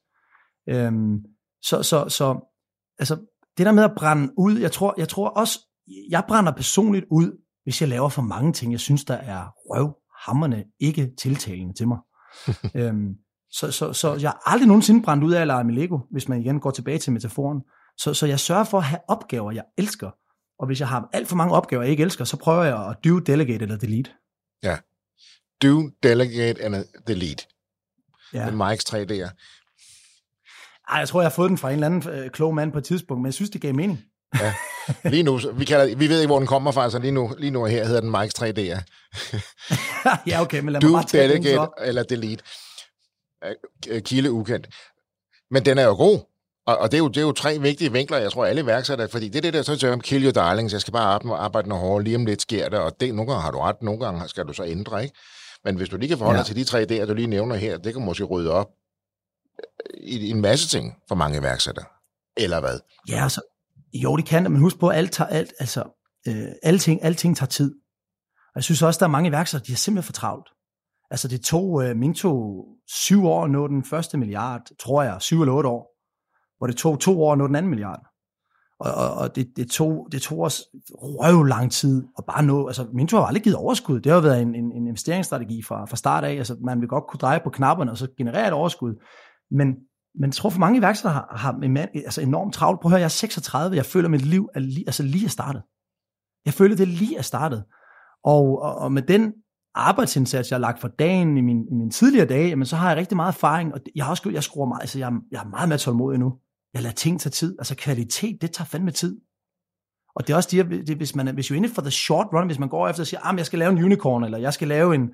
Øhm, 0.70 1.18
så, 1.62 1.84
så, 1.84 2.10
så 2.10 2.54
altså, 3.00 3.16
det 3.58 3.66
der 3.66 3.72
med 3.72 3.84
at 3.84 3.94
brænde 3.98 4.34
ud, 4.38 4.58
jeg 4.58 4.72
tror, 4.72 4.94
jeg 4.98 5.10
tror 5.10 5.30
også, 5.30 5.60
jeg 6.10 6.24
brænder 6.28 6.52
personligt 6.52 7.06
ud, 7.12 7.32
hvis 7.64 7.82
jeg 7.82 7.90
laver 7.90 8.10
for 8.10 8.22
mange 8.22 8.54
ting, 8.54 8.72
jeg 8.72 8.80
synes, 8.80 9.06
der 9.06 9.14
er 9.14 9.48
røvhammerne 9.56 10.64
ikke 10.80 11.12
tiltalende 11.20 11.74
til 11.74 11.88
mig. 11.88 11.98
øhm, 12.76 13.14
så, 13.52 13.72
så, 13.72 13.94
så 13.94 14.14
jeg 14.14 14.30
har 14.30 14.42
aldrig 14.46 14.68
nogensinde 14.68 15.04
brændt 15.04 15.24
ud 15.24 15.34
af 15.34 15.42
at 15.42 15.48
lege 15.48 15.64
med 15.64 15.74
Lego, 15.74 16.00
hvis 16.12 16.30
man 16.30 16.42
igen 16.42 16.60
går 16.60 16.72
tilbage 16.72 16.98
til 16.98 17.14
metaforen. 17.14 17.62
Så, 17.98 18.14
så 18.14 18.28
jeg 18.28 18.40
sørger 18.40 18.64
for 18.64 18.78
at 18.78 18.84
have 18.84 19.00
opgaver, 19.08 19.52
jeg 19.52 19.64
elsker. 19.78 20.12
Og 20.60 20.68
hvis 20.68 20.80
jeg 20.80 20.88
har 20.88 21.10
alt 21.14 21.28
for 21.28 21.36
mange 21.36 21.56
opgaver, 21.56 21.84
jeg 21.84 21.92
ikke 21.92 22.04
elsker, 22.04 22.26
så 22.26 22.38
prøver 22.38 22.64
jeg 22.64 22.90
at 22.90 22.96
do, 23.06 23.20
delegate 23.20 23.64
eller 23.64 23.78
delete. 23.78 24.12
Ja. 24.64 24.78
Do, 25.62 25.90
delegate 26.04 26.64
and 26.64 26.76
delete. 27.08 27.46
Ja. 28.34 28.46
Den 28.46 28.62
Mike's 28.62 28.84
3 28.86 29.06
D'er. 29.12 29.30
Ej, 30.90 31.00
jeg 31.00 31.08
tror, 31.08 31.22
jeg 31.22 31.30
har 31.30 31.36
fået 31.36 31.50
den 31.50 31.58
fra 31.58 31.70
en 31.70 31.74
eller 31.74 31.86
anden 31.86 32.10
øh, 32.10 32.30
klog 32.30 32.56
mand 32.56 32.72
på 32.72 32.78
et 32.78 32.86
tidspunkt, 32.86 33.22
men 33.22 33.26
jeg 33.26 33.34
synes, 33.34 33.50
det 33.50 33.62
gav 33.62 33.74
mening. 33.76 34.04
Ja. 34.42 34.54
Lige 35.04 35.24
nu, 35.24 35.40
vi, 35.54 35.66
kalder, 35.66 35.96
vi 35.96 36.10
ved 36.10 36.20
ikke, 36.20 36.28
hvor 36.28 36.40
den 36.40 36.48
kommer 36.48 36.72
fra, 36.72 36.90
så 36.90 37.00
lige 37.00 37.12
nu, 37.12 37.36
lige 37.38 37.52
nu 37.52 37.66
her 37.66 37.86
hedder 37.86 38.02
den 38.02 38.16
Mike's 38.16 38.30
3 38.30 38.50
D'er. 38.50 38.82
ja, 40.32 40.42
okay, 40.42 40.60
men 40.60 40.74
lad 40.74 40.82
mig 40.82 40.90
Do, 40.90 40.94
bare 40.94 41.04
tage 41.04 41.24
den 41.24 41.44
delegate 41.44 41.56
så. 41.56 41.70
eller 41.86 42.04
delete. 42.04 42.44
Øh, 43.90 44.02
Kilde 44.02 44.32
ukendt. 44.32 44.68
Men 45.52 45.66
den 45.66 45.78
er 45.78 45.84
jo 45.84 45.96
god. 45.96 46.20
Og, 46.68 46.78
og 46.78 46.92
det, 46.92 46.98
er 46.98 47.02
jo, 47.02 47.08
det 47.08 47.18
er 47.18 47.22
jo 47.22 47.32
tre 47.32 47.60
vigtige 47.60 47.92
vinkler, 47.92 48.18
jeg 48.18 48.32
tror, 48.32 48.46
alle 48.46 48.62
iværksætter, 48.62 49.08
fordi 49.08 49.28
det 49.28 49.36
er 49.36 49.42
det 49.42 49.54
der, 49.54 49.62
så 49.62 49.76
siger 49.76 49.90
man, 49.90 50.02
kill 50.02 50.24
your 50.24 50.32
darlings, 50.32 50.74
jeg 50.74 50.82
skal 50.82 50.94
bare 50.94 51.04
arbejde, 51.04 51.36
arbejde 51.36 51.70
noget 51.70 51.82
hårdere, 51.82 52.04
lige 52.04 52.16
om 52.16 52.26
lidt 52.26 52.42
sker 52.42 52.70
det, 52.70 52.80
og 52.80 53.00
det, 53.00 53.16
nogle 53.16 53.32
gange 53.32 53.42
har 53.44 53.52
du 53.52 53.60
ret, 53.60 53.82
nogle 53.82 54.00
gange 54.06 54.28
skal 54.28 54.46
du 54.46 54.54
så 54.54 54.64
ændre, 54.66 55.04
ikke? 55.04 55.16
Men 55.64 55.76
hvis 55.76 55.90
du 55.90 55.98
lige 55.98 56.08
kan 56.10 56.18
forholde 56.18 56.38
Ja. 56.38 56.44
dig 56.44 56.48
til 56.48 56.56
de 56.56 56.64
tre 56.64 56.86
der, 56.86 57.06
du 57.06 57.14
lige 57.14 57.28
nævner 57.28 57.56
her, 57.56 57.78
det 57.78 57.94
kan 57.94 58.06
måske 58.06 58.24
rydde 58.24 58.52
op 58.52 58.68
i, 59.98 60.18
i 60.18 60.30
en 60.30 60.42
masse 60.42 60.68
ting 60.68 60.94
for 61.08 61.16
mange 61.16 61.38
iværksættere. 61.38 61.86
Eller 62.38 62.60
hvad? 62.60 62.80
Ja, 63.10 63.24
altså, 63.24 63.42
jo, 63.94 64.18
det 64.18 64.26
kan 64.26 64.44
det, 64.44 64.52
men 64.52 64.62
husk 64.62 64.80
på, 64.80 64.88
at 64.88 64.98
alt, 64.98 65.12
tager, 65.12 65.28
alt, 65.30 65.54
altså, 65.60 65.84
øh, 66.28 66.48
alting, 66.64 67.04
alting 67.04 67.38
tager 67.38 67.48
tid. 67.48 67.72
Og 68.48 68.56
jeg 68.56 68.64
synes 68.64 68.82
også, 68.82 68.98
der 68.98 69.06
er 69.06 69.10
mange 69.10 69.30
iværksættere, 69.30 69.68
de 69.68 69.72
er 69.72 69.78
simpelthen 69.78 70.06
for 70.06 70.14
travlt. 70.14 70.50
Altså, 71.12 71.28
det 71.28 71.42
tog, 71.42 71.84
øh, 71.84 71.96
min 71.96 72.14
tog 72.14 72.66
syv 72.88 73.26
år 73.26 73.44
at 73.44 73.52
nå 73.52 73.68
den 73.68 73.84
første 73.84 74.18
milliard, 74.18 74.62
tror 74.80 75.04
jeg, 75.04 75.18
syv 75.20 75.42
eller 75.42 75.54
otte 75.54 75.70
år. 75.70 75.97
Hvor 76.58 76.68
det 76.68 76.76
tog 76.76 77.00
to 77.00 77.24
år 77.24 77.32
at 77.32 77.38
nå 77.38 77.48
den 77.48 77.56
anden 77.56 77.70
milliard. 77.70 78.02
Og, 78.80 78.94
og, 78.94 79.14
og 79.14 79.36
det, 79.36 79.48
det, 79.56 79.70
tog, 79.72 80.08
det 80.12 80.22
tog 80.22 80.40
os 80.40 80.64
røv 80.92 81.44
lang 81.44 81.72
tid 81.72 82.08
at 82.18 82.24
bare 82.26 82.44
nå, 82.44 82.68
altså 82.68 82.88
min 82.94 83.08
har 83.12 83.26
aldrig 83.26 83.44
givet 83.44 83.56
overskud. 83.56 84.00
Det 84.00 84.12
har 84.12 84.20
været 84.20 84.42
en, 84.42 84.56
en, 84.56 84.72
en 84.72 84.88
investeringsstrategi 84.88 85.64
fra, 85.64 85.86
fra 85.86 85.96
start 85.96 86.24
af. 86.24 86.34
Altså 86.34 86.58
man 86.62 86.82
vil 86.82 86.90
godt 86.90 87.04
kunne 87.08 87.18
dreje 87.18 87.40
på 87.44 87.50
knapperne 87.50 87.92
og 87.92 87.98
så 87.98 88.08
generere 88.18 88.48
et 88.48 88.54
overskud. 88.54 88.96
Men, 89.52 89.68
men 90.16 90.28
jeg 90.28 90.34
tror 90.34 90.50
for 90.50 90.60
mange 90.60 90.78
iværksættere 90.78 91.14
har, 91.14 91.34
har 91.38 91.54
en 91.54 91.74
mand, 91.74 91.90
altså 91.96 92.22
enormt 92.22 92.54
travlt. 92.54 92.80
Prøv 92.82 92.90
at 92.90 92.92
høre, 92.92 93.00
jeg 93.00 93.06
er 93.06 93.10
36, 93.10 93.76
jeg 93.76 93.86
føler 93.86 94.10
mit 94.10 94.26
liv 94.26 94.50
er 94.56 94.60
lige, 94.60 94.84
altså 94.88 95.04
lige 95.04 95.26
er 95.26 95.30
startet. 95.30 95.64
Jeg 96.46 96.54
føler 96.54 96.76
det 96.76 96.88
lige 96.88 97.18
er 97.18 97.22
startet. 97.22 97.64
Og, 98.24 98.62
og, 98.62 98.76
og 98.76 98.92
med 98.92 99.02
den 99.02 99.34
arbejdsindsats, 99.76 100.52
jeg 100.52 100.56
har 100.56 100.62
lagt 100.62 100.82
for 100.82 100.88
dagen 100.88 101.38
i 101.38 101.42
min, 101.42 101.68
i 101.72 101.74
min 101.74 101.92
tidligere 101.92 102.28
dage, 102.28 102.48
jamen, 102.50 102.66
så 102.66 102.76
har 102.76 102.90
jeg 102.90 102.98
rigtig 102.98 103.16
meget 103.16 103.34
erfaring, 103.34 103.74
og 103.74 103.80
jeg 103.96 104.06
har 104.06 104.12
også 104.12 104.30
jeg 104.30 104.44
skruer 104.44 104.68
meget, 104.68 104.82
altså 104.82 105.00
jeg, 105.00 105.12
jeg 105.32 105.42
er 105.42 105.50
meget 105.50 105.70
mere 105.70 105.78
tålmodig 105.78 106.20
nu. 106.20 106.34
Jeg 106.78 106.84
lader 106.84 106.96
ting 106.96 107.20
tage 107.22 107.32
tid. 107.32 107.56
Altså 107.60 107.76
kvalitet, 107.76 108.38
det 108.42 108.52
tager 108.52 108.66
fandme 108.66 108.92
tid. 108.92 109.18
Og 110.16 110.28
det 110.28 110.34
er 110.34 110.38
også 110.38 110.50
det, 110.52 110.90
at- 110.90 110.98
hvis 110.98 111.16
man 111.16 111.34
hvis 111.34 111.52
you're 111.52 111.56
in 111.56 111.66
it 111.66 111.72
for 111.72 111.82
the 111.82 111.92
short 111.92 112.28
run, 112.34 112.46
hvis 112.46 112.60
man 112.60 112.70
går 112.70 112.88
efter 112.88 113.04
og 113.04 113.08
siger, 113.08 113.20
ah, 113.24 113.38
jeg 113.38 113.46
skal 113.46 113.60
lave 113.60 113.72
en 113.72 113.84
unicorn, 113.84 114.24
eller 114.24 114.38
jeg 114.38 114.54
skal 114.54 114.68
lave 114.68 114.96
en 114.96 115.10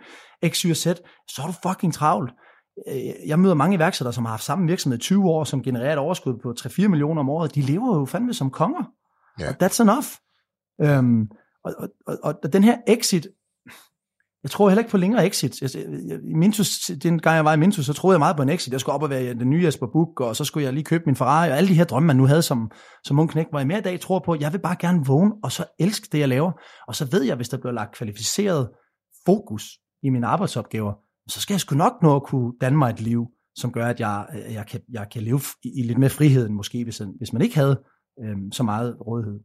X, 0.48 0.62
Y, 0.62 0.74
Z, 0.74 0.88
så 1.30 1.42
er 1.42 1.48
du 1.48 1.54
fucking 1.70 1.94
travlt. 1.94 2.32
Øh, 2.88 2.96
Jeg 3.28 3.40
møder 3.40 3.54
mange 3.54 3.76
iværksættere, 3.76 4.14
som 4.14 4.26
har 4.26 4.30
haft 4.32 4.44
samme 4.44 4.68
virksomhed 4.68 4.98
i 5.00 5.02
20 5.02 5.30
år, 5.30 5.44
som 5.44 5.64
genererer 5.64 5.94
et 5.94 5.98
overskud 6.00 6.34
på 6.44 6.54
3-4 6.60 6.88
millioner 6.88 7.22
om 7.22 7.30
året. 7.30 7.56
De 7.56 7.62
lever 7.62 8.00
jo 8.00 8.06
fandme 8.06 8.34
som 8.34 8.50
konger. 8.52 8.84
Ja. 9.40 9.50
Og 9.50 9.56
that's 9.64 9.82
enough. 9.82 10.08
Øhm, 10.82 11.22
og, 11.64 11.74
og, 12.08 12.18
og, 12.24 12.34
og 12.44 12.54
den 12.54 12.64
her 12.64 12.78
exit, 12.88 13.28
jeg 14.44 14.52
tror 14.52 14.70
heller 14.70 14.80
ikke 14.80 14.92
på 14.92 14.98
længere 14.98 15.26
exit. 15.26 15.62
Jeg, 15.62 15.70
jeg, 16.08 16.20
i 16.24 16.34
Mintus, 16.34 16.92
den 17.04 17.20
gang 17.20 17.36
jeg 17.36 17.46
var 17.46 17.54
i 17.54 17.58
Mintus, 17.58 17.86
så 17.86 17.94
troede 17.94 18.16
jeg 18.16 18.20
meget 18.20 18.36
på 18.36 18.44
en 18.44 18.50
exit. 18.50 18.74
Jeg 18.74 18.80
skulle 18.80 18.96
op 18.96 19.04
og 19.04 19.10
være 19.10 19.34
den 19.34 19.50
nye 19.50 19.64
Jesper 19.66 19.88
Buch, 19.88 20.12
og 20.20 20.36
så 20.36 20.46
skulle 20.46 20.66
jeg 20.66 20.74
lige 20.74 20.84
købe 20.84 21.04
min 21.06 21.16
Ferrari, 21.16 21.50
og 21.50 21.58
alle 21.58 21.70
de 21.70 21.74
her 21.74 21.84
drømme, 21.84 22.08
man 22.08 22.16
nu 22.16 22.26
havde 22.26 22.42
som, 22.42 22.72
som 23.04 23.20
ung 23.20 23.30
knæk, 23.30 23.46
hvor 23.50 23.60
jeg 23.60 23.68
mere 23.68 23.80
i 23.80 23.82
dag 23.82 24.00
tror 24.00 24.22
på, 24.26 24.32
at 24.32 24.42
jeg 24.42 24.54
vil 24.54 24.60
bare 24.60 24.76
gerne 24.80 25.06
vågne, 25.06 25.32
og 25.44 25.52
så 25.52 25.66
elske 25.80 26.08
det, 26.12 26.20
jeg 26.20 26.30
laver. 26.30 26.52
Og 26.88 26.96
så 26.96 27.08
ved 27.12 27.24
jeg, 27.24 27.36
hvis 27.36 27.50
der 27.50 27.58
bliver 27.58 27.74
lagt 27.74 27.96
kvalificeret 27.96 28.70
fokus 29.26 29.64
i 30.04 30.10
mine 30.10 30.28
arbejdsopgaver, 30.28 30.94
så 31.30 31.42
skal 31.42 31.54
jeg 31.54 31.60
sgu 31.60 31.76
nok 31.76 31.94
nå 32.02 32.16
at 32.16 32.24
kunne 32.24 32.54
danne 32.62 32.78
mig 32.78 32.90
et 32.90 33.02
liv, 33.02 33.26
som 33.56 33.72
gør, 33.72 33.86
at 33.86 34.00
jeg, 34.00 34.26
jeg, 34.52 34.66
kan, 34.68 34.80
jeg 34.92 35.08
kan 35.12 35.22
leve 35.22 35.40
i, 35.64 35.80
i 35.80 35.84
lidt 35.84 35.98
mere 35.98 36.10
frihed, 36.10 36.46
end 36.46 36.56
måske 36.56 36.84
hvis, 36.84 37.02
hvis 37.18 37.34
man 37.34 37.42
ikke 37.42 37.56
havde 37.56 37.84
øhm, 38.24 38.52
så 38.52 38.64
meget 38.64 38.98
rådighed. 39.08 39.40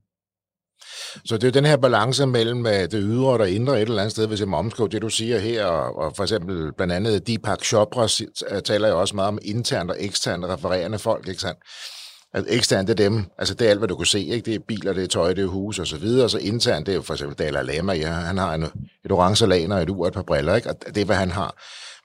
Så 1.24 1.34
det 1.34 1.44
er 1.44 1.48
jo 1.48 1.52
den 1.52 1.64
her 1.64 1.76
balance 1.76 2.26
mellem 2.26 2.64
det 2.64 2.92
ydre 2.92 3.26
og 3.28 3.38
det 3.38 3.48
indre 3.48 3.76
et 3.76 3.82
eller 3.88 3.98
andet 4.02 4.10
sted, 4.12 4.26
hvis 4.26 4.40
jeg 4.40 4.48
må 4.48 4.56
omskrive 4.56 4.88
det, 4.88 5.02
du 5.02 5.08
siger 5.08 5.38
her, 5.38 5.64
og, 5.64 5.98
og 5.98 6.16
for 6.16 6.22
eksempel 6.22 6.72
blandt 6.72 6.92
andet 6.92 7.26
Deepak 7.26 7.64
Chopra 7.64 8.08
øh, 8.50 8.62
taler 8.62 8.88
jo 8.88 9.00
også 9.00 9.16
meget 9.16 9.28
om 9.28 9.38
internt 9.42 9.90
og 9.90 9.96
eksternt 10.00 10.44
refererende 10.44 10.98
folk, 10.98 11.28
ikke 11.28 11.40
sandt? 11.40 11.58
At 12.34 12.44
eksternt 12.48 12.90
er 12.90 12.94
dem, 12.94 13.24
altså 13.38 13.54
det 13.54 13.66
er 13.66 13.70
alt, 13.70 13.78
hvad 13.78 13.88
du 13.88 13.96
kan 13.96 14.06
se, 14.06 14.20
ikke? 14.20 14.44
Det 14.44 14.54
er 14.54 14.58
biler, 14.68 14.92
det 14.92 15.04
er 15.04 15.08
tøj, 15.08 15.32
det 15.34 15.44
er 15.44 15.48
hus 15.48 15.78
og 15.78 15.86
så 15.86 15.96
videre, 15.96 16.24
og 16.24 16.30
så 16.30 16.38
internt, 16.38 16.86
det 16.86 16.92
er 16.92 16.96
jo 16.96 17.02
for 17.02 17.14
eksempel 17.14 17.38
Dalai 17.38 17.76
Lama, 17.76 17.92
ja, 17.92 18.08
han 18.08 18.38
har 18.38 18.54
en, 18.54 18.62
et 19.04 19.12
orange 19.12 19.46
laner, 19.46 19.76
et 19.76 19.90
ur 19.90 20.00
og 20.02 20.08
et 20.08 20.14
par 20.14 20.22
briller, 20.22 20.54
ikke? 20.56 20.70
Og 20.70 20.76
det 20.94 21.00
er, 21.00 21.04
hvad 21.04 21.16
han 21.16 21.30
har. 21.30 21.54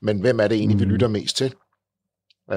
Men 0.01 0.19
hvem 0.19 0.39
er 0.39 0.47
det 0.47 0.57
egentlig, 0.57 0.79
vi 0.79 0.85
lytter 0.85 1.07
mest 1.07 1.37
til? 1.37 1.53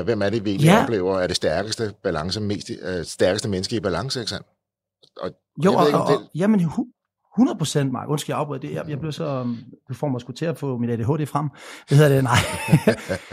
Hvem 0.05 0.22
er 0.22 0.31
det, 0.31 0.44
vi 0.44 0.50
egentlig 0.50 0.68
Ja. 0.70 0.83
oplever 0.83 1.20
er 1.20 1.26
det 1.26 1.37
stærkeste, 1.37 1.92
balance, 2.05 2.40
mest, 2.40 2.70
øh, 2.83 3.05
stærkeste 3.05 3.48
menneske 3.48 3.76
i 3.76 3.81
balance, 3.81 4.20
ikke 4.20 4.31
sandt? 4.31 4.46
Og 5.20 5.31
Jo, 5.64 5.72
jeg 5.72 5.81
ved 5.81 5.87
ikke, 5.87 5.98
og, 5.98 6.05
og, 6.07 6.31
jamen, 6.35 6.61
hu- 6.64 6.92
100 7.37 7.59
procent, 7.59 7.92
Mark. 7.92 8.09
Undskyld, 8.09 8.35
jeg 8.35 8.40
afbryder 8.40 8.61
det. 8.61 8.72
Jeg, 8.72 8.85
jeg 8.88 9.00
blev 9.00 9.12
så... 9.12 9.40
um, 9.40 9.59
Du 9.88 9.94
får 9.94 10.09
mig 10.09 10.20
sgu 10.20 10.33
til 10.33 10.44
at 10.44 10.59
få 10.59 10.79
mit 10.79 10.90
ADHD 10.90 11.26
frem. 11.26 11.48
Hvad 11.88 11.98
hedder 11.98 12.14
det? 12.14 12.24
Nej. 12.24 12.38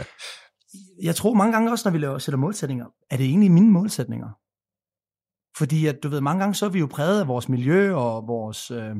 jeg 1.08 1.16
tror 1.16 1.34
mange 1.34 1.52
gange 1.52 1.70
også, 1.70 1.88
når 1.88 1.92
vi 1.92 1.98
laver, 1.98 2.18
sætter 2.18 2.38
målsætninger, 2.38 2.86
er 3.10 3.16
det 3.16 3.26
egentlig 3.26 3.50
mine 3.50 3.70
målsætninger? 3.70 4.28
Fordi 5.58 5.86
at, 5.86 6.02
du 6.02 6.08
ved, 6.08 6.20
mange 6.20 6.40
gange 6.40 6.54
så 6.54 6.66
er 6.66 6.70
vi 6.70 6.78
jo 6.78 6.86
præget 6.86 7.20
af 7.20 7.28
vores 7.28 7.48
miljø 7.48 7.94
og 7.94 8.26
vores, 8.26 8.70
øh, 8.70 8.90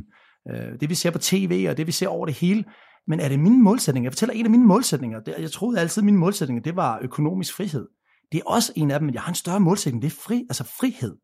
øh, 0.50 0.80
det 0.80 0.88
vi 0.90 0.94
ser 0.94 1.10
på 1.10 1.18
tv 1.18 1.66
og 1.70 1.76
det 1.76 1.86
vi 1.86 1.92
ser 1.92 2.08
over 2.08 2.26
det 2.26 2.34
hele. 2.34 2.64
Men 3.06 3.20
er 3.20 3.28
det 3.28 3.38
mine 3.40 3.62
målsætninger? 3.62 4.06
Jeg 4.06 4.12
fortæller 4.12 4.34
en 4.34 4.44
af 4.44 4.50
mine 4.50 4.66
målsætninger. 4.66 5.20
Det, 5.20 5.34
jeg 5.38 5.52
troede 5.52 5.80
altid, 5.80 6.00
at 6.00 6.04
mine 6.04 6.18
målsætninger, 6.18 6.62
det 6.62 6.76
var 6.76 6.98
økonomisk 7.02 7.54
frihed. 7.54 7.88
Det 8.32 8.38
er 8.38 8.44
også 8.46 8.72
en 8.76 8.90
af 8.90 8.98
dem, 9.00 9.06
men 9.06 9.14
jeg 9.14 9.22
har 9.22 9.28
en 9.28 9.34
større 9.34 9.60
målsætning. 9.60 10.02
Det 10.02 10.12
er 10.12 10.16
fri, 10.26 10.46
altså 10.50 10.64
frihed 10.64 11.16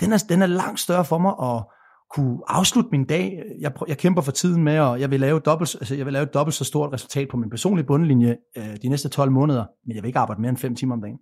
den 0.00 0.12
er, 0.12 0.24
den 0.28 0.42
er 0.42 0.46
langt 0.46 0.80
større 0.80 1.04
for 1.04 1.18
mig 1.18 1.34
at 1.42 1.64
kunne 2.10 2.38
afslutte 2.46 2.90
min 2.90 3.04
dag. 3.04 3.42
Jeg, 3.60 3.72
jeg 3.88 3.98
kæmper 3.98 4.22
for 4.22 4.32
tiden 4.32 4.64
med, 4.64 4.78
og 4.78 5.00
jeg 5.00 5.10
vil 5.10 5.20
lave 5.20 5.40
dobbelt, 5.40 5.74
altså 5.74 5.94
jeg 5.94 6.06
vil 6.06 6.12
lave 6.12 6.26
dobbelt 6.26 6.54
så 6.54 6.64
stort 6.64 6.92
resultat 6.92 7.28
på 7.30 7.36
min 7.36 7.50
personlige 7.50 7.86
bundlinje 7.86 8.36
øh, 8.56 8.76
de 8.82 8.88
næste 8.88 9.08
12 9.08 9.30
måneder, 9.30 9.64
men 9.86 9.96
jeg 9.96 10.02
vil 10.02 10.08
ikke 10.08 10.18
arbejde 10.18 10.40
mere 10.40 10.48
end 10.48 10.58
5 10.58 10.74
timer 10.74 10.94
om 10.94 11.00
dagen. 11.00 11.18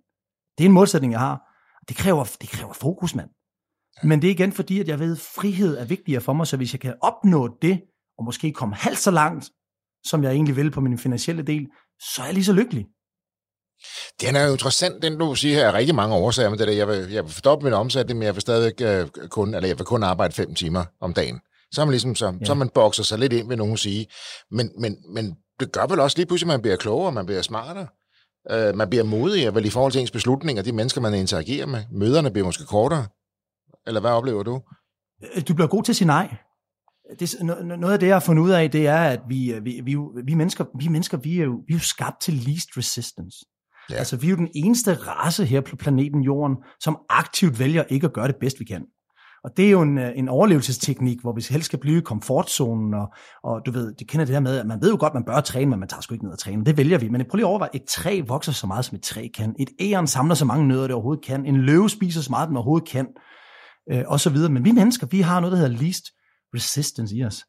Det 0.57 0.63
er 0.63 0.69
en 0.69 0.73
målsætning, 0.73 1.13
jeg 1.13 1.19
har. 1.19 1.41
Det 1.89 1.97
kræver, 1.97 2.35
det 2.41 2.49
kræver 2.49 2.73
fokus, 2.73 3.15
mand. 3.15 3.29
Men 4.03 4.21
det 4.21 4.27
er 4.27 4.31
igen 4.31 4.51
fordi, 4.51 4.79
at 4.79 4.87
jeg 4.87 4.99
ved, 4.99 5.11
at 5.11 5.19
frihed 5.35 5.77
er 5.77 5.85
vigtigere 5.85 6.21
for 6.21 6.33
mig, 6.33 6.47
så 6.47 6.57
hvis 6.57 6.73
jeg 6.73 6.79
kan 6.79 6.95
opnå 7.01 7.57
det, 7.61 7.81
og 8.17 8.25
måske 8.25 8.51
komme 8.51 8.75
halvt 8.75 8.97
så 8.97 9.11
langt, 9.11 9.51
som 10.03 10.23
jeg 10.23 10.31
egentlig 10.31 10.55
vil 10.55 10.71
på 10.71 10.81
min 10.81 10.97
finansielle 10.97 11.43
del, 11.43 11.67
så 11.99 12.21
er 12.21 12.25
jeg 12.25 12.33
lige 12.33 12.43
så 12.43 12.53
lykkelig. 12.53 12.85
Den 14.21 14.35
er 14.35 14.45
jo 14.45 14.51
interessant, 14.51 15.01
den 15.01 15.17
du 15.17 15.35
siger 15.35 15.55
her, 15.55 15.67
er 15.67 15.73
rigtig 15.73 15.95
mange 15.95 16.15
årsager 16.15 16.49
med 16.49 16.57
det 16.57 16.67
der. 16.67 16.73
Jeg 16.73 16.87
vil, 16.87 17.11
jeg 17.11 17.23
vil 17.23 17.33
fordoble 17.33 17.63
min 17.63 17.73
omsætning, 17.73 18.19
men 18.19 18.25
jeg 18.25 18.35
vil 18.35 18.41
stadigvæk 18.41 18.81
øh, 18.81 19.27
kun, 19.29 19.53
eller 19.53 19.67
jeg 19.67 19.77
vil 19.77 19.85
kun 19.85 20.03
arbejde 20.03 20.33
fem 20.33 20.55
timer 20.55 20.85
om 21.01 21.13
dagen. 21.13 21.39
Så 21.71 21.85
man 21.85 21.91
ligesom, 21.91 22.15
så, 22.15 22.25
ja. 22.39 22.45
så 22.45 22.53
man 22.53 22.69
bokser 22.69 23.03
sig 23.03 23.19
lidt 23.19 23.33
ind, 23.33 23.47
vil 23.47 23.57
nogen 23.57 23.77
sige. 23.77 24.07
Men, 24.51 24.71
men, 24.79 24.97
men 25.13 25.35
det 25.59 25.71
gør 25.71 25.85
vel 25.87 25.99
også 25.99 26.17
lige 26.17 26.25
pludselig, 26.25 26.47
at 26.47 26.53
man 26.53 26.61
bliver 26.61 26.77
klogere, 26.77 27.11
man 27.11 27.25
bliver 27.25 27.41
smartere. 27.41 27.87
Øh, 28.51 28.75
man 28.75 28.89
bliver 28.89 29.03
modigere 29.03 29.55
vel 29.55 29.65
i 29.65 29.69
forhold 29.69 29.91
til 29.91 30.01
ens 30.01 30.11
beslutninger, 30.11 30.63
de 30.63 30.71
mennesker, 30.71 31.01
man 31.01 31.13
interagerer 31.13 31.65
med. 31.65 31.83
Møderne 31.91 32.31
bliver 32.31 32.45
måske 32.45 32.65
kortere. 32.65 33.07
Eller 33.87 34.01
hvad 34.01 34.11
oplever 34.11 34.43
du? 34.43 34.61
Øh, 35.35 35.43
Du 35.47 35.53
bliver 35.53 35.67
god 35.67 35.83
til 35.83 35.91
at 35.91 35.95
sige 35.95 36.07
nej. 36.07 36.35
Det, 37.19 37.29
no- 37.33 37.59
no- 37.59 37.75
noget 37.75 37.93
af 37.93 37.99
det, 37.99 38.07
jeg 38.07 38.15
har 38.15 38.19
fundet 38.19 38.43
ud 38.43 38.49
af, 38.49 38.71
det 38.71 38.87
er, 38.87 39.01
at 39.03 39.19
vi, 39.29 39.51
øh, 39.53 39.65
vi, 39.65 39.81
vi, 39.83 39.95
vi, 40.25 40.33
mennesker, 40.33 40.65
vi 40.79 40.87
mennesker, 40.87 41.17
vi 41.17 41.39
er, 41.39 41.43
jo, 41.43 41.51
vi 41.67 41.73
er 41.73 41.77
jo 41.77 41.83
skabt 41.83 42.21
til 42.21 42.33
least 42.33 42.67
resistance. 42.77 43.45
Ja. 43.89 43.95
Altså, 43.95 44.17
vi 44.17 44.27
er 44.27 44.31
jo 44.31 44.35
den 44.35 44.49
eneste 44.55 44.93
race 44.93 45.45
her 45.45 45.61
på 45.61 45.75
planeten 45.75 46.21
Jorden, 46.21 46.55
som 46.79 46.97
aktivt 47.09 47.59
vælger 47.59 47.83
ikke 47.83 48.07
at 48.07 48.13
gøre 48.13 48.27
det 48.27 48.35
bedst, 48.41 48.59
vi 48.59 48.65
kan. 48.65 48.85
Og 49.43 49.51
det 49.57 49.65
er 49.65 49.69
jo 49.69 49.81
en, 49.81 49.97
øh, 49.97 50.11
en 50.15 50.29
overlevelsesteknik, 50.29 51.21
hvor 51.21 51.33
vi 51.33 51.45
helst 51.49 51.65
skal 51.65 51.79
blive 51.79 51.97
i 51.97 52.01
komfortzonen, 52.01 52.93
og, 52.93 53.13
og 53.43 53.61
du 53.65 53.71
ved, 53.71 53.93
det 53.99 54.07
kender 54.07 54.25
det 54.25 54.35
her 54.35 54.39
med, 54.39 54.57
at 54.57 54.65
man 54.65 54.81
ved 54.81 54.89
jo 54.89 54.97
godt, 54.99 55.11
at 55.11 55.13
man 55.13 55.23
bør 55.23 55.41
træne, 55.41 55.69
men 55.69 55.79
man 55.79 55.89
tager 55.89 56.01
sgu 56.01 56.13
ikke 56.13 56.25
ned 56.25 56.31
og 56.31 56.39
træne. 56.39 56.65
Det 56.65 56.77
vælger 56.77 56.97
vi. 56.97 57.09
Men 57.09 57.25
prøv 57.29 57.35
lige 57.35 57.45
at 57.45 57.49
overveje, 57.49 57.69
et 57.73 57.83
træ 57.89 58.21
vokser 58.27 58.51
så 58.51 58.67
meget, 58.67 58.85
som 58.85 58.95
et 58.95 59.03
træ 59.03 59.27
kan. 59.33 59.55
Et 59.59 59.69
æren 59.81 60.07
samler 60.07 60.35
så 60.35 60.45
mange 60.45 60.67
nødder, 60.67 60.83
det 60.83 60.91
overhovedet 60.91 61.25
kan. 61.25 61.45
En 61.45 61.57
løve 61.57 61.89
spiser 61.89 62.21
så 62.21 62.29
meget, 62.29 62.49
den 62.49 62.57
overhovedet 62.57 62.89
kan. 62.89 63.07
Øh, 63.91 64.03
og 64.07 64.19
så 64.19 64.29
videre. 64.29 64.51
Men 64.51 64.65
vi 64.65 64.71
mennesker, 64.71 65.07
vi 65.07 65.21
har 65.21 65.39
noget, 65.39 65.51
der 65.51 65.57
hedder 65.57 65.81
least 65.83 66.03
resistance 66.55 67.15
i 67.15 67.23
os. 67.23 67.43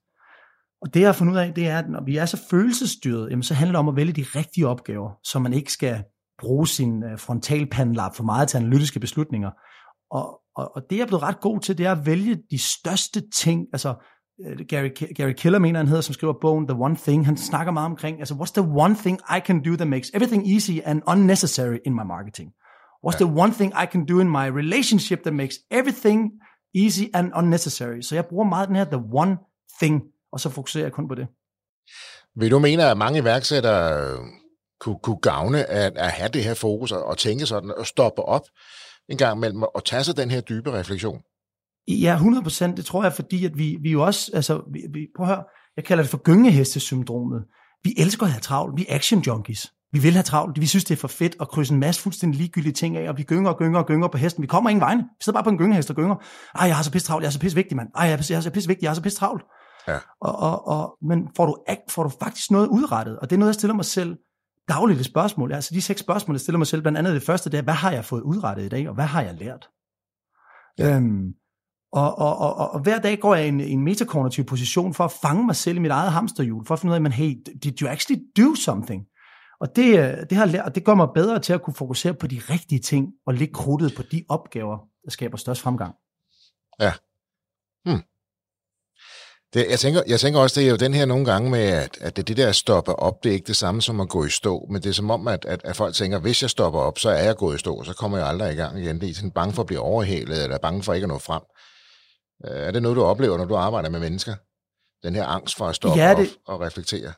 Og 0.83 0.95
det 0.95 1.01
jeg 1.01 1.09
har 1.09 1.13
fundet 1.13 1.33
ud 1.33 1.39
af, 1.39 1.55
det 1.55 1.67
er, 1.69 1.79
at 1.79 1.91
når 1.91 2.05
vi 2.05 2.17
er 2.17 2.27
så 2.27 2.41
følelsesstyret, 2.51 3.31
jamen, 3.31 3.43
så 3.43 3.55
handler 3.55 3.73
det 3.73 3.79
om 3.79 3.89
at 3.89 3.97
vælge 3.97 4.13
de 4.13 4.23
rigtige 4.23 4.69
opgaver, 4.69 5.11
så 5.25 5.39
man 5.39 5.53
ikke 5.53 5.73
skal 5.73 6.05
bruge 6.41 6.69
sin 6.69 7.03
øh, 7.03 7.19
frontalpandelap 7.19 8.17
for 8.17 8.25
meget 8.25 8.49
til 8.49 8.57
analytiske 8.57 9.01
beslutninger. 9.01 9.51
Og, 10.11 10.41
og, 10.57 10.77
og 10.77 10.83
det 10.91 10.97
jeg 10.97 11.03
er 11.03 11.07
blevet 11.07 11.23
ret 11.23 11.41
god 11.41 11.61
til, 11.61 11.79
det 11.79 11.87
er 11.87 11.93
at 11.93 12.07
vælge 12.07 12.39
de 12.51 12.59
største 12.59 13.31
ting, 13.31 13.67
altså 13.73 13.95
øh, 14.47 14.67
Gary, 14.69 14.89
Gary 15.17 15.33
Killer 15.33 15.59
mener, 15.59 15.79
han 15.81 15.89
hedder, 15.89 16.03
som 16.03 16.15
skriver 16.15 16.35
bogen 16.41 16.67
The 16.67 16.77
One 16.79 16.97
Thing, 16.97 17.27
han 17.27 17.37
snakker 17.37 17.73
meget 17.73 17.87
omkring, 17.87 18.19
altså 18.19 18.35
what's 18.35 18.53
the 18.53 18.71
one 18.71 18.95
thing 18.95 19.21
I 19.37 19.41
can 19.47 19.63
do 19.63 19.77
that 19.77 19.89
makes 19.89 20.11
everything 20.15 20.55
easy 20.55 20.79
and 20.85 21.03
unnecessary 21.07 21.79
in 21.87 21.95
my 21.95 22.05
marketing? 22.07 22.51
What's 23.07 23.21
ja. 23.21 23.27
the 23.27 23.35
one 23.43 23.53
thing 23.53 23.73
I 23.83 23.87
can 23.93 24.07
do 24.07 24.21
in 24.21 24.31
my 24.31 24.47
relationship 24.61 25.23
that 25.23 25.35
makes 25.35 25.57
everything 25.71 26.31
easy 26.75 27.05
and 27.15 27.33
unnecessary? 27.37 28.01
Så 28.01 28.15
jeg 28.15 28.27
bruger 28.27 28.45
meget 28.45 28.69
den 28.69 28.77
her 28.77 28.85
the 28.85 29.03
one 29.13 29.37
thing, 29.83 30.03
og 30.33 30.41
så 30.41 30.51
fokuserer 30.51 30.85
jeg 30.85 30.93
kun 30.93 31.09
på 31.09 31.15
det. 31.15 31.27
Vil 32.37 32.51
du 32.51 32.59
mene, 32.59 32.85
at 32.85 32.99
mange 32.99 33.19
iværksættere 33.19 34.17
kunne, 34.81 34.99
kunne 35.03 35.21
gavne 35.23 35.65
at, 35.65 35.93
at 35.97 36.11
have 36.11 36.29
det 36.29 36.45
her 36.45 36.55
fokus 36.55 36.93
og, 36.93 37.05
og 37.05 37.19
tænke 37.19 37.47
sådan 37.47 37.73
og 37.77 37.87
stoppe 37.87 38.23
op 38.23 38.43
en 39.09 39.19
gang 39.19 39.37
imellem 39.37 39.63
og 39.63 39.85
tage 39.85 40.05
sig 40.05 40.17
den 40.17 40.31
her 40.31 40.41
dybe 40.41 40.73
refleksion? 40.73 41.21
Ja, 41.89 42.15
100 42.15 42.43
procent. 42.43 42.77
Det 42.77 42.85
tror 42.85 43.03
jeg, 43.03 43.13
fordi 43.13 43.45
at 43.45 43.53
vi, 43.59 43.77
vi 43.83 43.91
jo 43.91 44.03
også, 44.03 44.31
altså, 44.35 44.63
vi, 44.73 44.81
vi, 44.93 45.07
prøv 45.17 45.27
at 45.27 45.35
høre, 45.35 45.45
jeg 45.77 45.85
kalder 45.85 46.03
det 46.03 46.11
for 46.11 46.19
gyngehestesyndromet. 46.19 47.45
Vi 47.85 47.95
elsker 47.99 48.27
at 48.27 48.33
have 48.33 48.41
travlt. 48.41 48.77
Vi 48.77 48.87
er 48.89 48.95
action 48.95 49.21
junkies. 49.21 49.73
Vi 49.93 49.99
vil 49.99 50.13
have 50.13 50.23
travlt. 50.23 50.61
Vi 50.61 50.67
synes, 50.67 50.85
det 50.85 50.95
er 50.95 51.01
for 51.01 51.09
fedt 51.09 51.37
at 51.41 51.49
krydse 51.49 51.75
en 51.75 51.81
masse 51.81 52.03
fuldstændig 52.03 52.39
ligegyldige 52.39 52.73
ting 52.73 52.97
af, 52.97 53.09
og 53.09 53.19
vi 53.19 53.23
gynger 53.23 53.51
og 53.51 53.59
gynger 53.59 53.79
og 53.79 53.87
gynger 53.87 54.09
på 54.09 54.19
hesten. 54.19 54.43
Vi 54.43 54.47
kommer 54.47 54.71
ingen 54.71 54.81
vegne. 54.81 55.03
Vi 55.03 55.25
sidder 55.25 55.37
bare 55.37 55.45
på 55.45 55.51
en 55.51 55.59
gyngehest 55.59 55.91
og 55.91 55.97
gynger. 55.97 56.17
Ej, 56.55 56.67
jeg 56.67 56.77
har 56.77 56.83
så 56.83 56.93
pisse 56.93 57.07
travlt. 57.07 57.23
Jeg 57.23 57.29
er 57.29 57.33
så 57.33 57.41
pisse 57.41 57.57
vigtig, 57.57 57.77
mand. 57.77 57.89
Ej, 57.97 58.07
jeg 58.07 58.19
er 58.19 58.23
så, 58.23 58.33
jeg 58.33 58.39
er 58.39 58.43
så 58.43 58.51
pisse 58.51 58.69
vigtig. 58.69 58.85
Jeg 58.85 58.91
er 58.91 58.95
så 58.95 59.03
pisse 59.03 59.19
travlt. 59.19 59.43
Ja. 59.89 59.99
Og, 60.21 60.37
og, 60.37 60.69
og, 60.69 60.97
men 61.09 61.19
får 61.37 61.47
du, 61.47 61.57
får 61.91 62.03
du 62.03 62.11
faktisk 62.21 62.51
noget 62.51 62.69
udrettet? 62.69 63.19
Og 63.19 63.31
det 63.31 63.37
er 63.37 63.39
noget, 63.39 63.49
jeg 63.49 63.55
stiller 63.55 63.75
mig 63.75 63.85
selv 63.85 64.17
dagligt 64.71 64.99
det 64.99 65.07
spørgsmål. 65.07 65.53
Altså 65.53 65.75
de 65.75 65.83
seks 65.83 66.01
spørgsmål, 66.01 66.35
jeg 66.35 66.41
stiller 66.41 66.59
mig 66.59 66.67
selv, 66.67 66.83
blandt 66.83 66.99
andet 66.99 67.15
det 67.15 67.23
første, 67.23 67.51
det 67.51 67.59
er, 67.59 67.63
hvad 67.63 67.75
har 67.75 67.93
jeg 67.93 68.05
fået 68.05 68.21
udrettet 68.21 68.65
i 68.65 68.69
dag, 68.69 68.89
og 68.89 68.95
hvad 68.95 69.05
har 69.05 69.23
jeg 69.23 69.35
lært? 69.35 69.69
Ja. 70.79 70.97
Øhm, 70.97 71.35
og, 71.93 72.19
og, 72.19 72.39
og, 72.39 72.71
og, 72.71 72.81
hver 72.81 72.99
dag 72.99 73.19
går 73.19 73.35
jeg 73.35 73.45
i 73.45 73.49
en, 73.49 73.61
en 73.61 73.85
metakognitiv 73.85 74.45
position 74.45 74.95
for 74.95 75.05
at 75.05 75.13
fange 75.23 75.47
mig 75.47 75.57
selv 75.57 75.77
i 75.77 75.81
mit 75.81 75.91
eget 75.91 76.13
hamsterhjul, 76.13 76.67
for 76.67 76.75
at 76.75 76.81
finde 76.81 76.91
ud 76.93 76.95
af, 76.95 77.01
men 77.01 77.13
hey, 77.13 77.35
did 77.63 77.83
you 77.83 77.89
actually 77.89 78.23
do 78.39 78.55
something? 78.55 79.07
Og 79.61 79.77
det, 79.77 80.27
det, 80.31 80.39
har 80.39 80.45
lært, 80.45 80.75
det 80.75 80.85
gør 80.85 80.95
mig 80.95 81.09
bedre 81.15 81.39
til 81.39 81.53
at 81.53 81.63
kunne 81.63 81.75
fokusere 81.75 82.15
på 82.15 82.27
de 82.27 82.41
rigtige 82.51 82.79
ting, 82.79 83.13
og 83.27 83.35
lægge 83.35 83.55
krudtet 83.55 83.93
på 83.97 84.03
de 84.03 84.25
opgaver, 84.29 84.79
der 85.05 85.11
skaber 85.11 85.37
størst 85.37 85.61
fremgang. 85.61 85.95
Ja. 86.81 86.93
Hmm. 87.85 88.03
Det, 89.55 89.67
jeg, 89.71 89.79
tænker, 89.79 90.03
jeg 90.07 90.21
tænker 90.21 90.41
også, 90.41 90.61
det 90.61 90.67
er 90.67 90.71
jo 90.71 90.77
den 90.77 90.95
her 90.95 91.07
nogle 91.07 91.25
gange 91.25 91.51
med, 91.51 91.61
at, 91.61 91.99
at 92.01 92.17
det, 92.17 92.29
det 92.29 92.37
der 92.37 92.53
stopper 92.53 92.93
op, 92.93 93.25
det 93.25 93.31
er 93.31 93.35
ikke 93.35 93.47
det 93.47 93.57
samme 93.57 93.83
som 93.83 94.01
at 94.01 94.09
gå 94.09 94.25
i 94.25 94.31
stå, 94.31 94.67
men 94.71 94.83
det 94.83 94.89
er 94.89 94.93
som 94.93 95.11
om, 95.11 95.29
at, 95.29 95.45
at, 95.45 95.61
at 95.65 95.77
folk 95.77 95.95
tænker, 95.95 96.19
hvis 96.19 96.43
jeg 96.43 96.51
stopper 96.51 96.81
op, 96.81 96.99
så 96.99 97.11
er 97.11 97.23
jeg 97.23 97.37
gået 97.37 97.57
i 97.57 97.59
stå, 97.59 97.85
så 97.85 97.95
kommer 97.95 98.19
jeg 98.19 98.27
aldrig 98.27 98.53
i 98.53 98.57
gang 98.57 98.79
igen. 98.79 99.01
Det 99.01 99.11
er 99.11 99.15
sådan 99.15 99.31
bange 99.31 99.55
for 99.55 99.63
at 99.63 99.67
blive 99.67 99.81
overhælet, 99.81 100.45
eller 100.45 100.59
bange 100.59 100.83
for 100.83 100.95
ikke 100.95 101.05
at 101.05 101.09
nå 101.09 101.19
frem. 101.19 101.43
Øh, 102.47 102.67
er 102.67 102.71
det 102.71 102.83
noget, 102.83 102.97
du 102.97 103.03
oplever, 103.03 103.39
når 103.39 103.45
du 103.45 103.57
arbejder 103.57 103.91
med 103.91 104.01
mennesker? 104.01 104.35
Den 105.03 105.15
her 105.15 105.27
angst 105.27 105.57
for 105.57 105.65
at 105.67 105.75
stoppe 105.75 106.01
ja, 106.01 106.15
det... 106.15 106.29
op 106.47 106.55
og 106.55 106.67
reflektere? 106.67 107.13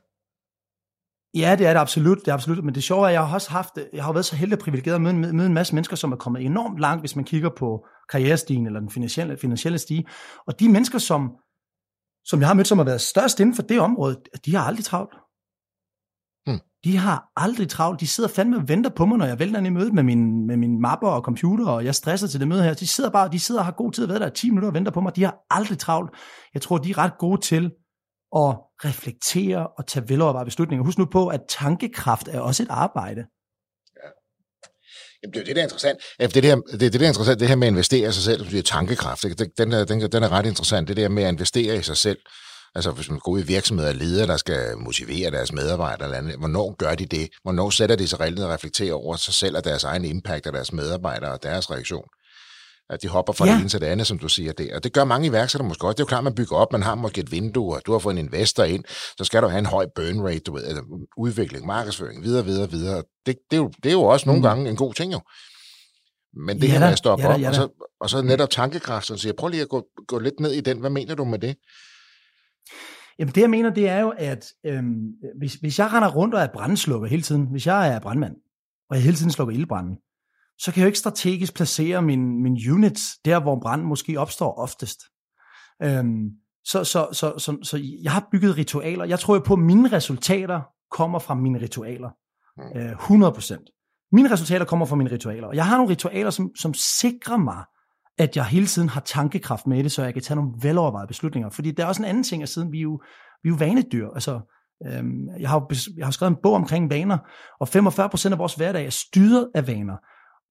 Ja, 1.35 1.57
det 1.59 1.67
er 1.67 1.73
det 1.73 1.81
absolut, 1.81 2.19
det 2.19 2.29
er 2.29 2.35
absolut. 2.35 2.65
Men 2.65 2.75
det 2.75 2.83
sjove 2.83 3.03
er, 3.03 3.07
at 3.07 3.13
jeg 3.13 3.27
har 3.27 3.35
også 3.35 3.51
haft, 3.51 3.79
jeg 3.93 4.05
har 4.05 4.13
været 4.13 4.25
så 4.25 4.37
heldig 4.37 4.59
og 4.59 4.65
privilegeret 4.65 4.95
at 4.95 5.01
møde, 5.01 5.15
møde 5.15 5.47
en 5.47 5.55
masse 5.55 5.75
mennesker, 5.75 5.97
som 5.97 6.13
er 6.13 6.17
kommet 6.17 6.45
enormt 6.45 6.79
langt, 6.79 7.03
hvis 7.03 7.17
man 7.17 7.25
kigger 7.25 7.51
på 7.59 7.87
karrierestigen 8.09 8.67
eller 8.67 8.81
den 8.81 8.91
finansielle, 8.91 9.37
finansielle 9.37 9.79
stige. 9.79 10.05
Og 10.47 10.61
de 10.61 10.69
mennesker, 10.69 10.99
som, 10.99 11.31
som 12.25 12.41
jeg 12.41 12.49
har 12.49 12.55
mødt, 12.55 12.69
som 12.69 12.79
har 12.79 12.85
været 12.85 13.01
størst 13.01 13.41
inden 13.41 13.55
for 13.55 13.63
det 13.63 13.81
område, 13.81 14.21
de 14.45 14.55
har 14.55 14.65
aldrig 14.65 14.85
travlt. 14.85 15.15
Hmm. 16.47 16.61
De 16.85 16.97
har 16.97 17.33
aldrig 17.37 17.69
travlt. 17.69 18.01
De 18.01 18.07
sidder 18.07 18.31
fandme 18.31 18.57
og 18.57 18.69
venter 18.69 18.91
på 18.91 19.07
mig, 19.07 19.19
når 19.19 19.27
jeg 19.27 19.39
vælter 19.39 19.59
ind 19.59 19.67
i 19.67 19.71
mødet 19.71 19.95
med 19.95 20.03
min, 20.03 20.47
med 20.47 20.57
min 20.57 20.81
mapper 20.81 21.09
og 21.09 21.23
computer, 21.23 21.67
og 21.67 21.85
jeg 21.85 21.95
stresser 21.95 22.29
til 22.29 22.41
det 22.41 22.49
møde 22.49 22.63
her. 22.63 22.75
De 22.75 22.87
sidder 22.87 23.11
bare, 23.11 23.29
de 23.29 23.41
sidder 23.41 23.61
og 23.61 23.65
har 23.65 23.73
god 23.73 23.93
tid 23.93 24.05
at 24.05 24.11
være 24.11 24.19
der 24.19 24.29
10 24.29 24.51
minutter 24.51 24.69
og 24.69 24.75
venter 24.75 24.93
på 24.93 25.01
mig. 25.01 25.17
De 25.17 25.23
har 25.23 25.39
aldrig 25.51 25.79
travlt. 25.79 26.11
Jeg 26.55 26.63
tror, 26.63 26.79
de 26.79 26.91
er 26.91 26.99
ret 26.99 27.19
gode 27.19 27.41
til 27.41 27.65
at 28.37 28.57
reflektere 28.85 29.67
og 29.67 29.87
tage 29.87 30.09
velovervejede 30.09 30.47
beslutninger. 30.47 30.85
Husk 30.85 30.99
nu 30.99 31.05
på, 31.05 31.29
at 31.29 31.41
tankekraft 31.49 32.29
er 32.29 32.41
også 32.41 32.63
et 32.63 32.71
arbejde. 32.71 33.25
Jamen, 35.23 35.35
det 35.35 35.41
er 35.41 35.45
det, 35.45 35.57
der 35.57 35.63
er 35.63 35.67
interessant. 35.67 35.99
Ja, 36.21 36.27
det, 36.27 36.43
der, 36.43 36.57
det, 36.57 36.81
det, 36.81 36.93
der 36.93 37.07
er 37.07 37.09
interessant, 37.09 37.41
det 37.41 37.49
her 37.49 37.57
med 37.57 37.67
at 37.67 37.73
investere 37.73 38.09
i 38.09 38.13
sig 38.13 38.23
selv, 38.23 38.51
det 38.51 38.59
er 38.59 38.63
tankekraft, 38.63 39.23
det, 39.23 39.59
den, 39.59 39.73
er, 39.73 39.85
den, 39.85 40.13
den 40.13 40.23
er 40.23 40.33
ret 40.33 40.47
interessant. 40.47 40.89
Det 40.89 40.97
der 40.97 41.09
med 41.09 41.23
at 41.23 41.33
investere 41.33 41.77
i 41.77 41.83
sig 41.83 41.97
selv. 41.97 42.19
Altså, 42.75 42.91
hvis 42.91 43.11
man 43.11 43.19
går 43.19 43.33
ud 43.33 43.41
i 43.41 43.47
virksomheder 43.47 43.89
og 43.89 43.95
leder, 43.95 44.27
der 44.27 44.37
skal 44.37 44.79
motivere 44.79 45.31
deres 45.31 45.53
medarbejdere, 45.53 46.07
eller 46.07 46.19
andet, 46.19 46.39
hvornår 46.39 46.77
gør 46.79 46.95
de 46.95 47.07
det? 47.07 47.29
Hvornår 47.43 47.71
sætter 47.71 47.97
de 47.97 48.09
sig 48.09 48.21
reelt 48.21 48.41
og 48.41 48.51
reflekterer 48.51 48.95
over 48.95 49.17
sig 49.17 49.35
selv 49.35 49.57
og 49.57 49.65
deres 49.65 49.85
egen 49.85 50.05
impact 50.05 50.47
og 50.47 50.53
deres 50.53 50.73
medarbejdere 50.73 51.33
og 51.33 51.43
deres 51.43 51.71
reaktion? 51.71 52.05
At 52.93 53.03
de 53.03 53.09
hopper 53.09 53.33
fra 53.33 53.47
ja. 53.47 53.53
det 53.53 53.61
ene 53.61 53.69
til 53.69 53.81
det 53.81 53.87
andet, 53.87 54.07
som 54.07 54.19
du 54.19 54.29
siger 54.29 54.53
der. 54.53 54.77
Og 54.77 54.85
det 54.85 54.93
gør 54.93 55.05
mange 55.05 55.27
iværksættere 55.27 55.69
måske 55.69 55.87
også. 55.87 55.95
Det 55.95 56.01
er 56.01 56.05
jo 56.05 56.09
klart, 56.09 56.25
man 56.25 56.35
bygger 56.35 56.57
op, 56.57 56.73
man 56.73 56.83
har 56.83 56.95
måske 56.95 57.21
et 57.21 57.33
vindue, 57.33 57.75
og 57.77 57.83
du 57.87 57.93
har 57.93 57.99
fået 57.99 58.19
en 58.19 58.25
investor 58.25 58.65
ind, 58.65 58.85
så 59.19 59.25
skal 59.25 59.43
du 59.43 59.47
have 59.47 59.59
en 59.59 59.67
høj 59.67 59.87
burn 59.95 60.21
rate, 60.21 60.41
du 60.41 60.55
ved, 60.55 60.65
altså 60.65 60.83
udvikling, 61.17 61.67
markedsføring, 61.67 62.23
videre, 62.23 62.45
videre, 62.45 62.71
videre. 62.71 63.03
Det, 63.27 63.37
det, 63.51 63.57
er, 63.57 63.61
jo, 63.63 63.71
det 63.83 63.89
er 63.89 63.93
jo 63.93 64.03
også 64.03 64.27
nogle 64.27 64.39
mm. 64.39 64.43
gange 64.43 64.71
en 64.71 64.77
god 64.77 64.95
ting 64.95 65.13
jo. 65.13 65.21
Men 66.47 66.61
det 66.61 66.69
ja, 66.69 66.73
her 66.73 66.81
med 66.81 66.89
at 66.89 66.99
stoppe 66.99 67.25
ja, 67.25 67.35
op, 67.35 67.41
ja, 67.41 67.49
og, 67.49 67.55
så, 67.55 67.69
og 68.01 68.11
så 68.11 68.23
netop 68.23 68.51
tankekraft, 68.51 69.07
så 69.07 69.17
siger, 69.17 69.33
prøv 69.33 69.49
lige 69.49 69.63
at 69.63 69.69
gå, 69.69 69.87
gå 70.09 70.19
lidt 70.19 70.41
ned 70.41 70.53
i 70.53 70.61
den. 70.61 70.79
Hvad 70.79 70.91
mener 70.91 71.15
du 71.15 71.25
med 71.25 71.39
det? 71.39 71.57
Jamen 73.19 73.35
det 73.35 73.41
jeg 73.41 73.51
mener, 73.51 73.71
det 73.71 73.89
er 73.89 74.01
jo, 74.01 74.13
at 74.19 74.45
øhm, 74.67 75.13
hvis, 75.39 75.55
hvis 75.55 75.79
jeg 75.79 75.93
render 75.93 76.13
rundt 76.13 76.35
og 76.35 76.41
er 76.41 76.49
brændslukker 76.55 77.09
hele 77.09 77.23
tiden, 77.23 77.47
hvis 77.51 77.67
jeg 77.67 77.95
er 77.95 78.01
brandmand, 78.01 78.37
og 78.91 78.97
jeg 78.97 79.05
hele 79.05 79.17
tiden 79.17 79.31
slukker 79.31 79.55
ildbranden, 79.55 79.97
så 80.59 80.73
kan 80.73 80.81
jeg 80.81 80.85
jo 80.85 80.87
ikke 80.87 80.99
strategisk 80.99 81.55
placere 81.55 82.03
min, 82.03 82.43
min 82.43 82.71
units 82.73 83.03
der, 83.25 83.41
hvor 83.41 83.61
branden 83.61 83.87
måske 83.87 84.21
opstår 84.21 84.59
oftest. 84.59 84.99
Øhm, 85.83 86.31
så, 86.65 86.85
så, 86.85 87.09
så, 87.13 87.35
så, 87.39 87.59
så 87.63 87.81
jeg 88.03 88.13
har 88.13 88.29
bygget 88.33 88.59
ritualer. 88.59 89.05
Jeg 89.05 89.19
tror 89.19 89.35
jo 89.35 89.41
på, 89.41 89.53
at 89.53 89.59
mine 89.59 89.93
resultater 89.93 90.61
kommer 90.91 91.19
fra 91.19 91.35
mine 91.35 91.61
ritualer. 91.61 92.11
Mm. 92.57 92.81
Øh, 92.81 92.93
100%. 92.93 94.09
Mine 94.13 94.31
resultater 94.31 94.65
kommer 94.65 94.87
fra 94.87 94.97
mine 94.97 95.11
ritualer. 95.11 95.47
Og 95.47 95.57
jeg 95.57 95.67
har 95.67 95.77
nogle 95.77 95.91
ritualer, 95.91 96.31
som, 96.31 96.51
som 96.57 96.75
sikrer 96.75 97.37
mig, 97.37 97.65
at 98.19 98.37
jeg 98.37 98.45
hele 98.45 98.67
tiden 98.67 98.89
har 98.89 99.01
tankekraft 99.01 99.67
med 99.67 99.85
det, 99.85 99.93
så 99.93 100.05
jeg 100.05 100.13
kan 100.13 100.23
tage 100.23 100.37
nogle 100.37 100.53
velovervejede 100.63 101.09
beslutninger. 101.09 101.51
Fordi 101.51 101.71
der 101.71 101.83
er 101.83 101.87
også 101.87 102.03
en 102.03 102.09
anden 102.09 102.23
ting, 102.23 102.43
at 102.43 102.49
siden 102.49 102.73
vi 102.73 102.79
er 102.79 102.83
jo, 102.83 103.01
vi 103.43 103.49
er 103.49 103.53
jo 103.53 103.57
vanedyr. 103.59 104.09
Altså, 104.09 104.41
øhm, 104.87 105.29
jeg, 105.41 105.51
har, 105.51 105.73
jeg 105.97 106.07
har 106.07 106.11
skrevet 106.11 106.31
en 106.31 106.43
bog 106.43 106.55
omkring 106.55 106.91
vaner, 106.91 107.19
og 107.61 107.69
45% 107.69 108.33
af 108.33 108.39
vores 108.39 108.55
hverdag 108.55 108.87
er 108.87 108.91
styret 108.91 109.51
af 109.55 109.67
vaner. 109.67 109.97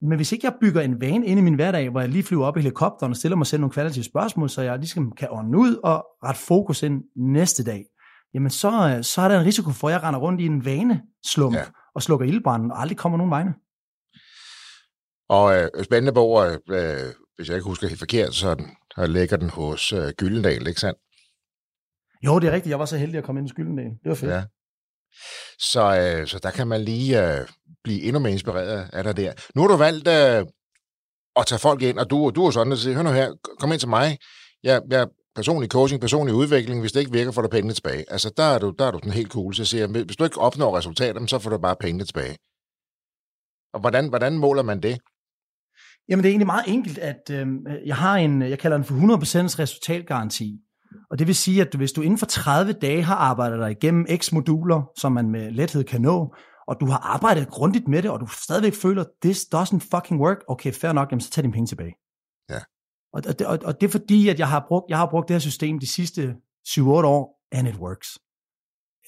Men 0.01 0.15
hvis 0.15 0.31
ikke 0.31 0.45
jeg 0.45 0.55
bygger 0.61 0.81
en 0.81 1.01
vane 1.01 1.25
ind 1.25 1.39
i 1.39 1.43
min 1.43 1.55
hverdag, 1.55 1.89
hvor 1.89 1.99
jeg 1.99 2.09
lige 2.09 2.23
flyver 2.23 2.45
op 2.45 2.57
i 2.57 2.59
helikopteren 2.59 3.11
og 3.11 3.17
stiller 3.17 3.35
mig 3.35 3.47
selv 3.47 3.59
nogle 3.59 3.73
kvalitative 3.73 4.03
spørgsmål, 4.03 4.49
så 4.49 4.61
jeg 4.61 4.77
ligesom 4.77 5.11
kan 5.11 5.27
ånde 5.31 5.57
ud 5.57 5.75
og 5.83 6.05
ret 6.23 6.37
fokus 6.37 6.83
ind 6.83 7.03
næste 7.15 7.63
dag, 7.63 7.85
jamen 8.33 8.49
så, 8.49 8.99
så 9.01 9.21
er 9.21 9.27
der 9.27 9.39
en 9.39 9.45
risiko 9.45 9.71
for, 9.71 9.87
at 9.87 9.93
jeg 9.93 10.03
render 10.03 10.19
rundt 10.19 10.41
i 10.41 10.45
en 10.45 10.65
vaneslump 10.65 11.55
ja. 11.55 11.63
og 11.95 12.01
slukker 12.01 12.25
ildbranden 12.25 12.71
og 12.71 12.81
aldrig 12.81 12.97
kommer 12.97 13.17
nogen 13.17 13.31
vegne. 13.31 13.53
Og 15.29 15.55
øh, 15.57 15.83
spændende 15.83 16.13
bog, 16.13 16.45
øh, 16.69 17.13
hvis 17.35 17.47
jeg 17.47 17.55
ikke 17.57 17.67
husker 17.67 17.87
helt 17.87 17.99
forkert, 17.99 18.33
så 18.33 18.55
den, 18.55 18.67
der 18.95 19.05
ligger 19.05 19.37
den 19.37 19.49
hos 19.49 19.93
øh, 19.93 20.09
Gyldendal, 20.17 20.67
ikke 20.67 20.79
sandt? 20.79 20.99
Jo, 22.25 22.39
det 22.39 22.47
er 22.47 22.51
rigtigt. 22.51 22.71
Jeg 22.71 22.79
var 22.79 22.85
så 22.85 22.97
heldig 22.97 23.17
at 23.17 23.23
komme 23.23 23.39
ind 23.39 23.47
hos 23.47 23.53
Gyldendal. 23.53 23.91
Det 24.03 24.09
var 24.09 24.15
fedt. 24.15 24.31
Ja. 24.31 24.43
Så, 25.59 25.81
øh, 25.81 26.27
så 26.27 26.39
der 26.39 26.51
kan 26.51 26.67
man 26.67 26.81
lige 26.81 27.39
øh, 27.39 27.47
blive 27.83 28.01
endnu 28.01 28.19
mere 28.19 28.31
inspireret 28.31 28.89
af 28.93 29.03
dig 29.03 29.17
der. 29.17 29.33
Nu 29.55 29.61
har 29.61 29.67
du 29.67 29.75
valgt 29.75 30.07
øh, 30.07 30.45
at 31.35 31.45
tage 31.47 31.59
folk 31.59 31.81
ind, 31.81 31.99
og 31.99 32.09
du, 32.09 32.31
du 32.35 32.45
er 32.45 32.51
sådan 32.51 32.73
at 32.73 32.79
sige, 32.79 32.95
hør 32.95 33.03
nu 33.03 33.09
her, 33.09 33.31
kom 33.59 33.71
ind 33.71 33.79
til 33.79 33.89
mig. 33.89 34.17
Jeg, 34.63 34.81
jeg 34.89 35.07
personlig 35.35 35.69
coaching, 35.69 36.01
personlig 36.01 36.35
udvikling, 36.35 36.79
hvis 36.79 36.91
det 36.91 36.99
ikke 36.99 37.11
virker, 37.11 37.31
får 37.31 37.41
du 37.41 37.47
pengene 37.47 37.73
tilbage. 37.73 38.05
Altså, 38.07 38.33
der 38.37 38.43
er 38.43 38.59
du, 38.59 38.73
der 38.79 38.85
er 38.85 38.91
du 38.91 38.99
den 39.03 39.11
helt 39.11 39.31
cool. 39.31 39.53
Så 39.53 39.61
jeg 39.61 39.67
siger, 39.67 39.87
hvis 40.05 40.17
du 40.17 40.23
ikke 40.23 40.37
opnår 40.37 40.77
resultater, 40.77 41.25
så 41.27 41.39
får 41.39 41.49
du 41.49 41.57
bare 41.57 41.75
pengene 41.79 42.05
tilbage. 42.05 42.37
Og 43.73 43.79
hvordan, 43.79 44.09
hvordan 44.09 44.37
måler 44.37 44.63
man 44.63 44.81
det? 44.81 44.97
Jamen, 46.09 46.23
det 46.23 46.29
er 46.29 46.31
egentlig 46.31 46.45
meget 46.45 46.65
enkelt, 46.67 46.97
at 46.97 47.29
øh, 47.31 47.47
jeg 47.85 47.95
har 47.95 48.15
en, 48.15 48.41
jeg 48.41 48.59
kalder 48.59 48.77
den 48.77 48.85
for 48.85 48.95
100% 48.95 49.59
resultatgaranti. 49.59 50.59
Og 51.09 51.19
det 51.19 51.27
vil 51.27 51.35
sige, 51.35 51.61
at 51.61 51.75
hvis 51.75 51.91
du 51.91 52.01
inden 52.01 52.17
for 52.17 52.25
30 52.25 52.73
dage 52.73 53.03
har 53.03 53.15
arbejdet 53.15 53.59
dig 53.59 53.71
igennem 53.71 54.05
x 54.17 54.31
moduler, 54.31 54.91
som 54.97 55.11
man 55.11 55.29
med 55.29 55.51
lethed 55.51 55.83
kan 55.83 56.01
nå, 56.01 56.35
og 56.67 56.77
du 56.79 56.85
har 56.85 56.97
arbejdet 56.97 57.47
grundigt 57.47 57.87
med 57.87 58.01
det, 58.01 58.11
og 58.11 58.19
du 58.19 58.27
stadigvæk 58.27 58.73
føler, 58.73 59.03
this 59.23 59.45
doesn't 59.55 59.87
fucking 59.95 60.21
work, 60.21 60.37
okay, 60.47 60.73
fair 60.73 60.91
nok, 60.91 61.11
jamen, 61.11 61.21
så 61.21 61.31
tag 61.31 61.43
dine 61.43 61.53
penge 61.53 61.67
tilbage. 61.67 61.93
Ja. 62.49 62.59
Og, 63.13 63.21
og, 63.27 63.35
og, 63.45 63.59
og 63.65 63.81
det 63.81 63.87
er 63.87 63.91
fordi, 63.91 64.29
at 64.29 64.39
jeg 64.39 64.49
har 64.49 64.65
brugt, 64.67 64.85
jeg 64.89 64.97
har 64.97 65.09
brugt 65.09 65.27
det 65.27 65.33
her 65.33 65.39
system 65.39 65.79
de 65.79 65.93
sidste 65.93 66.35
7-8 66.67 66.81
år, 66.81 67.39
and 67.51 67.67
it 67.67 67.75
works. 67.75 68.19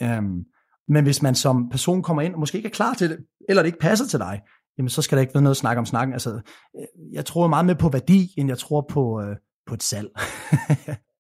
Um, 0.02 0.46
men 0.88 1.04
hvis 1.04 1.22
man 1.22 1.36
som 1.36 1.70
person 1.70 2.04
kommer 2.04 2.22
ind 2.22 2.34
og 2.34 2.40
måske 2.40 2.58
ikke 2.58 2.68
er 2.68 2.74
klar 2.74 2.94
til 2.94 3.10
det, 3.10 3.20
eller 3.50 3.62
det 3.62 3.68
ikke 3.68 3.80
passer 3.80 4.08
til 4.08 4.20
dig, 4.20 4.42
jamen 4.78 4.90
så 4.90 5.02
skal 5.02 5.16
der 5.16 5.22
ikke 5.22 5.34
være 5.34 5.44
noget 5.44 5.56
at 5.56 5.58
snakke 5.58 5.80
om 5.80 5.86
snakken. 5.86 6.14
Altså, 6.14 6.42
øh, 6.80 7.14
jeg 7.14 7.26
tror 7.26 7.48
meget 7.48 7.66
mere 7.66 7.76
på 7.76 7.90
værdi, 7.90 8.34
end 8.38 8.50
jeg 8.50 8.58
tror 8.58 8.86
på, 8.90 9.22
øh, 9.22 9.36
på 9.68 9.74
et 9.74 9.84
salg. 9.84 10.10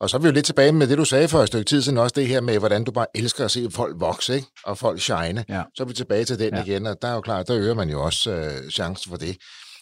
og 0.00 0.10
så 0.10 0.16
er 0.16 0.20
vi 0.20 0.26
jo 0.26 0.32
lidt 0.32 0.46
tilbage 0.46 0.72
med 0.72 0.86
det, 0.86 0.98
du 0.98 1.04
sagde 1.04 1.28
for 1.28 1.38
et 1.38 1.48
stykke 1.48 1.64
tid 1.64 1.82
siden, 1.82 1.98
også 1.98 2.12
det 2.16 2.26
her 2.26 2.40
med, 2.40 2.58
hvordan 2.58 2.84
du 2.84 2.92
bare 2.92 3.06
elsker 3.14 3.44
at 3.44 3.50
se 3.50 3.70
folk 3.70 4.00
vokse, 4.00 4.34
ikke? 4.34 4.46
og 4.64 4.78
folk 4.78 5.00
shine. 5.00 5.44
Ja. 5.48 5.62
Så 5.74 5.82
er 5.82 5.86
vi 5.86 5.94
tilbage 5.94 6.24
til 6.24 6.38
den 6.38 6.54
ja. 6.54 6.64
igen, 6.64 6.86
og 6.86 6.96
der 7.02 7.08
er 7.08 7.14
jo 7.14 7.20
klart, 7.20 7.48
der 7.48 7.56
øger 7.56 7.74
man 7.74 7.90
jo 7.90 8.02
også 8.02 8.30
øh, 8.30 8.70
chancen 8.70 9.10
for 9.10 9.16
det. 9.16 9.36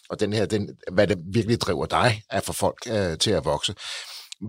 Og 0.09 0.19
den 0.19 0.33
her, 0.33 0.45
den, 0.45 0.69
hvad 0.91 1.07
det 1.07 1.17
virkelig 1.33 1.61
driver 1.61 1.85
dig, 1.85 2.21
er 2.29 2.39
for 2.39 2.53
folk 2.53 2.77
øh, 2.87 3.17
til 3.17 3.31
at 3.31 3.45
vokse. 3.45 3.75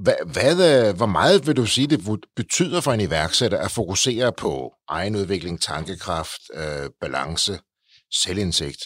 Hvad, 0.02 0.14
hvad, 0.32 0.88
øh, 0.88 0.96
hvor 0.96 1.06
meget 1.06 1.46
vil 1.46 1.56
du 1.56 1.66
sige, 1.66 1.86
det 1.86 2.20
betyder 2.36 2.80
for 2.80 2.92
en 2.92 3.00
iværksætter 3.00 3.58
at 3.58 3.70
fokusere 3.70 4.32
på 4.32 4.72
egenudvikling, 4.88 5.62
tankekraft, 5.62 6.40
øh, 6.54 6.90
balance, 7.00 7.58
selvindsigt? 8.22 8.80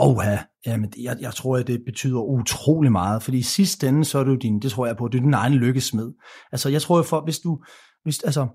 Og 0.00 0.24
ja, 0.24 0.38
jamen, 0.66 0.92
jeg, 1.02 1.16
jeg 1.20 1.34
tror, 1.34 1.56
at 1.56 1.66
det 1.66 1.80
betyder 1.86 2.20
utrolig 2.20 2.92
meget, 2.92 3.22
fordi 3.22 3.38
i 3.38 3.42
sidste 3.42 3.88
ende, 3.88 4.04
så 4.04 4.18
er 4.18 4.24
du 4.24 4.34
din, 4.34 4.60
det 4.60 4.70
tror 4.70 4.86
jeg 4.86 4.96
på, 4.96 5.08
det 5.08 5.18
er 5.18 5.22
din 5.22 5.34
egen 5.34 5.54
lykkesmed. 5.54 6.12
Altså, 6.52 6.68
jeg 6.68 6.82
tror, 6.82 7.02
for, 7.02 7.20
hvis 7.24 7.38
du, 7.38 7.62
hvis, 8.02 8.22
altså, 8.22 8.46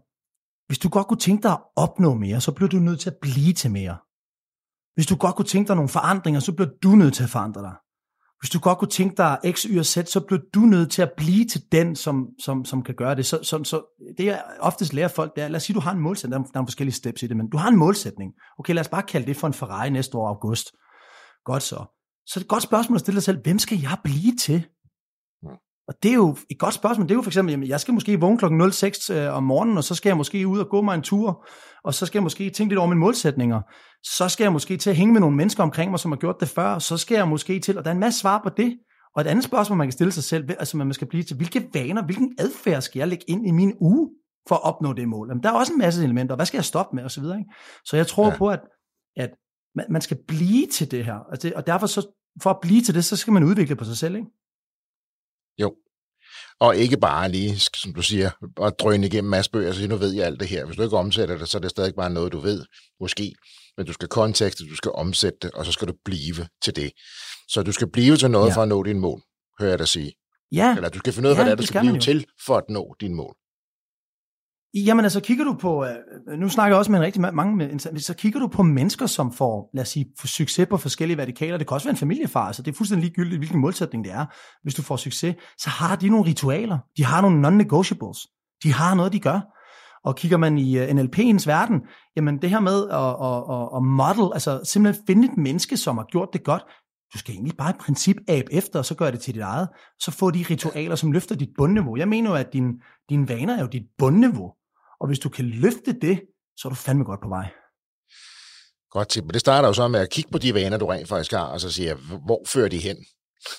hvis 0.68 0.80
du 0.80 0.90
godt 0.90 1.08
kunne 1.08 1.20
tænke 1.20 1.44
dig 1.44 1.52
at 1.52 1.60
opnå 1.76 2.14
mere, 2.14 2.42
så 2.42 2.52
bliver 2.52 2.70
du 2.70 2.78
nødt 2.78 3.00
til 3.00 3.10
at 3.10 3.16
blive 3.22 3.54
til 3.54 3.72
mere. 3.72 3.98
Hvis 4.96 5.08
du 5.08 5.16
godt 5.16 5.36
kunne 5.36 5.46
tænke 5.46 5.68
dig 5.68 5.76
nogle 5.76 5.90
forandringer, 5.90 6.40
så 6.40 6.52
bliver 6.52 6.70
du 6.84 6.90
nødt 6.90 7.14
til 7.14 7.24
at 7.24 7.30
forandre 7.30 7.62
dig. 7.62 7.76
Hvis 8.40 8.50
du 8.50 8.60
godt 8.60 8.78
kunne 8.78 8.90
tænke 8.90 9.18
dig 9.18 9.38
X, 9.52 9.64
Y 9.64 9.80
og 9.80 9.86
Z, 9.86 9.98
så 10.08 10.20
bliver 10.28 10.42
du 10.54 10.60
nødt 10.60 10.92
til 10.92 11.02
at 11.02 11.12
blive 11.18 11.46
til 11.46 11.62
den, 11.72 11.96
som, 11.96 12.28
som, 12.44 12.66
som 12.66 12.84
kan 12.84 12.96
gøre 12.96 13.16
det. 13.16 13.26
Så, 13.26 13.40
så, 13.44 13.64
så 13.64 13.82
det 14.18 14.26
jeg 14.26 14.44
oftest 14.60 14.94
lærer 14.94 15.08
folk, 15.08 15.36
det 15.36 15.44
er, 15.44 15.48
lad 15.48 15.56
os 15.56 15.64
sige, 15.64 15.74
du 15.74 15.80
har 15.80 15.92
en 15.92 16.00
målsætning, 16.00 16.44
der 16.44 16.48
er, 16.48 16.52
der 16.54 16.62
er 16.62 16.66
forskellige 16.66 16.96
steps 16.96 17.24
i 17.24 17.28
det, 17.28 17.38
men 17.38 17.50
du 17.50 17.58
har 17.58 17.70
en 17.70 17.78
målsætning. 17.78 18.32
Okay, 18.60 18.74
lad 18.74 18.82
os 18.82 18.88
bare 18.88 19.04
kalde 19.04 19.28
det 19.28 19.38
for 19.38 19.48
en 19.48 19.54
Ferrari 19.54 19.90
næste 19.90 20.18
år 20.18 20.28
august. 20.28 20.72
Godt 21.46 21.64
så. 21.64 21.86
Så 22.28 22.40
det 22.40 22.44
er 22.44 22.46
et 22.46 22.48
godt 22.48 22.64
spørgsmål 22.64 22.96
at 22.96 23.00
stille 23.00 23.16
dig 23.16 23.24
selv, 23.24 23.42
hvem 23.44 23.60
skal 23.60 23.80
jeg 23.82 23.98
blive 24.04 24.36
til? 24.36 24.68
Og 25.88 25.94
det 26.04 26.12
er 26.12 26.16
jo 26.16 26.38
et 26.50 26.60
godt 26.60 26.74
spørgsmål. 26.74 27.08
Det 27.08 27.12
er 27.12 27.16
jo 27.16 27.22
for 27.22 27.30
eksempel, 27.30 27.52
jamen, 27.52 27.68
jeg 27.68 27.80
skal 27.80 27.94
måske 27.94 28.20
vågne 28.20 28.38
klokken 28.38 28.72
06 28.72 29.10
øh, 29.10 29.34
om 29.34 29.44
morgenen, 29.44 29.78
og 29.78 29.84
så 29.84 29.96
skal 29.96 30.10
jeg 30.10 30.18
måske 30.18 30.48
ud 30.48 30.60
og 30.60 30.70
gå 30.70 30.82
mig 30.82 30.96
en 30.96 31.02
tur, 31.02 31.48
og 31.84 31.94
så 31.94 32.06
skal 32.06 32.20
jeg 32.20 32.24
måske 32.24 32.50
tænke 32.50 32.72
lidt 32.72 32.80
over 32.80 32.88
mine 32.88 33.00
målsætninger. 33.00 33.62
Så 34.04 34.30
skal 34.30 34.44
jeg 34.44 34.52
måske 34.52 34.78
til 34.78 34.90
at 34.90 34.96
hænge 34.96 35.14
med 35.14 35.22
nogle 35.22 35.36
mennesker 35.36 35.64
omkring 35.64 35.92
mig, 35.92 36.00
som 36.00 36.12
har 36.12 36.18
gjort 36.18 36.36
det 36.40 36.50
før. 36.50 36.80
Så 36.80 36.98
skal 36.98 37.16
jeg 37.16 37.28
måske 37.28 37.60
til, 37.60 37.78
og 37.78 37.86
der 37.86 37.90
er 37.90 37.94
en 37.94 38.00
masse 38.00 38.20
svar 38.20 38.42
på 38.44 38.50
det. 38.50 38.78
Og 39.16 39.22
et 39.22 39.28
andet 39.28 39.44
spørgsmål, 39.44 39.78
man 39.78 39.88
kan 39.88 39.92
stille 39.92 40.12
sig 40.12 40.24
selv, 40.24 40.50
altså 40.60 40.78
man 40.78 40.94
skal 40.94 41.08
blive 41.08 41.24
til, 41.24 41.38
hvilke 41.38 41.70
vaner, 41.74 42.06
hvilken 42.06 42.36
adfærd 42.40 42.82
skal 42.82 43.00
jeg 43.00 43.08
lægge 43.08 43.26
ind 43.28 43.48
i 43.48 43.52
min 43.52 43.74
uge 43.80 44.10
for 44.48 44.56
at 44.56 44.64
opnå 44.64 44.94
det 44.94 45.08
mål? 45.08 45.28
Jamen, 45.30 45.44
der 45.44 45.50
er 45.50 45.54
også 45.54 45.74
en 45.74 45.80
masse 45.80 46.04
elementer, 46.04 46.36
hvad 46.36 46.46
skal 46.46 46.58
jeg 46.58 46.66
stoppe 46.66 46.96
med, 46.96 47.04
og 47.04 47.12
så 47.12 47.22
videre. 47.22 47.38
Ikke? 47.38 47.50
Så 47.86 47.98
jeg 47.98 48.08
tror 48.08 48.30
ja. 48.30 48.38
på, 48.38 48.48
at, 48.48 48.60
at 49.18 49.30
man 49.90 50.02
skal 50.02 50.18
blive 50.28 50.68
til 50.68 50.92
det 50.92 51.06
her, 51.06 51.16
og, 51.16 51.44
det, 51.44 51.54
og 51.54 51.68
derfor 51.68 51.88
så, 51.88 52.08
for 52.42 52.50
at 52.50 52.58
blive 52.62 52.82
til 52.82 52.96
det, 52.96 53.06
så 53.06 53.16
skal 53.16 53.34
man 53.34 53.44
udvikle 53.44 53.76
på 53.76 53.86
sig 53.86 53.98
selv, 53.98 54.16
ikke? 54.16 54.28
Jo. 55.62 55.76
Og 56.60 56.78
ikke 56.78 56.98
bare 56.98 57.30
lige, 57.32 57.60
som 57.60 57.94
du 57.94 58.02
siger, 58.02 58.30
at 58.62 58.80
drøne 58.80 59.08
igennem 59.08 59.30
masse 59.30 59.52
bøger 59.52 59.70
og 59.70 59.76
sige, 59.76 59.88
nu 59.88 59.96
ved 59.96 60.14
jeg 60.14 60.26
alt 60.26 60.40
det 60.40 60.48
her. 60.48 60.66
Hvis 60.66 60.78
du 60.78 60.84
ikke 60.84 60.98
omsætter 60.98 61.38
det, 61.38 61.50
så 61.50 61.58
er 61.58 61.62
det 61.62 61.72
stadig 61.72 61.96
bare 61.96 62.10
noget, 62.10 62.32
du 62.32 62.40
ved, 62.40 62.66
måske. 63.00 63.36
Men 63.78 63.86
du 63.86 63.94
skal 63.94 64.08
kontekste, 64.08 64.70
du 64.70 64.76
skal 64.76 64.92
omsætte 64.92 65.38
det, 65.42 65.52
og 65.52 65.66
så 65.66 65.72
skal 65.72 65.88
du 65.88 65.94
blive 66.06 66.48
til 66.64 66.76
det. 66.76 66.92
Så 67.48 67.64
du 67.64 67.72
skal 67.72 67.92
blive 67.92 68.18
til 68.18 68.32
noget 68.32 68.50
ja. 68.50 68.56
for 68.56 68.62
at 68.62 68.68
nå 68.68 68.84
din 68.84 69.00
mål, 69.00 69.22
hører 69.60 69.70
jeg 69.70 69.80
dig 69.80 69.88
sige. 69.88 70.14
Ja. 70.52 70.76
Eller 70.76 70.90
du 70.90 71.00
skal 71.00 71.14
finde 71.14 71.30
ud 71.30 71.32
af, 71.32 71.38
ja, 71.38 71.44
hvad 71.44 71.46
det 71.46 71.52
er, 71.52 71.56
du 71.56 71.66
skal, 71.66 71.80
skal 71.80 71.92
blive 71.92 72.02
til 72.02 72.26
for 72.46 72.58
at 72.58 72.64
nå 72.70 72.96
din 73.02 73.14
mål. 73.14 73.36
Jamen 74.76 75.06
altså, 75.06 75.20
kigger 75.20 75.44
du 75.44 75.54
på, 75.54 75.86
øh, 75.86 75.92
øh, 76.32 76.40
nu 76.40 76.50
snakker 76.50 76.76
jeg 76.76 76.80
også 76.80 76.92
med 76.92 77.00
en 77.00 77.06
rigtig 77.06 77.22
mange, 77.22 77.56
med, 77.56 78.00
så 78.00 78.14
kigger 78.14 78.40
du 78.40 78.48
på 78.48 78.64
mennesker, 78.64 79.06
som 79.06 79.34
får, 79.34 79.70
lad 79.74 79.82
os 79.82 79.90
sige, 79.90 80.06
får 80.20 80.28
succes 80.28 80.68
på 80.70 80.78
forskellige 80.78 81.18
vertikaler, 81.18 81.58
det 81.58 81.68
kan 81.68 81.76
også 81.76 81.88
være 81.88 81.94
en 81.94 81.98
familiefar, 81.98 82.52
så 82.52 82.62
det 82.62 82.72
er 82.72 82.76
fuldstændig 82.76 83.04
ligegyldigt, 83.04 83.40
hvilken 83.40 83.60
målsætning 83.60 84.04
det 84.04 84.14
er. 84.14 84.26
Hvis 84.64 84.76
du 84.76 84.82
får 84.82 84.96
succes, 84.96 85.36
så 85.58 85.70
har 85.70 85.96
de 85.96 86.10
nogle 86.10 86.26
ritualer, 86.26 86.78
de 86.98 87.06
har 87.06 87.22
nogle 87.22 87.42
non-negotiables, 87.42 88.20
de 88.64 88.74
har 88.74 88.96
noget, 88.96 89.14
de 89.14 89.20
gør. 89.20 89.40
Og 90.04 90.16
kigger 90.16 90.38
man 90.38 90.58
i 90.58 90.78
øh, 90.78 90.90
NLP'ens 90.90 91.48
verden, 91.48 91.82
jamen 92.16 92.42
det 92.42 92.50
her 92.50 92.60
med 92.60 92.90
at, 92.90 93.10
at, 93.28 93.40
at, 93.56 93.70
at 93.76 93.84
model, 93.84 94.34
altså 94.34 94.72
simpelthen 94.72 95.04
finde 95.08 95.28
et 95.28 95.38
menneske, 95.38 95.78
som 95.78 95.98
har 95.98 96.06
gjort 96.12 96.30
det 96.34 96.44
godt, 96.44 96.64
du 97.14 97.18
skal 97.20 97.34
egentlig 97.34 97.58
bare 97.58 97.70
i 97.70 97.80
princip 97.80 98.16
abe 98.28 98.54
efter, 98.54 98.80
og 98.80 98.86
så 98.86 98.96
gør 98.96 99.12
det 99.12 99.20
til 99.20 99.34
dit 99.34 99.42
eget. 99.42 99.70
Så 100.00 100.12
få 100.12 100.32
de 100.32 100.46
ritualer, 100.50 100.96
som 100.96 101.12
løfter 101.12 101.36
dit 101.36 101.50
bundniveau. 101.58 101.98
Jeg 101.98 102.08
mener 102.08 102.30
jo, 102.30 102.36
at 102.36 102.54
din, 102.54 102.82
dine 103.10 103.30
vaner 103.30 103.58
er 103.58 103.62
jo 103.62 103.68
dit 103.68 103.84
bundniveau. 103.98 104.52
Og 105.00 105.08
hvis 105.08 105.20
du 105.20 105.30
kan 105.30 105.46
løfte 105.46 105.94
det, 106.02 106.22
så 106.58 106.68
er 106.68 106.70
du 106.70 106.76
fandme 106.76 107.04
godt 107.04 107.22
på 107.22 107.30
vej. 107.30 107.52
Godt 108.92 109.10
tip. 109.10 109.24
Men 109.24 109.34
det 109.34 109.40
starter 109.40 109.68
jo 109.68 109.74
så 109.74 109.88
med 109.88 110.00
at 110.00 110.10
kigge 110.10 110.32
på 110.32 110.38
de 110.38 110.54
vaner, 110.54 110.78
du 110.78 110.86
rent 110.86 111.08
faktisk 111.08 111.32
har, 111.32 111.46
og 111.46 111.62
så 111.62 111.72
sige, 111.72 111.94
hvor 112.26 112.42
fører 112.48 112.70
de 112.70 112.78
hen? 112.78 112.98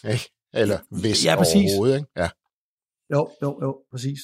Eller 0.61 0.79
hvis 1.01 1.25
ja, 1.25 1.37
præcis. 1.37 1.55
overhovedet. 1.55 1.97
Ikke? 1.97 2.09
Ja. 2.17 2.29
Jo, 3.13 3.31
jo, 3.43 3.59
jo, 3.63 3.77
præcis. 3.91 4.21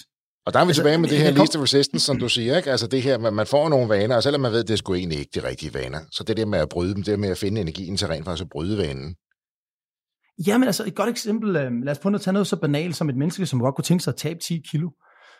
Og 0.47 0.53
der 0.53 0.61
er 0.61 0.65
vi 0.65 0.69
altså, 0.69 0.83
tilbage 0.83 0.99
med 0.99 1.09
det 1.09 1.19
her 1.19 1.31
least 1.31 1.59
resistance, 1.59 2.07
som 2.07 2.19
du 2.19 2.29
siger, 2.29 2.57
ikke? 2.57 2.71
Altså 2.71 2.87
det 2.87 3.03
her, 3.03 3.19
man 3.19 3.47
får 3.47 3.69
nogle 3.69 3.89
vaner, 3.89 4.17
og 4.17 4.23
selvom 4.23 4.41
man 4.41 4.53
ved, 4.53 4.61
at 4.61 4.69
det 4.69 4.73
er 4.73 4.77
sgu 4.77 4.95
egentlig 4.95 5.19
ikke 5.19 5.41
de 5.41 5.49
rigtige 5.49 5.75
vaner, 5.75 6.01
så 6.11 6.25
det 6.25 6.37
der 6.37 6.47
med 6.47 6.59
at 6.59 6.69
bryde 6.69 6.95
dem, 6.95 7.03
det 7.03 7.19
med 7.19 7.29
at 7.29 7.39
finde 7.39 7.61
energien 7.61 7.97
til 7.97 8.09
rent 8.09 8.25
faktisk 8.25 8.45
at 8.45 8.51
bryde 8.51 8.79
vanen. 8.79 9.17
Jamen 10.47 10.67
altså, 10.67 10.85
et 10.87 10.95
godt 10.95 11.11
eksempel, 11.11 11.57
øh, 11.57 11.73
lad 11.85 11.93
os 11.93 11.99
prøve 11.99 12.15
at 12.15 12.21
tage 12.21 12.33
noget 12.33 12.47
så 12.47 12.57
banalt 12.57 12.97
som 12.97 13.09
et 13.09 13.17
menneske, 13.17 13.47
som 13.47 13.61
godt 13.61 13.75
kunne 13.75 13.85
tænke 13.85 14.05
sig 14.05 14.13
at 14.13 14.17
tabe 14.17 14.39
10 14.41 14.63
kilo 14.71 14.91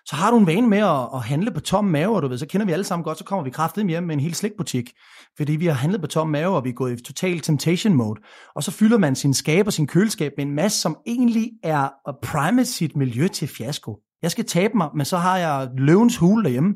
så 0.07 0.17
har 0.17 0.31
du 0.31 0.37
en 0.37 0.47
vane 0.47 0.69
med 0.69 0.79
at, 0.79 1.09
at 1.15 1.23
handle 1.23 1.51
på 1.51 1.61
tom 1.61 1.85
mave, 1.85 2.17
og 2.17 2.23
du 2.23 2.29
ved, 2.29 2.39
så 2.39 2.47
kender 2.47 2.67
vi 2.67 2.73
alle 2.73 2.85
sammen 2.85 3.05
godt, 3.05 3.19
så 3.19 3.25
kommer 3.25 3.45
vi 3.45 3.51
kraftigt 3.51 3.89
hjem 3.89 4.03
med 4.03 4.15
en 4.15 4.21
hel 4.21 4.35
slikbutik, 4.35 4.93
fordi 5.37 5.57
vi 5.57 5.67
har 5.67 5.75
handlet 5.75 6.01
på 6.01 6.07
tom 6.07 6.29
mave, 6.29 6.57
og 6.57 6.65
vi 6.65 6.69
er 6.69 6.75
gået 6.75 7.01
i 7.01 7.03
total 7.03 7.41
temptation 7.41 7.95
mode. 7.95 8.21
Og 8.55 8.63
så 8.63 8.71
fylder 8.71 8.99
man 8.99 9.15
sin 9.15 9.35
skab 9.35 9.67
og 9.67 9.73
sin 9.73 9.87
køleskab 9.87 10.33
med 10.37 10.47
en 10.47 10.55
masse, 10.55 10.81
som 10.81 10.97
egentlig 11.07 11.51
er 11.63 11.89
at 12.09 12.15
prime 12.23 12.65
sit 12.65 12.97
miljø 12.97 13.29
til 13.29 13.49
fiasko. 13.49 13.99
Jeg 14.23 14.31
skal 14.31 14.45
tabe 14.45 14.77
mig, 14.77 14.89
men 14.95 15.07
så 15.07 15.17
har 15.17 15.39
jeg 15.39 15.69
løvens 15.77 16.17
hule 16.17 16.45
derhjemme. 16.45 16.75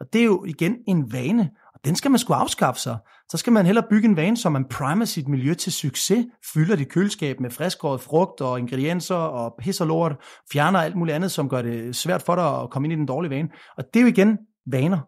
Og 0.00 0.06
det 0.12 0.20
er 0.20 0.24
jo 0.24 0.44
igen 0.44 0.76
en 0.88 1.12
vane, 1.12 1.50
den 1.84 1.96
skal 1.96 2.10
man 2.10 2.18
sgu 2.18 2.32
afskaffe 2.32 2.80
sig. 2.80 2.98
Så 3.30 3.36
skal 3.36 3.52
man 3.52 3.66
hellere 3.66 3.84
bygge 3.90 4.08
en 4.08 4.16
vane, 4.16 4.36
så 4.36 4.48
man 4.48 4.64
primer 4.64 5.04
sit 5.04 5.28
miljø 5.28 5.54
til 5.54 5.72
succes, 5.72 6.26
fylder 6.54 6.76
dit 6.76 6.88
køleskab 6.88 7.40
med 7.40 7.50
friskåret 7.50 8.00
frugt 8.00 8.40
og 8.40 8.58
ingredienser 8.58 9.14
og 9.14 9.54
pis 9.58 9.80
og 9.80 9.86
lort, 9.86 10.12
fjerner 10.52 10.78
alt 10.78 10.96
muligt 10.96 11.14
andet, 11.14 11.32
som 11.32 11.48
gør 11.48 11.62
det 11.62 11.96
svært 11.96 12.22
for 12.22 12.34
dig 12.34 12.62
at 12.62 12.70
komme 12.70 12.86
ind 12.86 12.92
i 12.92 12.96
den 12.96 13.06
dårlige 13.06 13.30
vane. 13.30 13.48
Og 13.78 13.84
det 13.94 14.00
er 14.00 14.02
jo 14.02 14.08
igen 14.08 14.38
vaner. 14.66 14.98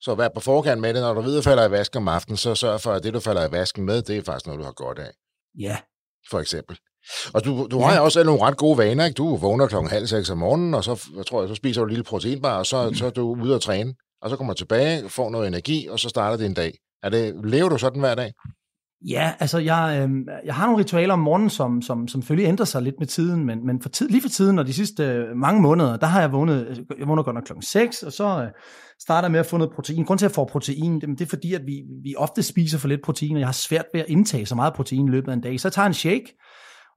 Så 0.00 0.14
vær 0.14 0.28
på 0.34 0.40
forkant 0.40 0.80
med 0.80 0.94
det, 0.94 1.02
når 1.02 1.14
du 1.14 1.20
ved, 1.20 1.38
at 1.38 1.44
falder 1.44 1.68
i 1.68 1.70
vasken 1.70 1.96
om 1.96 2.08
aftenen, 2.08 2.36
så 2.36 2.54
sørg 2.54 2.80
for, 2.80 2.92
at 2.92 3.04
det, 3.04 3.14
du 3.14 3.20
falder 3.20 3.48
i 3.48 3.52
vasken 3.52 3.84
med, 3.84 4.02
det 4.02 4.16
er 4.16 4.22
faktisk 4.22 4.46
noget, 4.46 4.60
du 4.60 4.64
har 4.64 4.72
godt 4.72 4.98
af. 4.98 5.10
Ja. 5.58 5.76
For 6.30 6.40
eksempel. 6.40 6.78
Og 7.34 7.44
du, 7.44 7.68
du 7.70 7.78
ja. 7.78 7.86
har 7.86 8.00
også 8.00 8.24
nogle 8.24 8.42
ret 8.42 8.56
gode 8.56 8.78
vaner, 8.78 9.04
ikke? 9.04 9.14
Du 9.14 9.36
vågner 9.36 9.66
klokken 9.66 9.90
halv 9.90 10.06
seks 10.06 10.30
om 10.30 10.38
morgenen, 10.38 10.74
og 10.74 10.84
så, 10.84 11.08
jeg 11.16 11.26
tror 11.26 11.40
jeg, 11.42 11.48
så 11.48 11.54
spiser 11.54 11.80
du 11.80 11.84
en 11.84 11.90
lille 11.90 12.04
proteinbar, 12.04 12.58
og 12.58 12.66
så, 12.66 12.90
så 12.98 13.06
er 13.06 13.10
du 13.10 13.36
ude 13.42 13.54
at 13.54 13.60
træne 13.60 13.94
og 14.24 14.30
så 14.30 14.36
kommer 14.36 14.54
tilbage, 14.54 15.08
får 15.08 15.30
noget 15.30 15.46
energi, 15.46 15.88
og 15.90 15.98
så 15.98 16.08
starter 16.08 16.36
det 16.36 16.46
en 16.46 16.54
dag. 16.54 16.72
Er 17.02 17.08
det, 17.08 17.34
lever 17.44 17.68
du 17.68 17.78
sådan 17.78 18.00
hver 18.00 18.14
dag? 18.14 18.32
Ja, 19.08 19.32
altså 19.40 19.58
jeg, 19.58 19.98
øh, 20.00 20.10
jeg 20.44 20.54
har 20.54 20.66
nogle 20.66 20.80
ritualer 20.80 21.12
om 21.12 21.18
morgenen, 21.18 21.50
som, 21.50 21.82
som, 21.82 22.08
som 22.08 22.22
selvfølgelig 22.22 22.48
ændrer 22.48 22.66
sig 22.66 22.82
lidt 22.82 22.94
med 22.98 23.06
tiden, 23.06 23.44
men, 23.44 23.66
men 23.66 23.82
for 23.82 23.88
tid, 23.88 24.08
lige 24.08 24.22
for 24.22 24.28
tiden 24.28 24.58
og 24.58 24.66
de 24.66 24.72
sidste 24.72 25.04
øh, 25.04 25.36
mange 25.36 25.62
måneder, 25.62 25.96
der 25.96 26.06
har 26.06 26.20
jeg 26.20 26.32
vågnet, 26.32 26.66
øh, 26.68 26.98
jeg 26.98 27.08
vågner 27.08 27.22
godt 27.22 27.34
nok 27.34 27.44
klokken 27.44 27.62
6, 27.62 28.02
og 28.02 28.12
så 28.12 28.42
øh, 28.42 28.48
starter 29.00 29.26
jeg 29.28 29.32
med 29.32 29.40
at 29.40 29.46
få 29.46 29.56
noget 29.56 29.74
protein. 29.74 30.04
Grunden 30.04 30.18
til, 30.18 30.26
at 30.26 30.30
jeg 30.30 30.34
får 30.34 30.44
protein, 30.52 31.00
det, 31.00 31.08
det 31.08 31.20
er 31.20 31.28
fordi, 31.28 31.54
at 31.54 31.62
vi, 31.66 31.82
vi 32.02 32.14
ofte 32.18 32.42
spiser 32.42 32.78
for 32.78 32.88
lidt 32.88 33.02
protein, 33.04 33.36
og 33.36 33.40
jeg 33.40 33.48
har 33.48 33.52
svært 33.52 33.86
ved 33.94 34.00
at 34.00 34.06
indtage 34.08 34.46
så 34.46 34.54
meget 34.54 34.74
protein 34.74 35.08
i 35.08 35.10
løbet 35.10 35.28
af 35.28 35.34
en 35.34 35.40
dag. 35.40 35.60
Så 35.60 35.68
jeg 35.68 35.72
tager 35.72 35.86
en 35.86 35.94
shake, 35.94 36.36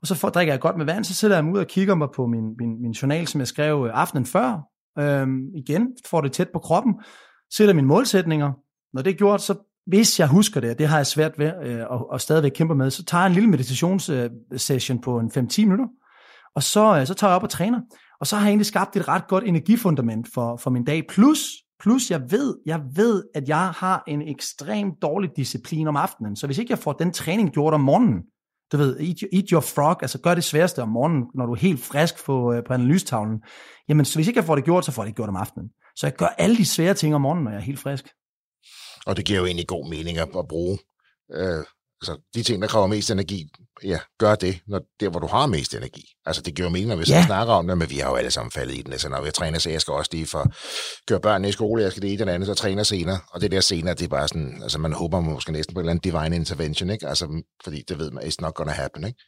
og 0.01 0.07
så 0.07 0.15
får, 0.15 0.29
drikker 0.29 0.53
jeg 0.53 0.59
godt 0.59 0.77
med 0.77 0.85
vand, 0.85 1.03
så 1.03 1.13
sætter 1.13 1.37
jeg 1.37 1.45
mig 1.45 1.53
ud 1.53 1.59
og 1.59 1.67
kigger 1.67 1.95
mig 1.95 2.07
på 2.15 2.27
min, 2.27 2.43
min, 2.59 2.81
min 2.81 2.91
journal, 2.91 3.27
som 3.27 3.39
jeg 3.39 3.47
skrev 3.47 3.85
øh, 3.87 3.91
aftenen 4.01 4.25
før. 4.25 4.76
Øhm, 4.99 5.49
igen, 5.55 5.87
får 6.05 6.21
det 6.21 6.31
tæt 6.31 6.49
på 6.53 6.59
kroppen, 6.59 6.93
sætter 7.53 7.73
mine 7.73 7.87
målsætninger. 7.87 8.51
Når 8.93 9.01
det 9.01 9.13
er 9.13 9.17
gjort, 9.17 9.41
så 9.41 9.55
hvis 9.87 10.19
jeg 10.19 10.27
husker 10.27 10.61
det, 10.61 10.69
og 10.69 10.79
det 10.79 10.87
har 10.87 10.97
jeg 10.97 11.07
svært 11.07 11.39
ved 11.39 11.51
øh, 11.63 11.85
og, 11.89 12.11
og 12.11 12.21
stadigvæk 12.21 12.51
kæmper 12.55 12.75
med, 12.75 12.91
så 12.91 13.05
tager 13.05 13.21
jeg 13.21 13.27
en 13.27 13.33
lille 13.33 13.49
meditationssession 13.49 14.97
øh, 14.97 15.03
på 15.03 15.19
en 15.19 15.31
5-10 15.37 15.61
minutter, 15.61 15.87
og 16.55 16.63
så, 16.63 16.99
øh, 16.99 17.07
så 17.07 17.13
tager 17.13 17.31
jeg 17.31 17.35
op 17.35 17.43
og 17.43 17.49
træner. 17.49 17.81
Og 18.19 18.27
så 18.27 18.35
har 18.35 18.43
jeg 18.43 18.49
egentlig 18.49 18.65
skabt 18.65 18.95
et 18.95 19.07
ret 19.07 19.27
godt 19.27 19.43
energifundament 19.43 20.27
for, 20.33 20.57
for 20.57 20.69
min 20.69 20.83
dag. 20.83 21.07
Plus, 21.09 21.49
plus 21.79 22.11
jeg 22.11 22.21
ved, 22.31 22.55
jeg 22.65 22.81
ved, 22.95 23.23
at 23.35 23.49
jeg 23.49 23.69
har 23.69 24.03
en 24.07 24.21
ekstremt 24.21 25.01
dårlig 25.01 25.29
disciplin 25.35 25.87
om 25.87 25.95
aftenen. 25.95 26.35
Så 26.35 26.45
hvis 26.45 26.57
ikke 26.57 26.71
jeg 26.71 26.79
får 26.79 26.93
den 26.93 27.13
træning 27.13 27.51
gjort 27.51 27.73
om 27.73 27.81
morgenen, 27.81 28.23
du 28.71 28.77
ved, 28.77 28.99
eat, 28.99 29.23
eat 29.33 29.49
your 29.49 29.61
frog, 29.61 29.97
altså 30.01 30.19
gør 30.19 30.35
det 30.35 30.43
sværeste 30.43 30.81
om 30.81 30.89
morgenen, 30.89 31.23
når 31.35 31.45
du 31.45 31.51
er 31.51 31.57
helt 31.57 31.83
frisk 31.83 32.25
på, 32.25 32.53
øh, 32.53 32.63
på 32.63 32.73
analystavlen. 32.73 33.43
Jamen, 33.89 34.05
så 34.05 34.15
hvis 34.15 34.27
ikke 34.27 34.37
jeg 34.37 34.45
får 34.45 34.55
det 34.55 34.65
gjort, 34.65 34.85
så 34.85 34.91
får 34.91 35.03
jeg 35.03 35.07
det 35.07 35.15
gjort 35.15 35.29
om 35.29 35.35
aftenen. 35.35 35.69
Så 35.95 36.07
jeg 36.07 36.15
gør 36.15 36.27
alle 36.27 36.57
de 36.57 36.65
svære 36.65 36.93
ting 36.93 37.15
om 37.15 37.21
morgenen, 37.21 37.43
når 37.43 37.51
jeg 37.51 37.57
er 37.57 37.63
helt 37.63 37.79
frisk. 37.79 38.05
Og 39.05 39.17
det 39.17 39.25
giver 39.25 39.39
jo 39.39 39.45
egentlig 39.45 39.67
god 39.67 39.89
mening 39.89 40.17
at, 40.17 40.29
at 40.37 40.47
bruge 40.47 40.77
øh, 41.33 41.63
altså, 42.01 42.17
de 42.35 42.43
ting, 42.43 42.61
der 42.61 42.67
kræver 42.67 42.87
mest 42.87 43.11
energi, 43.11 43.49
ja, 43.83 43.99
gør 44.19 44.35
det, 44.35 44.59
når, 44.67 44.81
der 44.99 45.09
hvor 45.09 45.19
du 45.19 45.27
har 45.27 45.45
mest 45.45 45.75
energi. 45.75 46.03
Altså 46.25 46.41
det 46.41 46.55
giver 46.55 46.67
jo 46.67 46.71
mening, 46.71 46.89
når 46.89 46.95
vi 46.95 47.03
ja. 47.07 47.25
snakker 47.25 47.53
om 47.53 47.67
det, 47.67 47.77
men 47.77 47.89
vi 47.89 47.97
har 47.97 48.09
jo 48.09 48.15
alle 48.15 48.31
sammen 48.31 48.51
faldet 48.51 48.77
i 48.77 48.81
den. 48.81 48.91
Altså 48.91 49.09
når 49.09 49.21
vi 49.21 49.31
træner, 49.31 49.59
så 49.59 49.69
jeg 49.69 49.81
skal 49.81 49.93
også 49.93 50.09
lige 50.13 50.27
for 50.27 50.53
køre 51.07 51.19
børnene 51.19 51.49
i 51.49 51.51
skole, 51.51 51.83
jeg 51.83 51.91
skal 51.91 52.03
det 52.03 52.09
i 52.09 52.15
den 52.15 52.29
anden, 52.29 52.45
så 52.45 52.53
træner 52.53 52.83
senere. 52.83 53.19
Og 53.31 53.41
det 53.41 53.51
der 53.51 53.61
senere, 53.61 53.93
det 53.93 54.03
er 54.03 54.07
bare 54.07 54.27
sådan, 54.27 54.59
altså 54.63 54.79
man 54.79 54.93
håber 54.93 55.19
måske 55.19 55.51
næsten 55.51 55.73
på 55.73 55.79
et 55.79 55.83
eller 55.83 55.91
andet 55.91 56.03
divine 56.03 56.35
intervention, 56.35 56.89
ikke? 56.89 57.07
Altså, 57.07 57.43
fordi 57.63 57.83
det 57.89 57.99
ved 57.99 58.11
man, 58.11 58.23
it's 58.23 58.35
not 58.39 58.53
gonna 58.53 58.71
happen, 58.71 59.03
ikke? 59.07 59.19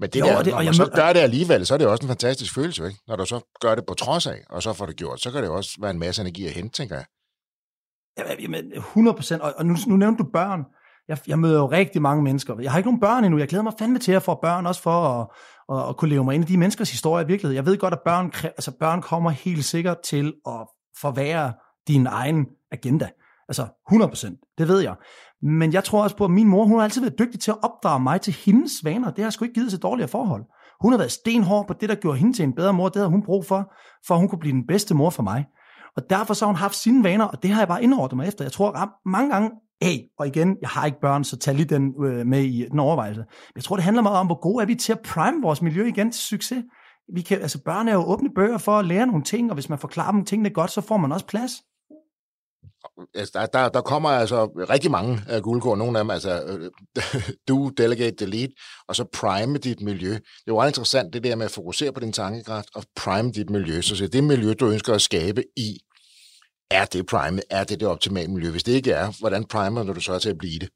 Men 0.00 0.10
det 0.10 0.20
jo, 0.20 0.26
der, 0.26 0.42
det, 0.42 0.52
når 0.52 0.62
man 0.62 0.74
så 0.74 0.90
gør 0.94 1.12
det 1.12 1.20
alligevel, 1.20 1.66
så 1.66 1.74
er 1.74 1.78
det 1.78 1.86
også 1.86 2.04
en 2.04 2.08
fantastisk 2.08 2.54
følelse, 2.54 2.86
ikke? 2.86 2.98
Når 3.08 3.16
du 3.16 3.24
så 3.24 3.40
gør 3.60 3.74
det 3.74 3.86
på 3.86 3.94
trods 3.94 4.26
af, 4.26 4.44
og 4.50 4.62
så 4.62 4.72
får 4.72 4.86
det 4.86 4.96
gjort, 4.96 5.20
så 5.20 5.30
kan 5.30 5.42
det 5.42 5.50
også 5.50 5.70
være 5.80 5.90
en 5.90 5.98
masse 5.98 6.22
energi 6.22 6.46
at 6.46 6.52
hente, 6.52 6.76
tænker 6.76 6.94
jeg. 6.96 7.04
Jamen, 8.40 8.72
100 8.76 9.16
procent. 9.16 9.42
Og, 9.42 9.54
og 9.56 9.66
nu, 9.66 9.76
nu 9.86 9.96
nævnte 9.96 10.24
du 10.24 10.30
børn. 10.32 10.64
Jeg, 11.08 11.18
jeg 11.26 11.38
møder 11.38 11.58
jo 11.58 11.66
rigtig 11.66 12.02
mange 12.02 12.22
mennesker. 12.22 12.60
Jeg 12.60 12.70
har 12.70 12.78
ikke 12.78 12.88
nogen 12.88 13.00
børn 13.00 13.24
endnu. 13.24 13.38
Jeg 13.38 13.48
glæder 13.48 13.62
mig 13.62 13.72
fandme 13.78 13.98
til 13.98 14.12
at 14.12 14.22
få 14.22 14.38
børn, 14.42 14.66
også 14.66 14.82
for 14.82 14.90
at, 14.90 15.26
at, 15.72 15.88
at 15.88 15.96
kunne 15.96 16.10
leve 16.10 16.24
mig 16.24 16.34
ind 16.34 16.44
i 16.44 16.52
de 16.52 16.58
menneskers 16.58 16.90
historie 16.90 17.24
i 17.24 17.26
virkeligheden. 17.26 17.56
Jeg 17.56 17.66
ved 17.66 17.78
godt, 17.78 17.94
at 17.94 18.00
børn, 18.04 18.32
altså 18.44 18.72
børn 18.80 19.02
kommer 19.02 19.30
helt 19.30 19.64
sikkert 19.64 19.96
til 20.04 20.34
at 20.46 20.66
forvære 21.00 21.52
din 21.88 22.06
egen 22.06 22.46
agenda. 22.72 23.08
Altså 23.48 23.66
100%, 23.92 24.54
det 24.58 24.68
ved 24.68 24.80
jeg. 24.80 24.94
Men 25.42 25.72
jeg 25.72 25.84
tror 25.84 26.02
også 26.02 26.16
på, 26.16 26.24
at 26.24 26.30
min 26.30 26.48
mor, 26.48 26.64
hun 26.64 26.78
har 26.78 26.84
altid 26.84 27.00
været 27.00 27.18
dygtig 27.18 27.40
til 27.40 27.50
at 27.50 27.56
opdrage 27.62 28.00
mig 28.00 28.20
til 28.20 28.36
hendes 28.44 28.72
vaner. 28.84 29.10
Det 29.10 29.24
har 29.24 29.30
sgu 29.30 29.44
ikke 29.44 29.54
givet 29.54 29.70
sig 29.70 29.82
dårligere 29.82 30.08
forhold. 30.08 30.44
Hun 30.80 30.92
har 30.92 30.98
været 30.98 31.12
stenhård 31.12 31.66
på 31.66 31.72
det, 31.72 31.88
der 31.88 31.94
gjorde 31.94 32.18
hende 32.18 32.32
til 32.32 32.42
en 32.42 32.54
bedre 32.54 32.72
mor. 32.72 32.88
Det 32.88 32.96
havde 32.96 33.10
hun 33.10 33.22
brug 33.22 33.46
for, 33.46 33.72
for 34.06 34.14
at 34.14 34.20
hun 34.20 34.28
kunne 34.28 34.38
blive 34.38 34.52
den 34.52 34.66
bedste 34.66 34.94
mor 34.94 35.10
for 35.10 35.22
mig. 35.22 35.44
Og 35.96 36.02
derfor 36.10 36.34
så 36.34 36.44
har 36.44 36.52
hun 36.52 36.56
haft 36.56 36.74
sine 36.74 37.04
vaner, 37.04 37.24
og 37.24 37.42
det 37.42 37.50
har 37.50 37.60
jeg 37.60 37.68
bare 37.68 37.82
indordnet 37.82 38.16
mig 38.16 38.28
efter. 38.28 38.44
Jeg 38.44 38.52
tror 38.52 38.88
mange 39.08 39.32
gange, 39.32 39.50
hey, 39.82 39.98
og 40.18 40.26
igen, 40.26 40.56
jeg 40.60 40.68
har 40.68 40.86
ikke 40.86 41.00
børn, 41.00 41.24
så 41.24 41.38
tag 41.38 41.54
lige 41.54 41.66
den 41.66 41.94
øh, 42.04 42.26
med 42.26 42.42
i 42.42 42.66
den 42.70 42.78
overvejelse. 42.78 43.24
Jeg 43.54 43.64
tror, 43.64 43.76
det 43.76 43.84
handler 43.84 44.02
meget 44.02 44.18
om, 44.18 44.26
hvor 44.26 44.40
gode 44.40 44.62
er 44.62 44.66
vi 44.66 44.74
til 44.74 44.92
at 44.92 45.00
prime 45.04 45.42
vores 45.42 45.62
miljø 45.62 45.86
igen 45.86 46.12
til 46.12 46.22
succes. 46.22 46.64
Vi 47.14 47.22
kan, 47.22 47.40
altså 47.40 47.62
børn 47.64 47.88
er 47.88 47.92
jo 47.92 48.04
åbne 48.04 48.30
bøger 48.34 48.58
for 48.58 48.78
at 48.78 48.84
lære 48.84 49.06
nogle 49.06 49.24
ting, 49.24 49.50
og 49.50 49.54
hvis 49.54 49.68
man 49.68 49.78
forklarer 49.78 50.12
dem 50.12 50.24
tingene 50.24 50.50
godt, 50.50 50.70
så 50.70 50.80
får 50.80 50.96
man 50.96 51.12
også 51.12 51.26
plads. 51.26 51.52
Altså, 53.14 53.32
der, 53.34 53.46
der, 53.46 53.68
der 53.68 53.80
kommer 53.80 54.08
altså 54.08 54.46
rigtig 54.46 54.90
mange 54.90 55.12
uh, 55.12 55.42
guldkorn, 55.42 55.78
nogle 55.78 55.98
af 55.98 56.04
dem, 56.04 56.10
altså 56.10 56.42
uh, 56.44 57.32
du, 57.48 57.70
delegate, 57.76 58.24
delete, 58.24 58.52
og 58.88 58.96
så 58.96 59.04
prime 59.12 59.58
dit 59.58 59.80
miljø. 59.80 60.10
Det 60.10 60.16
er 60.16 60.48
jo 60.48 60.54
meget 60.54 60.70
interessant, 60.70 61.12
det 61.12 61.24
der 61.24 61.36
med 61.36 61.44
at 61.44 61.50
fokusere 61.50 61.92
på 61.92 62.00
din 62.00 62.12
tankekraft 62.12 62.68
og 62.74 62.84
prime 62.96 63.32
dit 63.32 63.50
miljø. 63.50 63.80
Så 63.80 64.08
det 64.12 64.24
miljø, 64.24 64.52
du 64.52 64.66
ønsker 64.70 64.94
at 64.94 65.02
skabe 65.02 65.42
i, 65.56 65.78
er 66.74 66.84
det 66.84 67.06
prime, 67.06 67.40
er 67.50 67.64
det 67.64 67.80
det 67.80 67.88
optimale 67.88 68.28
miljø? 68.28 68.50
Hvis 68.50 68.62
det 68.62 68.72
ikke 68.72 68.92
er, 68.92 69.12
hvordan 69.20 69.44
primer 69.44 69.82
du 69.82 70.00
så 70.00 70.18
til 70.18 70.30
at 70.30 70.38
blive 70.38 70.58
det? 70.58 70.68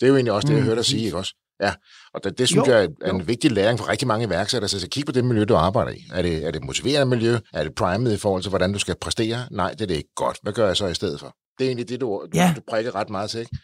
Det 0.00 0.06
er 0.06 0.08
jo 0.08 0.14
egentlig 0.14 0.32
også 0.32 0.48
det, 0.48 0.54
jeg 0.54 0.60
mm, 0.60 0.66
hørte 0.66 0.78
dig 0.78 0.84
sige, 0.84 1.04
ikke 1.04 1.16
også? 1.16 1.34
Ja, 1.62 1.74
og 2.14 2.24
det, 2.24 2.38
det 2.38 2.48
synes 2.48 2.68
jo, 2.68 2.72
jeg 2.72 2.88
er 3.02 3.10
en 3.10 3.18
jo. 3.18 3.24
vigtig 3.26 3.50
læring 3.52 3.78
for 3.78 3.88
rigtig 3.88 4.08
mange 4.08 4.26
iværksættere. 4.26 4.68
Så, 4.68 4.80
så 4.80 4.88
kig 4.88 5.06
på 5.06 5.12
det 5.12 5.24
miljø, 5.24 5.44
du 5.44 5.56
arbejder 5.56 5.92
i. 5.92 6.04
Er 6.12 6.22
det, 6.22 6.46
er 6.46 6.50
det 6.50 6.64
motiverende 6.64 7.06
miljø? 7.16 7.38
Er 7.52 7.64
det 7.64 7.74
primet 7.74 8.12
i 8.12 8.16
forhold 8.16 8.42
til, 8.42 8.48
hvordan 8.48 8.72
du 8.72 8.78
skal 8.78 8.94
præstere? 9.00 9.46
Nej, 9.50 9.70
det 9.70 9.80
er 9.80 9.86
det 9.86 9.94
ikke 9.94 10.14
godt. 10.16 10.38
Hvad 10.42 10.52
gør 10.52 10.66
jeg 10.66 10.76
så 10.76 10.86
i 10.86 10.94
stedet 10.94 11.20
for? 11.20 11.36
Det 11.58 11.64
er 11.64 11.68
egentlig 11.68 11.88
det, 11.88 12.00
du, 12.00 12.26
ja. 12.34 12.52
du 12.56 12.60
prikker 12.68 12.94
ret 12.94 13.10
meget 13.10 13.30
til, 13.30 13.40
ikke? 13.40 13.58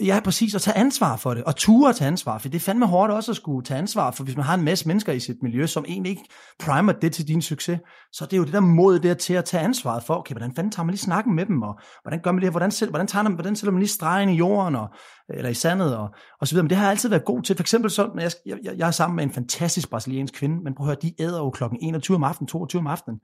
Ja, 0.00 0.20
præcis, 0.24 0.54
og 0.54 0.62
tage 0.62 0.76
ansvar 0.76 1.16
for 1.16 1.34
det, 1.34 1.44
og 1.44 1.56
ture 1.56 1.90
at 1.90 1.96
tage 1.96 2.08
ansvar, 2.08 2.38
for 2.38 2.48
det 2.48 2.56
er 2.56 2.60
fandme 2.60 2.86
hårdt 2.86 3.12
også 3.12 3.32
at 3.32 3.36
skulle 3.36 3.64
tage 3.64 3.78
ansvar, 3.78 4.10
for 4.10 4.24
hvis 4.24 4.36
man 4.36 4.44
har 4.44 4.54
en 4.54 4.64
masse 4.64 4.88
mennesker 4.88 5.12
i 5.12 5.20
sit 5.20 5.36
miljø, 5.42 5.66
som 5.66 5.84
egentlig 5.88 6.10
ikke 6.10 6.24
primer 6.58 6.92
det 6.92 7.12
til 7.12 7.28
din 7.28 7.42
succes, 7.42 7.80
så 8.12 8.24
det 8.24 8.32
er 8.32 8.36
jo 8.36 8.44
det 8.44 8.52
der 8.52 8.60
mod 8.60 8.98
der 8.98 9.14
til 9.14 9.34
at 9.34 9.44
tage 9.44 9.62
ansvaret 9.62 10.02
for, 10.02 10.14
okay, 10.14 10.34
hvordan 10.34 10.54
fanden 10.54 10.72
tager 10.72 10.84
man 10.84 10.92
lige 10.92 11.00
snakken 11.00 11.34
med 11.34 11.46
dem, 11.46 11.62
og 11.62 11.80
hvordan 12.02 12.20
gør 12.20 12.32
man 12.32 12.42
det 12.42 12.50
hvordan, 12.50 12.70
selv, 12.70 12.90
hvordan, 12.90 13.06
tager 13.06 13.22
man, 13.22 13.32
hvordan 13.32 13.56
sætter 13.56 13.72
man 13.72 13.80
lige 13.80 13.88
stregen 13.88 14.28
i 14.28 14.36
jorden, 14.36 14.76
og, 14.76 14.88
eller 15.28 15.50
i 15.50 15.54
sandet, 15.54 15.96
og, 15.96 16.08
og 16.40 16.48
så 16.48 16.54
videre, 16.54 16.62
men 16.62 16.70
det 16.70 16.76
har 16.76 16.84
jeg 16.84 16.90
altid 16.90 17.08
været 17.08 17.24
god 17.24 17.42
til, 17.42 17.56
for 17.56 17.62
eksempel 17.62 17.90
så, 17.90 18.10
når 18.14 18.22
jeg, 18.22 18.30
jeg, 18.46 18.58
jeg 18.76 18.86
er 18.86 18.90
sammen 18.90 19.16
med 19.16 19.24
en 19.24 19.32
fantastisk 19.32 19.90
brasiliansk 19.90 20.34
kvinde, 20.34 20.64
men 20.64 20.74
prøv 20.74 20.86
at 20.86 20.88
høre, 20.88 20.96
de 21.02 21.22
æder 21.22 21.38
jo 21.38 21.50
klokken 21.50 21.78
21 21.82 22.14
om 22.14 22.24
aftenen, 22.24 22.48
22 22.48 22.80
om 22.80 22.86
aftenen, 22.86 23.20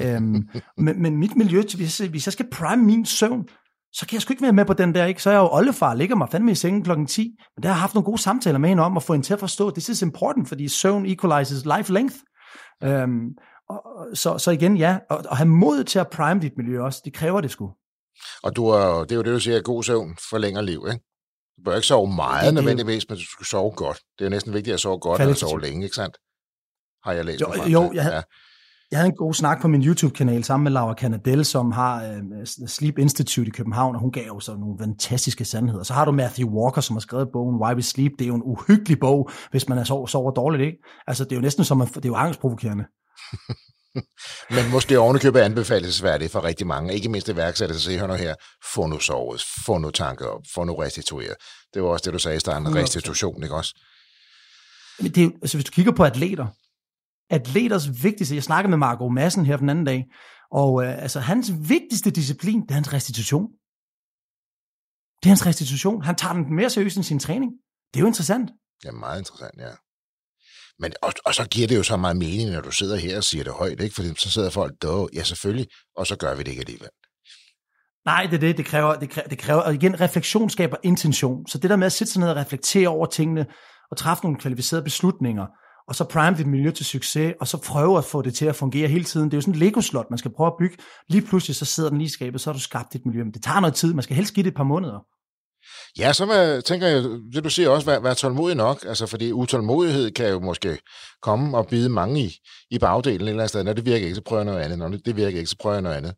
øhm, 0.00 0.48
men, 0.76 1.02
men 1.02 1.16
mit 1.16 1.36
miljø, 1.36 1.62
hvis, 1.76 1.98
hvis 1.98 2.26
jeg 2.26 2.32
skal 2.32 2.46
prime 2.52 2.82
min 2.82 3.06
søvn, 3.06 3.48
så 3.98 4.06
kan 4.06 4.14
jeg 4.14 4.22
sgu 4.22 4.32
ikke 4.32 4.42
være 4.42 4.52
med 4.52 4.64
på 4.64 4.72
den 4.72 4.94
der, 4.94 5.04
ikke? 5.04 5.22
Så 5.22 5.30
er 5.30 5.34
jeg 5.34 5.40
jo 5.40 5.48
oldefar, 5.52 5.94
ligger 5.94 6.16
mig 6.16 6.28
fandme 6.30 6.52
i 6.52 6.54
sengen 6.54 6.84
klokken 6.84 7.06
10. 7.06 7.36
Men 7.56 7.62
der 7.62 7.68
har 7.68 7.74
jeg 7.74 7.80
haft 7.80 7.94
nogle 7.94 8.04
gode 8.04 8.22
samtaler 8.22 8.58
med 8.58 8.68
hende 8.68 8.82
om 8.82 8.96
at 8.96 9.02
få 9.02 9.12
hende 9.12 9.26
til 9.26 9.32
at 9.32 9.40
forstå, 9.40 9.68
at 9.68 9.74
this 9.74 9.88
is 9.88 10.02
important, 10.02 10.48
fordi 10.48 10.68
søvn 10.68 11.06
equalizes 11.06 11.64
life 11.76 11.92
length. 11.92 12.16
Øhm, 12.82 13.28
og, 13.68 14.06
så, 14.14 14.38
så 14.38 14.50
igen, 14.50 14.76
ja, 14.76 14.98
og, 15.10 15.24
og 15.28 15.36
have 15.36 15.48
mod 15.48 15.84
til 15.84 15.98
at 15.98 16.10
prime 16.10 16.40
dit 16.40 16.52
miljø 16.56 16.82
også, 16.82 17.02
det 17.04 17.14
kræver 17.14 17.40
det 17.40 17.50
sgu. 17.50 17.72
Og 18.42 18.56
du 18.56 18.66
er, 18.66 19.04
det 19.04 19.12
er 19.12 19.16
jo 19.16 19.22
det, 19.22 19.32
du 19.32 19.40
siger, 19.40 19.56
at 19.56 19.64
god 19.64 19.82
søvn 19.82 20.16
forlænger 20.30 20.60
liv, 20.60 20.86
ikke? 20.90 21.04
Du 21.56 21.62
bør 21.64 21.74
ikke 21.74 21.86
sove 21.86 22.14
meget 22.14 22.46
det, 22.46 22.54
nødvendigvis, 22.54 23.08
men 23.08 23.18
du 23.18 23.24
skal 23.24 23.46
sove 23.46 23.72
godt. 23.76 23.96
Det 24.18 24.24
er 24.24 24.28
jo 24.28 24.30
næsten 24.30 24.54
vigtigt 24.54 24.74
at 24.74 24.80
sove 24.80 24.98
godt, 24.98 25.20
at 25.20 25.36
sove 25.36 25.60
længe, 25.60 25.84
ikke 25.84 25.96
sandt? 25.96 26.16
Har 27.04 27.12
jeg 27.12 27.24
læst 27.24 27.40
Jo, 27.40 27.52
jo 27.66 27.92
jeg, 27.94 28.04
ja. 28.12 28.22
Jeg 28.90 28.98
havde 28.98 29.08
en 29.08 29.16
god 29.16 29.34
snak 29.34 29.62
på 29.62 29.68
min 29.68 29.84
YouTube-kanal 29.84 30.44
sammen 30.44 30.64
med 30.64 30.72
Laura 30.72 30.94
Canadell, 30.94 31.44
som 31.44 31.72
har 31.72 32.08
uh, 32.08 32.66
Sleep 32.66 32.98
Institute 32.98 33.48
i 33.48 33.50
København, 33.50 33.94
og 33.94 34.00
hun 34.00 34.12
gav 34.12 34.26
jo 34.26 34.40
så 34.40 34.56
nogle 34.56 34.78
fantastiske 34.80 35.44
sandheder. 35.44 35.82
Så 35.82 35.94
har 35.94 36.04
du 36.04 36.12
Matthew 36.12 36.48
Walker, 36.48 36.80
som 36.80 36.96
har 36.96 37.00
skrevet 37.00 37.28
bogen 37.32 37.60
Why 37.62 37.74
We 37.74 37.82
Sleep. 37.82 38.12
Det 38.18 38.24
er 38.24 38.28
jo 38.28 38.34
en 38.34 38.42
uhyggelig 38.44 38.98
bog, 39.00 39.30
hvis 39.50 39.68
man 39.68 39.78
er 39.78 39.84
sover, 39.84 40.06
sover 40.06 40.30
dårligt, 40.30 40.62
ikke? 40.62 40.78
Altså, 41.06 41.24
det 41.24 41.32
er 41.32 41.36
jo 41.36 41.42
næsten 41.42 41.64
som, 41.64 41.80
at, 41.80 41.88
det 41.94 42.04
er 42.04 42.08
jo 42.08 42.14
angstprovokerende. 42.14 42.84
Men 44.50 44.70
måske 44.72 44.98
ovenikøbet 44.98 45.40
anbefalesværdigt 45.40 46.32
for 46.32 46.44
rigtig 46.44 46.66
mange, 46.66 46.94
ikke 46.94 47.08
mindst 47.08 47.28
iværksættere, 47.28 47.78
så 47.78 47.98
hør 47.98 48.06
nu 48.06 48.14
her, 48.14 48.34
få 48.74 48.86
nu 48.86 48.98
sovet, 48.98 49.44
få 49.66 49.78
nu 49.78 49.90
tanker 49.90 50.26
op, 50.26 50.40
få 50.54 50.64
nu 50.64 50.74
restitueret. 50.74 51.34
Det 51.74 51.82
var 51.82 51.88
også 51.88 52.02
det, 52.04 52.12
du 52.12 52.18
sagde 52.18 52.36
i 52.36 52.40
starten, 52.40 52.74
restitution, 52.74 53.42
ikke 53.42 53.54
også? 53.54 53.74
Men 55.00 55.10
det 55.10 55.24
er, 55.24 55.30
altså, 55.42 55.56
hvis 55.56 55.64
du 55.64 55.70
kigger 55.70 55.92
på 55.92 56.04
atleter, 56.04 56.46
atleters 57.30 58.04
vigtigste, 58.04 58.34
jeg 58.34 58.42
snakkede 58.42 58.70
med 58.70 58.78
Marco 58.78 59.08
Madsen 59.08 59.46
her 59.46 59.56
den 59.56 59.68
anden 59.68 59.84
dag, 59.84 60.04
og 60.52 60.84
øh, 60.84 61.02
altså 61.02 61.20
hans 61.20 61.52
vigtigste 61.68 62.10
disciplin, 62.10 62.62
det 62.62 62.70
er 62.70 62.74
hans 62.74 62.92
restitution. 62.92 63.48
Det 65.22 65.26
er 65.26 65.28
hans 65.28 65.46
restitution. 65.46 66.02
Han 66.02 66.14
tager 66.14 66.34
den 66.34 66.56
mere 66.56 66.70
seriøst 66.70 66.96
end 66.96 67.04
sin 67.04 67.18
træning. 67.18 67.52
Det 67.94 68.00
er 68.00 68.00
jo 68.00 68.06
interessant. 68.06 68.50
Det 68.82 68.88
er 68.88 68.92
meget 68.92 69.18
interessant, 69.18 69.60
ja. 69.60 69.70
Men, 70.78 70.92
og, 71.02 71.12
og 71.24 71.34
så 71.34 71.48
giver 71.48 71.68
det 71.68 71.76
jo 71.76 71.82
så 71.82 71.96
meget 71.96 72.16
mening, 72.16 72.50
når 72.50 72.60
du 72.60 72.70
sidder 72.70 72.96
her 72.96 73.16
og 73.16 73.24
siger 73.24 73.44
det 73.44 73.52
højt, 73.52 73.80
ikke? 73.80 73.94
Fordi 73.94 74.14
så 74.18 74.30
sidder 74.30 74.50
folk, 74.50 74.72
Då, 74.82 75.08
ja 75.14 75.22
selvfølgelig, 75.22 75.66
og 75.96 76.06
så 76.06 76.16
gør 76.16 76.34
vi 76.34 76.42
det 76.42 76.50
ikke 76.50 76.60
alligevel. 76.60 76.88
Nej, 78.04 78.26
det 78.26 78.34
er 78.34 78.40
det. 78.40 78.56
Det 78.56 78.66
kræver, 78.66 78.94
det 78.94 79.10
kræver, 79.10 79.28
det 79.28 79.38
kræver, 79.38 79.60
og 79.60 79.74
igen, 79.74 80.00
refleksion 80.00 80.50
skaber 80.50 80.76
intention. 80.82 81.46
Så 81.46 81.58
det 81.58 81.70
der 81.70 81.76
med 81.76 81.86
at 81.86 81.92
sætte 81.92 82.12
sig 82.12 82.20
ned 82.20 82.30
og 82.30 82.36
reflektere 82.36 82.88
over 82.88 83.06
tingene, 83.06 83.46
og 83.90 83.96
træffe 83.96 84.24
nogle 84.24 84.38
kvalificerede 84.38 84.84
beslutninger, 84.84 85.46
og 85.88 85.94
så 85.94 86.04
prime 86.04 86.36
dit 86.36 86.46
miljø 86.46 86.70
til 86.70 86.86
succes, 86.86 87.34
og 87.40 87.48
så 87.48 87.62
prøve 87.62 87.98
at 87.98 88.04
få 88.04 88.22
det 88.22 88.34
til 88.34 88.46
at 88.46 88.56
fungere 88.56 88.88
hele 88.88 89.04
tiden. 89.04 89.26
Det 89.26 89.34
er 89.34 89.36
jo 89.36 89.40
sådan 89.40 89.54
en 89.54 89.60
Lego-slot, 89.60 90.06
man 90.10 90.18
skal 90.18 90.30
prøve 90.36 90.46
at 90.46 90.54
bygge. 90.58 90.76
Lige 91.08 91.22
pludselig 91.22 91.56
så 91.56 91.64
sidder 91.64 91.90
den 91.90 91.98
lige 91.98 92.06
i 92.06 92.10
skabet, 92.10 92.40
så 92.40 92.50
har 92.50 92.54
du 92.54 92.60
skabt 92.60 92.92
dit 92.92 93.06
miljø. 93.06 93.24
Men 93.24 93.32
det 93.32 93.42
tager 93.42 93.60
noget 93.60 93.74
tid, 93.74 93.94
man 93.94 94.02
skal 94.02 94.16
helst 94.16 94.34
give 94.34 94.44
det 94.44 94.50
et 94.50 94.56
par 94.56 94.64
måneder. 94.64 94.98
Ja, 95.98 96.12
så 96.12 96.26
hvad, 96.26 96.62
tænker 96.62 96.86
jeg, 96.86 97.02
det 97.34 97.44
du 97.44 97.50
siger 97.50 97.68
også, 97.68 97.86
vær, 97.86 98.00
vær 98.00 98.14
tålmodig 98.14 98.56
nok, 98.56 98.84
altså 98.88 99.06
fordi 99.06 99.32
utålmodighed 99.32 100.10
kan 100.10 100.28
jo 100.28 100.40
måske 100.40 100.78
komme 101.22 101.58
og 101.58 101.66
bide 101.66 101.88
mange 101.88 102.20
i, 102.20 102.30
i 102.70 102.78
bagdelen 102.78 103.20
et 103.20 103.28
eller 103.28 103.32
andet 103.32 103.48
sted. 103.48 103.64
Når 103.64 103.72
det 103.72 103.86
virker 103.86 104.04
ikke, 104.04 104.14
så 104.14 104.22
prøver 104.26 104.42
jeg 104.42 104.52
noget 104.52 104.64
andet. 104.64 104.78
Når 104.78 104.88
det 104.88 105.16
virker 105.16 105.38
ikke, 105.38 105.50
så 105.50 105.56
prøver 105.60 105.74
jeg 105.74 105.82
noget 105.82 105.96
andet. 105.96 106.14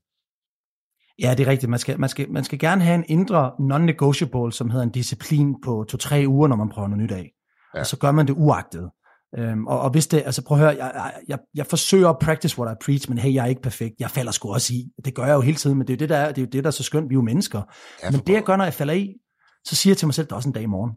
Ja, 1.18 1.34
det 1.34 1.46
er 1.46 1.50
rigtigt. 1.50 1.70
Man 1.70 1.78
skal, 1.78 2.00
man 2.00 2.08
skal, 2.08 2.30
man 2.30 2.44
skal 2.44 2.58
gerne 2.58 2.82
have 2.82 2.94
en 2.94 3.04
indre 3.08 3.50
non-negotiable, 3.58 4.52
som 4.52 4.70
hedder 4.70 4.84
en 4.84 4.92
disciplin 4.92 5.54
på 5.64 5.84
to-tre 5.88 6.24
uger, 6.28 6.48
når 6.48 6.56
man 6.56 6.68
prøver 6.68 6.88
noget 6.88 7.02
nyt 7.02 7.12
af. 7.12 7.30
Ja. 7.74 7.80
Og 7.80 7.86
så 7.86 7.96
gør 7.96 8.12
man 8.12 8.26
det 8.26 8.34
uagtet. 8.36 8.90
Øhm, 9.38 9.66
og, 9.66 9.80
og 9.80 9.90
hvis 9.90 10.06
det, 10.06 10.22
altså 10.26 10.42
prøv 10.42 10.58
at 10.58 10.64
høre, 10.64 10.84
jeg, 10.84 11.14
jeg, 11.28 11.38
jeg 11.54 11.66
forsøger 11.66 12.08
at 12.08 12.18
practice 12.18 12.58
what 12.58 12.72
I 12.72 12.84
preach, 12.84 13.10
men 13.10 13.18
hey, 13.18 13.34
jeg 13.34 13.44
er 13.44 13.48
ikke 13.48 13.62
perfekt. 13.62 13.94
Jeg 13.98 14.10
falder 14.10 14.32
sgu 14.32 14.52
også 14.52 14.74
i. 14.74 14.88
Det 15.04 15.14
gør 15.14 15.26
jeg 15.26 15.34
jo 15.34 15.40
hele 15.40 15.56
tiden, 15.56 15.78
men 15.78 15.86
det 15.86 15.92
er 15.92 15.96
jo 15.96 15.98
det, 15.98 16.08
der 16.08 16.16
er, 16.16 16.28
det 16.28 16.38
er, 16.38 16.42
jo 16.42 16.48
det, 16.52 16.64
der 16.64 16.68
er 16.68 16.72
så 16.72 16.82
skønt. 16.82 17.08
Vi 17.08 17.12
er 17.12 17.16
jo 17.16 17.22
mennesker. 17.22 17.62
Ja, 18.02 18.10
men 18.10 18.20
det, 18.20 18.32
jeg 18.32 18.42
gør, 18.42 18.56
når 18.56 18.64
jeg 18.64 18.74
falder 18.74 18.94
i, 18.94 19.14
så 19.64 19.76
siger 19.76 19.92
jeg 19.92 19.98
til 19.98 20.06
mig 20.06 20.14
selv, 20.14 20.26
der 20.26 20.32
er 20.32 20.36
også 20.36 20.48
en 20.48 20.52
dag 20.52 20.62
i 20.62 20.66
morgen. 20.66 20.92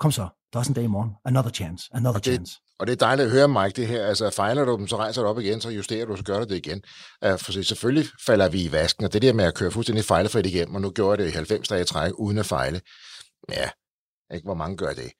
Kom 0.00 0.12
så, 0.12 0.22
der 0.22 0.56
er 0.56 0.58
også 0.58 0.70
en 0.70 0.74
dag 0.74 0.84
i 0.84 0.86
morgen. 0.86 1.10
Another 1.24 1.50
chance, 1.50 1.90
another 1.92 2.18
og 2.18 2.24
det, 2.24 2.34
chance. 2.34 2.60
Og 2.78 2.86
det 2.86 2.92
er 2.92 2.96
dejligt 2.96 3.26
at 3.26 3.32
høre, 3.32 3.48
Mike, 3.48 3.76
det 3.76 3.86
her. 3.86 4.06
Altså, 4.06 4.30
fejler 4.30 4.64
du 4.64 4.76
dem, 4.76 4.88
så 4.88 4.96
rejser 4.96 5.22
du 5.22 5.28
op 5.28 5.38
igen, 5.38 5.60
så 5.60 5.70
justerer 5.70 6.06
du, 6.06 6.16
så 6.16 6.24
gør 6.24 6.38
du 6.38 6.44
det 6.44 6.56
igen. 6.56 6.82
Uh, 7.26 7.38
for 7.38 7.62
selvfølgelig 7.62 8.08
falder 8.26 8.48
vi 8.48 8.64
i 8.64 8.72
vasken, 8.72 9.04
og 9.04 9.12
det 9.12 9.22
der 9.22 9.32
med 9.32 9.44
at 9.44 9.54
køre 9.54 9.70
fuldstændig 9.70 10.04
fejlefrit 10.04 10.46
igennem, 10.46 10.74
og 10.74 10.80
nu 10.80 10.90
gjorde 10.90 11.10
jeg 11.10 11.18
det 11.18 11.32
i 11.32 11.36
90 11.36 11.68
dage 11.68 11.82
i 11.82 11.84
træk, 11.84 12.12
uden 12.18 12.38
at 12.38 12.46
fejle. 12.46 12.80
Ja, 13.50 13.68
ikke 14.34 14.44
hvor 14.44 14.54
mange 14.54 14.76
gør 14.76 14.92
det. 14.92 15.12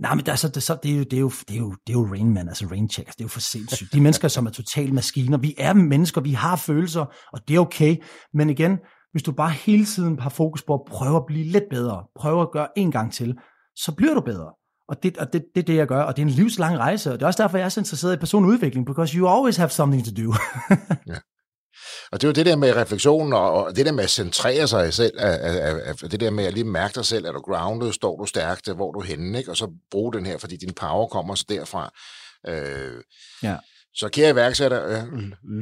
Nej, 0.00 0.14
men 0.14 0.24
altså, 0.28 0.48
det, 0.48 0.62
så, 0.62 0.78
det, 0.82 0.90
er 0.90 0.96
jo, 0.96 1.02
det, 1.02 1.12
er 1.12 1.20
jo, 1.20 1.30
det, 1.48 1.54
er 1.54 1.58
jo, 1.58 1.70
det 1.86 1.92
er 1.92 1.98
jo 1.98 2.06
Rain 2.10 2.34
Man, 2.34 2.48
altså 2.48 2.66
Rain 2.66 2.90
Checkers, 2.90 3.16
det 3.16 3.20
er 3.20 3.24
jo 3.24 3.28
for 3.28 3.40
sindssygt. 3.40 3.92
De 3.92 4.00
mennesker, 4.00 4.28
som 4.28 4.46
er 4.46 4.50
totale 4.50 4.92
maskiner, 4.92 5.38
vi 5.38 5.54
er 5.58 5.72
mennesker, 5.72 6.20
vi 6.20 6.32
har 6.32 6.56
følelser, 6.56 7.04
og 7.32 7.48
det 7.48 7.56
er 7.56 7.60
okay. 7.60 7.96
Men 8.34 8.50
igen, 8.50 8.78
hvis 9.12 9.22
du 9.22 9.32
bare 9.32 9.50
hele 9.50 9.84
tiden 9.84 10.18
har 10.18 10.30
fokus 10.30 10.62
på 10.62 10.74
at 10.74 10.80
prøve 10.86 11.16
at 11.16 11.26
blive 11.26 11.44
lidt 11.44 11.64
bedre, 11.70 12.04
prøve 12.16 12.42
at 12.42 12.50
gøre 12.50 12.68
en 12.76 12.90
gang 12.90 13.12
til, 13.12 13.38
så 13.76 13.94
bliver 13.96 14.14
du 14.14 14.20
bedre. 14.20 14.50
Og 14.88 15.02
det, 15.02 15.18
og 15.18 15.32
det, 15.32 15.44
det 15.54 15.60
er 15.60 15.64
det, 15.64 15.76
jeg 15.76 15.86
gør, 15.86 16.02
og 16.02 16.16
det 16.16 16.22
er 16.22 16.26
en 16.26 16.32
livslang 16.32 16.78
rejse, 16.78 17.12
og 17.12 17.18
det 17.18 17.22
er 17.22 17.26
også 17.26 17.42
derfor, 17.42 17.58
jeg 17.58 17.64
er 17.64 17.68
så 17.68 17.80
interesseret 17.80 18.16
i 18.16 18.18
personudvikling, 18.18 18.86
because 18.86 19.18
you 19.18 19.28
always 19.28 19.56
have 19.56 19.68
something 19.70 20.04
to 20.04 20.22
do. 20.22 20.34
ja 21.06 21.14
og 22.12 22.20
det 22.20 22.26
er 22.26 22.28
jo 22.28 22.32
det 22.32 22.46
der 22.46 22.56
med 22.56 22.76
refleksion, 22.76 23.32
og, 23.32 23.52
og 23.52 23.76
det 23.76 23.86
der 23.86 23.92
med 23.92 24.04
at 24.04 24.10
centrere 24.10 24.68
sig 24.68 24.94
selv, 24.94 25.12
af, 25.18 25.38
af, 25.42 25.80
af, 25.84 25.96
det 25.96 26.20
der 26.20 26.30
med 26.30 26.44
at 26.44 26.54
lige 26.54 26.64
mærke 26.64 26.94
dig 26.94 27.04
selv, 27.04 27.24
er 27.24 27.32
du 27.32 27.40
grounded, 27.40 27.92
står 27.92 28.16
du 28.16 28.26
stærkt, 28.26 28.68
hvor 28.72 28.88
er 28.88 28.92
du 28.92 29.00
henne, 29.00 29.38
ikke? 29.38 29.50
og 29.50 29.56
så 29.56 29.68
bruge 29.90 30.12
den 30.12 30.26
her, 30.26 30.38
fordi 30.38 30.56
din 30.56 30.74
power 30.74 31.06
kommer 31.06 31.34
så 31.34 31.44
derfra. 31.48 31.90
Øh, 32.48 33.02
ja. 33.42 33.56
Så 33.94 34.08
kære 34.08 34.30
iværksætter, 34.30 34.88
øh, 34.88 35.02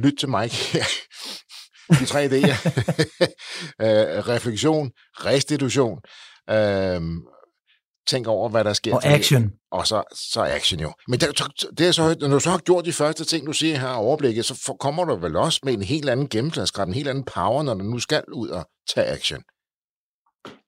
lyt 0.03 0.13
til 0.19 0.29
mig 0.29 0.51
De 1.99 2.05
tre 2.05 2.25
idéer. 2.25 2.69
øh, 3.85 4.27
refleksion, 4.27 4.91
restitution, 5.13 5.99
øh, 6.49 7.01
tænk 8.07 8.27
over, 8.27 8.49
hvad 8.49 8.63
der 8.63 8.73
sker. 8.73 8.95
Og 8.95 9.05
action. 9.05 9.51
Og 9.71 9.87
så, 9.87 10.03
så 10.13 10.41
action 10.43 10.79
jo. 10.79 10.93
Men 11.07 11.19
det, 11.19 11.29
det 11.77 11.87
er 11.87 11.91
så, 11.91 12.15
når 12.21 12.27
du 12.27 12.39
så 12.39 12.49
har 12.49 12.57
gjort 12.57 12.85
de 12.85 12.93
første 12.93 13.25
ting, 13.25 13.47
du 13.47 13.53
siger 13.53 13.77
her 13.77 13.87
overblikket, 13.87 14.45
så 14.45 14.75
kommer 14.79 15.05
du 15.05 15.15
vel 15.15 15.35
også 15.35 15.59
med 15.63 15.73
en 15.73 15.81
helt 15.81 16.09
anden 16.09 16.29
gennemslagskraft, 16.29 16.87
en 16.87 16.93
helt 16.93 17.07
anden 17.07 17.25
power, 17.35 17.63
når 17.63 17.73
du 17.73 17.83
nu 17.83 17.99
skal 17.99 18.23
ud 18.33 18.49
og 18.49 18.69
tage 18.95 19.07
action. 19.07 19.41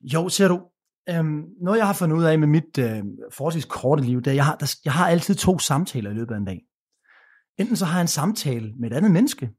Jo, 0.01 0.29
ser 0.29 0.47
du. 0.47 0.61
Øhm, 1.09 1.43
noget, 1.61 1.77
jeg 1.77 1.88
har 1.88 1.93
fundet 1.93 2.17
ud 2.17 2.23
af 2.23 2.39
med 2.39 2.47
mit 2.47 2.77
øh, 2.79 3.03
forholdsvis 3.33 3.65
korte 3.65 4.03
liv, 4.03 4.21
det 4.21 4.31
er, 4.31 4.35
jeg 4.35 4.45
har, 4.45 4.55
der, 4.55 4.75
jeg 4.85 4.93
har 4.93 5.09
altid 5.09 5.35
to 5.35 5.59
samtaler 5.59 6.11
i 6.11 6.13
løbet 6.13 6.33
af 6.33 6.38
en 6.38 6.45
dag. 6.45 6.59
Enten 7.59 7.75
så 7.75 7.85
har 7.85 7.93
jeg 7.93 8.01
en 8.01 8.07
samtale 8.07 8.73
med 8.79 8.91
et 8.91 8.95
andet 8.95 9.11
menneske, 9.11 9.49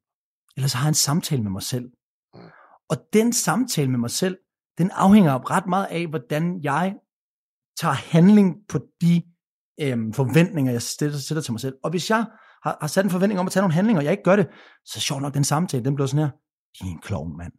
eller 0.57 0.69
så 0.69 0.77
har 0.77 0.85
jeg 0.85 0.89
en 0.89 0.95
samtale 0.95 1.43
med 1.43 1.51
mig 1.51 1.63
selv. 1.63 1.85
Og 2.91 2.97
den 3.13 3.33
samtale 3.33 3.91
med 3.91 3.99
mig 3.99 4.11
selv, 4.11 4.39
den 4.79 4.91
afhænger 4.91 5.51
ret 5.51 5.67
meget 5.67 5.87
af, 5.91 6.07
hvordan 6.07 6.61
jeg 6.63 6.95
tager 7.81 7.95
handling 7.95 8.57
på 8.69 8.79
de 9.01 9.23
øhm, 9.81 10.13
forventninger, 10.13 10.73
jeg 10.73 10.83
sætter, 10.83 11.19
sætter 11.19 11.43
til 11.43 11.53
mig 11.53 11.61
selv. 11.61 11.75
Og 11.85 11.91
hvis 11.91 12.11
jeg 12.11 12.25
har, 12.63 12.79
har 12.81 12.89
sat 12.89 13.05
en 13.05 13.11
forventning 13.11 13.41
om 13.41 13.47
at 13.47 13.53
tage 13.53 13.63
nogle 13.63 13.75
handlinger, 13.75 14.01
og 14.01 14.05
jeg 14.05 14.11
ikke 14.11 14.23
gør 14.23 14.37
det, 14.37 14.47
så 14.85 15.01
sjovt 15.01 15.23
nok, 15.23 15.35
den 15.35 15.45
samtale, 15.45 15.85
den 15.85 15.95
bliver 15.95 16.07
sådan 16.07 16.25
her, 16.25 16.31
din 16.83 16.99
klovn, 16.99 17.37
mand. 17.37 17.53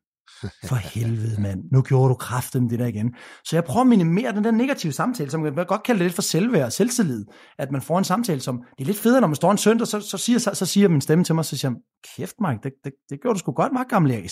For 0.66 0.76
helvede, 0.96 1.42
mand. 1.42 1.64
Nu 1.72 1.82
gjorde 1.82 2.10
du 2.10 2.16
kraften 2.16 2.70
det 2.70 2.80
der 2.80 2.86
igen. 2.86 3.16
Så 3.46 3.56
jeg 3.56 3.64
prøver 3.64 3.82
at 3.82 3.88
minimere 3.88 4.32
den 4.32 4.44
der 4.44 4.52
negative 4.52 4.92
samtale, 4.92 5.32
som 5.32 5.42
man 5.42 5.66
godt 5.66 5.84
kalde 5.84 6.00
det 6.00 6.06
lidt 6.06 6.16
for 6.16 6.22
selvværd 6.22 6.66
og 6.66 6.72
selvtillid. 6.72 7.26
At 7.58 7.72
man 7.72 7.82
får 7.82 7.98
en 7.98 8.04
samtale, 8.04 8.40
som 8.42 8.64
det 8.78 8.84
er 8.84 8.86
lidt 8.86 9.00
federe, 9.00 9.22
når 9.22 9.28
man 9.28 9.36
står 9.36 9.52
en 9.52 9.58
søndag, 9.58 9.88
så, 9.88 10.02
så, 10.02 10.18
siger, 10.18 10.40
så, 10.40 10.54
så 10.54 10.66
siger 10.66 10.88
min 10.88 11.02
stemme 11.02 11.24
til 11.24 11.36
mig, 11.36 11.46
så 11.46 11.58
siger 11.58 11.72
jeg, 11.72 11.80
kæft 12.16 12.36
Mike, 12.40 12.60
det, 12.64 12.72
det, 12.84 12.94
det 13.10 13.22
gjorde 13.22 13.34
du 13.34 13.40
sgu 13.40 13.52
godt, 13.52 13.74
meget 13.74 13.90
gammel 13.90 14.32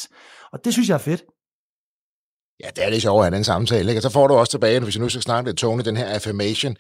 Og 0.52 0.60
det 0.66 0.74
synes 0.74 0.90
jeg 0.90 0.96
er 0.96 1.00
fedt. 1.00 1.24
Ja, 2.64 2.70
det 2.76 2.86
er 2.86 2.90
lidt 2.90 3.02
sjovt 3.02 3.20
at 3.20 3.24
have 3.26 3.36
den 3.36 3.44
samtale, 3.44 3.90
ikke? 3.90 4.00
Og 4.00 4.04
så 4.04 4.10
får 4.10 4.28
du 4.28 4.34
også 4.34 4.52
tilbage, 4.52 4.80
hvis 4.80 4.96
vi 4.96 5.02
nu 5.02 5.10
skal 5.10 5.22
snakke 5.22 5.50
lidt, 5.50 5.58
Tony, 5.58 5.82
den 5.82 5.98
her 5.98 6.06
affirmation. 6.06 6.76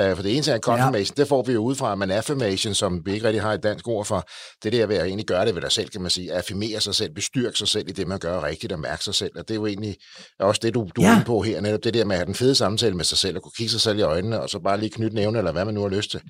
Uh, 0.00 0.16
for 0.16 0.22
det 0.22 0.32
eneste 0.32 0.52
er 0.52 0.58
confirmation, 0.58 1.14
ja. 1.16 1.22
det 1.22 1.28
får 1.28 1.42
vi 1.42 1.52
jo 1.52 1.60
udefra, 1.60 1.94
men 1.94 2.10
affirmation, 2.10 2.74
som 2.74 3.06
vi 3.06 3.12
ikke 3.12 3.26
rigtig 3.26 3.42
har 3.42 3.52
et 3.52 3.62
dansk 3.62 3.88
ord 3.88 4.04
for, 4.04 4.24
det 4.62 4.72
der 4.72 4.86
ved 4.86 4.96
at 4.96 5.06
egentlig 5.06 5.26
gøre 5.26 5.46
det 5.46 5.54
ved 5.54 5.62
dig 5.62 5.72
selv, 5.72 5.88
kan 5.88 6.02
man 6.02 6.10
sige. 6.10 6.32
Affirmere 6.32 6.80
sig 6.80 6.94
selv, 6.94 7.14
bestyrke 7.14 7.58
sig 7.58 7.68
selv 7.68 7.88
i 7.88 7.92
det, 7.92 8.08
man 8.08 8.18
gør 8.18 8.42
rigtigt, 8.42 8.72
og 8.72 8.80
mærke 8.80 9.04
sig 9.04 9.14
selv. 9.14 9.30
Og 9.36 9.48
det 9.48 9.50
er 9.50 9.54
jo 9.54 9.66
egentlig 9.66 9.96
også 10.38 10.60
det, 10.64 10.74
du, 10.74 10.88
du 10.96 11.02
ja. 11.02 11.08
er 11.08 11.14
inde 11.14 11.24
på 11.24 11.40
her, 11.40 11.60
netop 11.60 11.84
det 11.84 11.94
der 11.94 12.04
med 12.04 12.14
at 12.14 12.18
have 12.18 12.26
den 12.26 12.34
fede 12.34 12.54
samtale 12.54 12.94
med 12.94 13.04
sig 13.04 13.18
selv, 13.18 13.36
og 13.36 13.42
kunne 13.42 13.52
kigge 13.56 13.70
sig 13.70 13.80
selv 13.80 13.98
i 13.98 14.02
øjnene, 14.02 14.40
og 14.40 14.50
så 14.50 14.58
bare 14.58 14.80
lige 14.80 14.90
knytte 14.90 15.16
nævne, 15.16 15.38
eller 15.38 15.52
hvad 15.52 15.64
man 15.64 15.74
nu 15.74 15.80
har 15.80 15.88
lyst 15.88 16.10
til. 16.10 16.20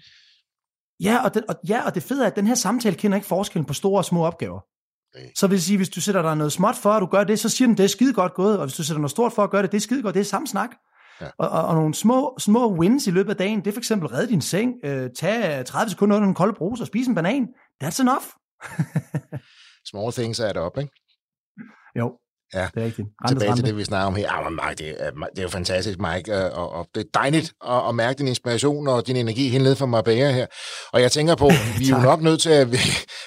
Ja, 1.00 1.24
og, 1.24 1.34
den, 1.34 1.42
og, 1.48 1.54
ja, 1.68 1.86
og 1.86 1.94
det 1.94 2.02
fede 2.02 2.22
er, 2.22 2.26
at 2.26 2.36
den 2.36 2.46
her 2.46 2.54
samtale 2.54 2.96
kender 2.96 3.16
ikke 3.16 3.28
forskellen 3.28 3.66
på 3.66 3.74
store 3.74 4.00
og 4.00 4.04
små 4.04 4.26
opgaver. 4.26 4.60
Så 5.34 5.46
vil 5.46 5.62
sige, 5.62 5.76
hvis 5.76 5.88
du 5.88 6.00
sætter 6.00 6.22
dig 6.22 6.36
noget 6.36 6.52
småt 6.52 6.76
for, 6.76 6.90
at 6.90 7.00
du 7.00 7.06
gør 7.06 7.24
det, 7.24 7.38
så 7.38 7.48
siger 7.48 7.68
den, 7.68 7.76
det 7.76 7.84
er 7.84 7.88
skide 7.88 8.12
godt 8.12 8.34
gået, 8.34 8.58
og 8.58 8.64
hvis 8.64 8.76
du 8.76 8.82
sætter 8.82 9.00
noget 9.00 9.10
stort 9.10 9.32
for 9.32 9.44
at 9.44 9.50
gøre 9.50 9.62
det, 9.62 9.72
det 9.72 9.76
er 9.76 9.80
skide 9.82 10.02
godt, 10.02 10.14
det 10.14 10.20
er 10.20 10.24
samme 10.24 10.46
snak. 10.46 10.70
Ja. 11.20 11.26
Og, 11.38 11.48
og, 11.48 11.66
og 11.66 11.74
nogle 11.74 11.94
små, 11.94 12.36
små 12.38 12.72
wins 12.72 13.06
i 13.06 13.10
løbet 13.10 13.30
af 13.30 13.36
dagen, 13.36 13.58
det 13.58 13.66
er 13.66 13.72
for 13.72 13.80
eksempel 13.80 14.08
redde 14.08 14.28
din 14.28 14.40
seng, 14.40 14.74
øh, 14.84 15.10
tage 15.16 15.64
30 15.64 15.90
sekunder 15.90 16.16
under 16.16 16.28
en 16.28 16.34
kold 16.34 16.56
bruse 16.56 16.82
og 16.82 16.86
spise 16.86 17.08
en 17.08 17.14
banan. 17.14 17.48
That's 17.84 18.00
enough. 18.00 18.24
Small 19.90 20.12
things 20.12 20.40
add 20.40 20.58
up, 20.58 20.78
ikke? 20.78 20.92
Jo. 21.98 22.18
Ja, 22.56 22.68
det 22.74 22.82
er 22.82 22.86
rigtigt. 22.86 23.08
Rente, 23.08 23.34
Tilbage 23.34 23.50
rente. 23.50 23.62
til 23.62 23.68
det, 23.70 23.76
vi 23.76 23.84
snakker 23.84 24.06
om 24.06 24.14
her. 24.14 24.32
Ah, 24.32 24.52
Mike, 24.52 24.84
det, 24.84 24.96
er, 24.98 25.10
det 25.10 25.38
er 25.38 25.42
jo 25.42 25.48
fantastisk, 25.48 25.98
Mike, 25.98 26.52
og, 26.52 26.72
og 26.72 26.86
det 26.94 27.00
er 27.00 27.08
dejligt 27.14 27.52
at, 27.68 27.88
at 27.88 27.94
mærke 27.94 28.18
din 28.18 28.28
inspiration 28.28 28.88
og 28.88 29.06
din 29.06 29.16
energi 29.16 29.48
helt 29.48 29.64
ned 29.64 29.76
fra 29.76 29.86
Marbella 29.86 30.32
her. 30.32 30.46
Og 30.92 31.02
jeg 31.02 31.12
tænker 31.12 31.34
på, 31.34 31.50
vi 31.78 31.84
er 31.84 31.96
jo 31.96 32.02
nok 32.02 32.22
nødt 32.22 32.40
til 32.40 32.50
at, 32.50 32.70
vi, 32.72 32.76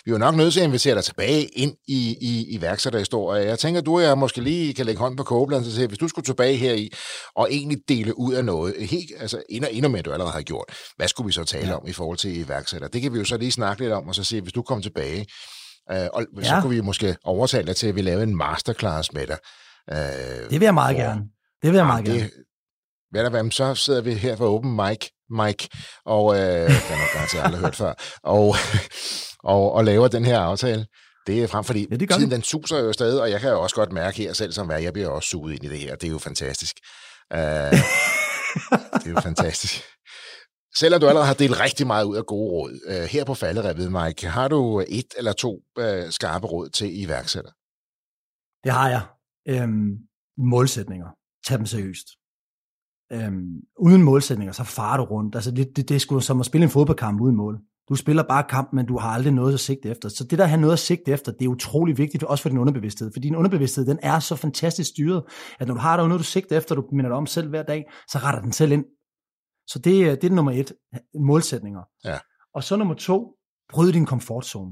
vi 0.05 0.11
er 0.11 0.15
jo 0.15 0.17
nok 0.17 0.35
nødt 0.35 0.53
til 0.53 0.59
at 0.59 0.65
invitere 0.65 0.95
dig 0.95 1.03
tilbage 1.03 1.43
ind 1.43 1.73
i, 1.87 2.17
i, 2.21 2.55
i 2.55 2.61
værksætterhistorie. 2.61 3.45
Jeg 3.45 3.59
tænker, 3.59 3.81
du 3.81 3.95
og 3.95 4.03
jeg 4.03 4.17
måske 4.17 4.41
lige 4.41 4.73
kan 4.73 4.85
lægge 4.85 4.99
hånd 4.99 5.17
på 5.17 5.23
kåblen, 5.23 5.63
så 5.63 5.87
hvis 5.87 5.97
du 5.97 6.07
skulle 6.07 6.25
tilbage 6.25 6.55
her 6.55 6.73
i 6.73 6.89
og 7.35 7.47
egentlig 7.51 7.77
dele 7.89 8.19
ud 8.19 8.33
af 8.33 8.45
noget, 8.45 8.75
helt, 8.79 9.11
altså 9.19 9.41
endnu, 9.49 9.69
endnu 9.71 9.89
mere, 9.89 10.01
du 10.01 10.11
allerede 10.11 10.33
har 10.33 10.41
gjort, 10.41 10.65
hvad 10.95 11.07
skulle 11.07 11.27
vi 11.27 11.33
så 11.33 11.43
tale 11.43 11.67
ja. 11.67 11.75
om 11.75 11.87
i 11.87 11.93
forhold 11.93 12.17
til 12.17 12.37
iværksætter? 12.37 12.87
Det 12.87 13.01
kan 13.01 13.13
vi 13.13 13.17
jo 13.17 13.25
så 13.25 13.37
lige 13.37 13.51
snakke 13.51 13.81
lidt 13.83 13.93
om, 13.93 14.07
og 14.07 14.15
så 14.15 14.23
se, 14.23 14.41
hvis 14.41 14.53
du 14.53 14.61
kommer 14.61 14.81
tilbage, 14.81 15.25
Øh, 15.91 16.07
og 16.13 16.25
ja. 16.37 16.43
så 16.43 16.61
kunne 16.61 16.75
vi 16.75 16.81
måske 16.81 17.15
overtale 17.23 17.67
dig 17.67 17.75
til, 17.75 17.87
at 17.87 17.95
vi 17.95 18.01
laver 18.01 18.23
en 18.23 18.35
masterclass 18.35 19.13
med 19.13 19.27
dig. 19.27 19.37
Øh, 19.91 20.49
det 20.49 20.59
vil 20.59 20.61
jeg 20.61 20.73
meget 20.73 20.95
for, 20.95 21.03
gerne. 21.03 21.21
Det 21.61 21.71
vil 21.71 21.77
jeg 21.77 21.85
meget 21.85 22.05
det, 22.05 22.15
gerne. 22.15 22.29
Hvad 23.11 23.23
der 23.23 23.29
hvad, 23.29 23.51
så 23.51 23.75
sidder 23.75 24.01
vi 24.01 24.13
her 24.13 24.35
for 24.35 24.55
Open 24.55 24.75
Mic, 24.75 25.07
Mike, 25.29 25.69
og 26.05 26.35
øh, 26.35 26.41
den 26.41 26.71
har 26.71 27.09
jeg 27.13 27.21
altså 27.21 27.41
aldrig 27.41 27.61
hørt 27.61 27.75
før, 27.75 27.93
og, 28.23 28.55
og, 29.53 29.73
og 29.73 29.85
laver 29.85 30.07
den 30.07 30.25
her 30.25 30.39
aftale. 30.39 30.85
Det 31.27 31.43
er 31.43 31.47
frem, 31.47 31.63
fordi 31.63 31.87
ja, 31.91 31.95
det 31.95 32.09
tiden 32.09 32.31
den 32.31 32.43
suser 32.43 32.79
jo 32.79 32.93
stadig, 32.93 33.21
og 33.21 33.31
jeg 33.31 33.39
kan 33.41 33.49
jo 33.49 33.61
også 33.61 33.75
godt 33.75 33.91
mærke 33.91 34.17
her 34.17 34.33
selv 34.33 34.51
som 34.51 34.67
hvad, 34.67 34.81
jeg 34.81 34.93
bliver 34.93 35.09
også 35.09 35.29
suget 35.29 35.53
ind 35.53 35.63
i 35.63 35.69
det 35.69 35.79
her. 35.79 35.95
Det 35.95 36.07
er 36.07 36.11
jo 36.11 36.17
fantastisk. 36.17 36.75
Uh, 37.33 37.39
det 38.99 39.07
er 39.07 39.11
jo 39.15 39.21
fantastisk. 39.21 39.83
Selvom 40.77 41.01
du 41.01 41.07
allerede 41.07 41.27
har 41.27 41.33
delt 41.33 41.59
rigtig 41.59 41.87
meget 41.87 42.05
ud 42.05 42.15
af 42.15 42.25
gode 42.25 42.51
råd, 42.51 42.79
øh, 42.87 43.03
her 43.03 43.25
på 43.25 43.33
falderevet, 43.33 43.91
Mike, 43.91 44.27
har 44.27 44.47
du 44.47 44.79
øh, 44.79 44.85
et 44.89 45.13
eller 45.17 45.33
to 45.33 45.59
øh, 45.79 46.11
skarpe 46.11 46.47
råd 46.47 46.69
til 46.69 47.03
iværksætter? 47.03 47.51
Det 48.63 48.71
har 48.71 48.89
jeg. 48.89 49.01
Øhm, 49.47 49.97
målsætninger. 50.37 51.07
Tag 51.47 51.57
dem 51.57 51.65
seriøst. 51.65 52.07
Øhm, 53.11 53.61
uden 53.79 54.03
målsætninger, 54.03 54.53
så 54.53 54.63
farer 54.63 54.97
du 54.97 55.03
rundt. 55.03 55.35
Altså, 55.35 55.51
det, 55.51 55.67
det, 55.75 55.89
det 55.89 55.95
er 55.95 55.99
sgu 55.99 56.19
som 56.19 56.39
at 56.39 56.45
spille 56.45 56.63
en 56.63 56.69
fodboldkamp 56.69 57.21
uden 57.21 57.35
mål. 57.35 57.59
Du 57.89 57.95
spiller 57.95 58.23
bare 58.23 58.43
kamp, 58.49 58.73
men 58.73 58.85
du 58.85 58.97
har 58.97 59.09
aldrig 59.09 59.33
noget 59.33 59.53
at 59.53 59.59
sigte 59.59 59.89
efter. 59.89 60.09
Så 60.09 60.23
det 60.23 60.37
der 60.37 60.43
at 60.43 60.49
have 60.49 60.61
noget 60.61 60.73
at 60.73 60.79
sigte 60.79 61.11
efter, 61.11 61.31
det 61.31 61.45
er 61.45 61.49
utrolig 61.49 61.97
vigtigt, 61.97 62.23
også 62.23 62.41
for 62.41 62.49
din 62.49 62.57
underbevidsthed. 62.57 63.11
For 63.13 63.19
din 63.19 63.35
underbevidsthed, 63.35 63.85
den 63.85 63.99
er 64.03 64.19
så 64.19 64.35
fantastisk 64.35 64.89
styret, 64.89 65.23
at 65.59 65.67
når 65.67 65.73
du 65.73 65.79
har 65.79 65.97
noget, 65.97 66.19
du 66.19 66.23
sigter 66.23 66.57
efter, 66.57 66.75
du 66.75 66.83
minder 66.91 67.09
dig 67.09 67.17
om 67.17 67.25
selv 67.25 67.49
hver 67.49 67.63
dag, 67.63 67.83
så 68.07 68.17
retter 68.17 68.41
den 68.41 68.51
selv 68.51 68.71
ind. 68.71 68.85
Så 69.71 69.79
det, 69.79 70.21
det 70.21 70.31
er 70.31 70.35
nummer 70.35 70.51
et, 70.51 70.73
målsætninger. 71.19 71.81
Ja. 72.05 72.17
Og 72.55 72.63
så 72.63 72.75
nummer 72.75 72.93
to, 72.93 73.33
bryd 73.73 73.91
din 73.91 74.05
komfortzone. 74.05 74.71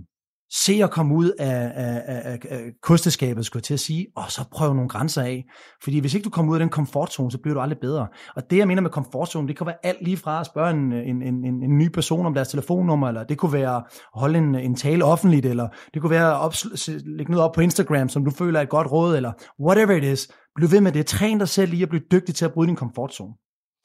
Se 0.65 0.73
at 0.83 0.91
komme 0.91 1.15
ud 1.15 1.31
af, 1.39 1.71
af, 1.75 2.03
af, 2.05 2.39
af 2.45 2.71
kosteskabet, 2.81 3.45
skulle 3.45 3.59
jeg 3.59 3.63
til 3.63 3.73
at 3.73 3.79
sige, 3.79 4.07
og 4.15 4.31
så 4.31 4.45
prøv 4.51 4.73
nogle 4.73 4.89
grænser 4.89 5.21
af. 5.21 5.45
Fordi 5.83 5.99
hvis 5.99 6.13
ikke 6.13 6.25
du 6.25 6.29
kommer 6.29 6.51
ud 6.51 6.55
af 6.57 6.59
den 6.59 6.69
komfortzone, 6.69 7.31
så 7.31 7.37
bliver 7.37 7.53
du 7.53 7.61
aldrig 7.61 7.79
bedre. 7.79 8.07
Og 8.35 8.49
det, 8.49 8.57
jeg 8.57 8.67
mener 8.67 8.81
med 8.81 8.89
komfortzone, 8.89 9.47
det 9.47 9.57
kan 9.57 9.67
være 9.67 9.75
alt 9.83 10.01
lige 10.01 10.17
fra 10.17 10.39
at 10.39 10.45
spørge 10.45 10.71
en, 10.71 10.93
en, 10.93 11.21
en, 11.21 11.45
en, 11.45 11.63
en 11.63 11.77
ny 11.77 11.89
person 11.89 12.25
om 12.25 12.33
deres 12.33 12.47
telefonnummer, 12.47 13.07
eller 13.07 13.23
det 13.23 13.37
kunne 13.37 13.53
være 13.53 13.75
at 13.75 13.83
holde 14.13 14.37
en, 14.37 14.55
en 14.55 14.75
tale 14.75 15.05
offentligt, 15.05 15.45
eller 15.45 15.67
det 15.93 16.01
kunne 16.01 16.11
være 16.11 16.45
at 16.45 16.65
lægge 17.05 17.31
noget 17.31 17.45
op 17.45 17.51
på 17.53 17.61
Instagram, 17.61 18.09
som 18.09 18.25
du 18.25 18.31
føler 18.31 18.59
er 18.59 18.63
et 18.63 18.69
godt 18.69 18.91
råd, 18.91 19.15
eller 19.15 19.33
whatever 19.59 19.95
it 19.95 20.03
is. 20.03 20.27
Bliv 20.55 20.71
ved 20.71 20.81
med 20.81 20.91
det. 20.91 21.05
Træn 21.05 21.37
dig 21.37 21.47
selv 21.47 21.73
i 21.73 21.83
at 21.83 21.89
blive 21.89 22.03
dygtig 22.11 22.35
til 22.35 22.45
at 22.45 22.53
bryde 22.53 22.67
din 22.67 22.75
komfortzone. 22.75 23.33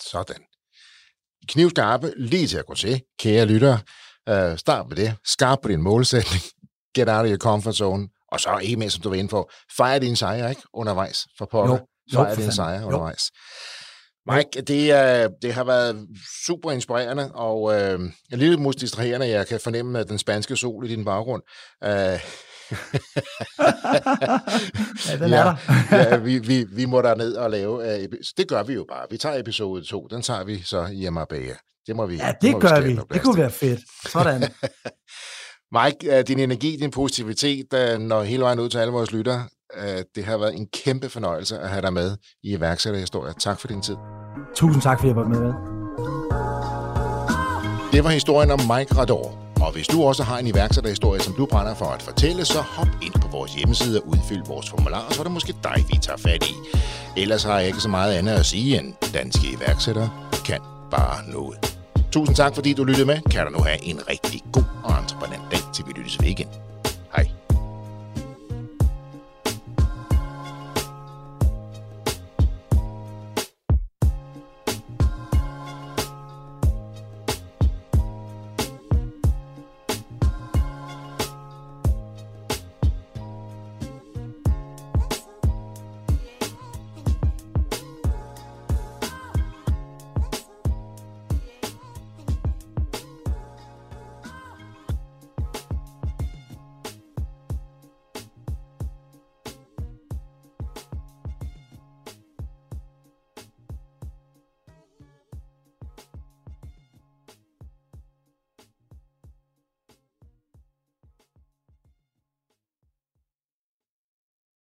Sådan 0.00 0.51
knivskarpe, 1.48 2.12
lige 2.16 2.46
til 2.46 2.58
at 2.58 2.66
gå 2.66 2.74
til, 2.74 3.02
kære 3.18 3.46
lyttere. 3.46 3.78
Uh, 4.30 4.56
start 4.56 4.88
med 4.88 4.96
det. 4.96 5.14
Skarp 5.24 5.58
på 5.62 5.68
din 5.68 5.82
målsætning. 5.82 6.42
Get 6.96 7.08
out 7.08 7.24
of 7.24 7.28
your 7.28 7.36
comfort 7.36 7.74
zone. 7.74 8.08
Og 8.32 8.40
så 8.40 8.58
ikke 8.58 8.76
mindst, 8.76 8.94
som 8.94 9.02
du 9.02 9.08
var 9.08 9.16
inde 9.16 9.28
på, 9.28 9.50
fejre 9.76 9.98
din 9.98 10.16
sejr, 10.16 10.48
ikke? 10.48 10.62
Undervejs, 10.74 11.26
for 11.38 11.48
pokker. 11.50 11.78
Fejre 12.12 12.36
din 12.36 12.52
sejr 12.52 12.84
undervejs. 12.84 13.22
Mike, 14.30 14.62
det, 14.62 14.90
er, 14.90 15.28
det 15.42 15.54
har 15.54 15.64
været 15.64 16.08
super 16.46 16.70
inspirerende, 16.70 17.30
og 17.34 17.74
øh, 17.74 18.00
en 18.32 18.38
lille 18.38 18.56
mus 18.56 18.76
distraherende. 18.76 19.28
Jeg 19.28 19.46
kan 19.46 19.60
fornemme 19.60 20.04
den 20.04 20.18
spanske 20.18 20.56
sol 20.56 20.86
i 20.86 20.88
din 20.88 21.04
baggrund. 21.04 21.42
Uh, 21.86 22.20
ja, 25.08 25.16
den 25.16 25.32
er 25.32 25.44
der. 25.44 25.54
ja, 25.96 26.16
vi, 26.16 26.38
vi, 26.38 26.66
vi 26.72 26.84
må 26.84 27.02
der 27.02 27.14
ned 27.14 27.34
og 27.34 27.50
lave, 27.50 27.78
uh, 27.78 27.84
det 28.36 28.48
gør 28.48 28.62
vi 28.62 28.72
jo 28.74 28.84
bare. 28.88 29.06
Vi 29.10 29.16
tager 29.16 29.38
episode 29.38 29.84
2, 29.84 30.06
den 30.10 30.22
tager 30.22 30.44
vi 30.44 30.62
så 30.62 30.86
i 30.92 31.08
Marbella. 31.10 31.54
Det 31.86 31.96
må 31.96 32.06
vi 32.06 32.16
Ja, 32.16 32.32
det 32.42 32.52
må 32.52 32.58
gør 32.60 32.80
vi. 32.80 32.88
vi. 32.92 32.98
Det 33.12 33.22
kunne 33.22 33.38
være 33.38 33.50
fedt. 33.50 33.80
Sådan. 34.08 34.42
Mike, 35.84 36.18
uh, 36.18 36.24
din 36.28 36.38
energi, 36.38 36.76
din 36.80 36.90
positivitet, 36.90 37.66
uh, 37.72 37.98
når 38.00 38.22
hele 38.22 38.42
vejen 38.42 38.58
ud 38.58 38.68
til 38.68 38.78
alle 38.78 38.92
vores 38.92 39.12
lyttere, 39.12 39.48
det 40.14 40.24
har 40.24 40.38
været 40.38 40.54
en 40.54 40.66
kæmpe 40.84 41.08
fornøjelse 41.08 41.58
at 41.58 41.68
have 41.68 41.82
dig 41.82 41.92
med 41.92 42.16
i 42.42 42.54
iværksætterhistorie. 42.54 43.34
Tak 43.38 43.60
for 43.60 43.68
din 43.68 43.82
tid. 43.82 43.96
Tusind 44.54 44.82
tak, 44.82 44.98
fordi 44.98 45.08
jeg 45.08 45.16
var 45.16 45.28
med. 45.28 45.52
Det 47.92 48.04
var 48.04 48.10
historien 48.10 48.50
om 48.50 48.60
Mike 48.60 48.94
Rador. 48.96 49.41
Og 49.62 49.72
hvis 49.72 49.86
du 49.86 50.02
også 50.04 50.22
har 50.22 50.38
en 50.38 50.46
iværksætterhistorie, 50.46 51.20
som 51.20 51.34
du 51.34 51.46
brænder 51.46 51.74
for 51.74 51.84
at 51.84 52.02
fortælle, 52.02 52.44
så 52.44 52.60
hop 52.60 52.88
ind 53.02 53.12
på 53.12 53.28
vores 53.28 53.54
hjemmeside 53.54 54.00
og 54.00 54.08
udfyld 54.08 54.46
vores 54.46 54.70
formular, 54.70 55.06
så 55.10 55.20
er 55.20 55.24
det 55.24 55.32
måske 55.32 55.54
dig, 55.62 55.84
vi 55.88 55.98
tager 56.02 56.18
fat 56.18 56.50
i. 56.50 56.54
Ellers 57.16 57.42
har 57.42 57.58
jeg 57.58 57.66
ikke 57.66 57.80
så 57.80 57.88
meget 57.88 58.14
andet 58.14 58.32
at 58.32 58.46
sige 58.46 58.78
end, 58.78 58.94
danske 59.14 59.46
iværksættere 59.56 60.10
kan 60.44 60.60
bare 60.90 61.30
noget. 61.32 61.76
Tusind 62.12 62.36
tak, 62.36 62.54
fordi 62.54 62.72
du 62.72 62.84
lyttede 62.84 63.06
med. 63.06 63.20
Kan 63.30 63.46
du 63.46 63.52
nu 63.52 63.62
have 63.62 63.84
en 63.84 64.00
rigtig 64.10 64.40
god 64.52 64.64
og 64.84 64.98
entreprenant 64.98 65.42
dag, 65.50 65.60
til 65.74 65.84
vi 65.86 65.92
lyttes 65.92 66.20
ved 66.20 66.28
igen. 66.28 66.61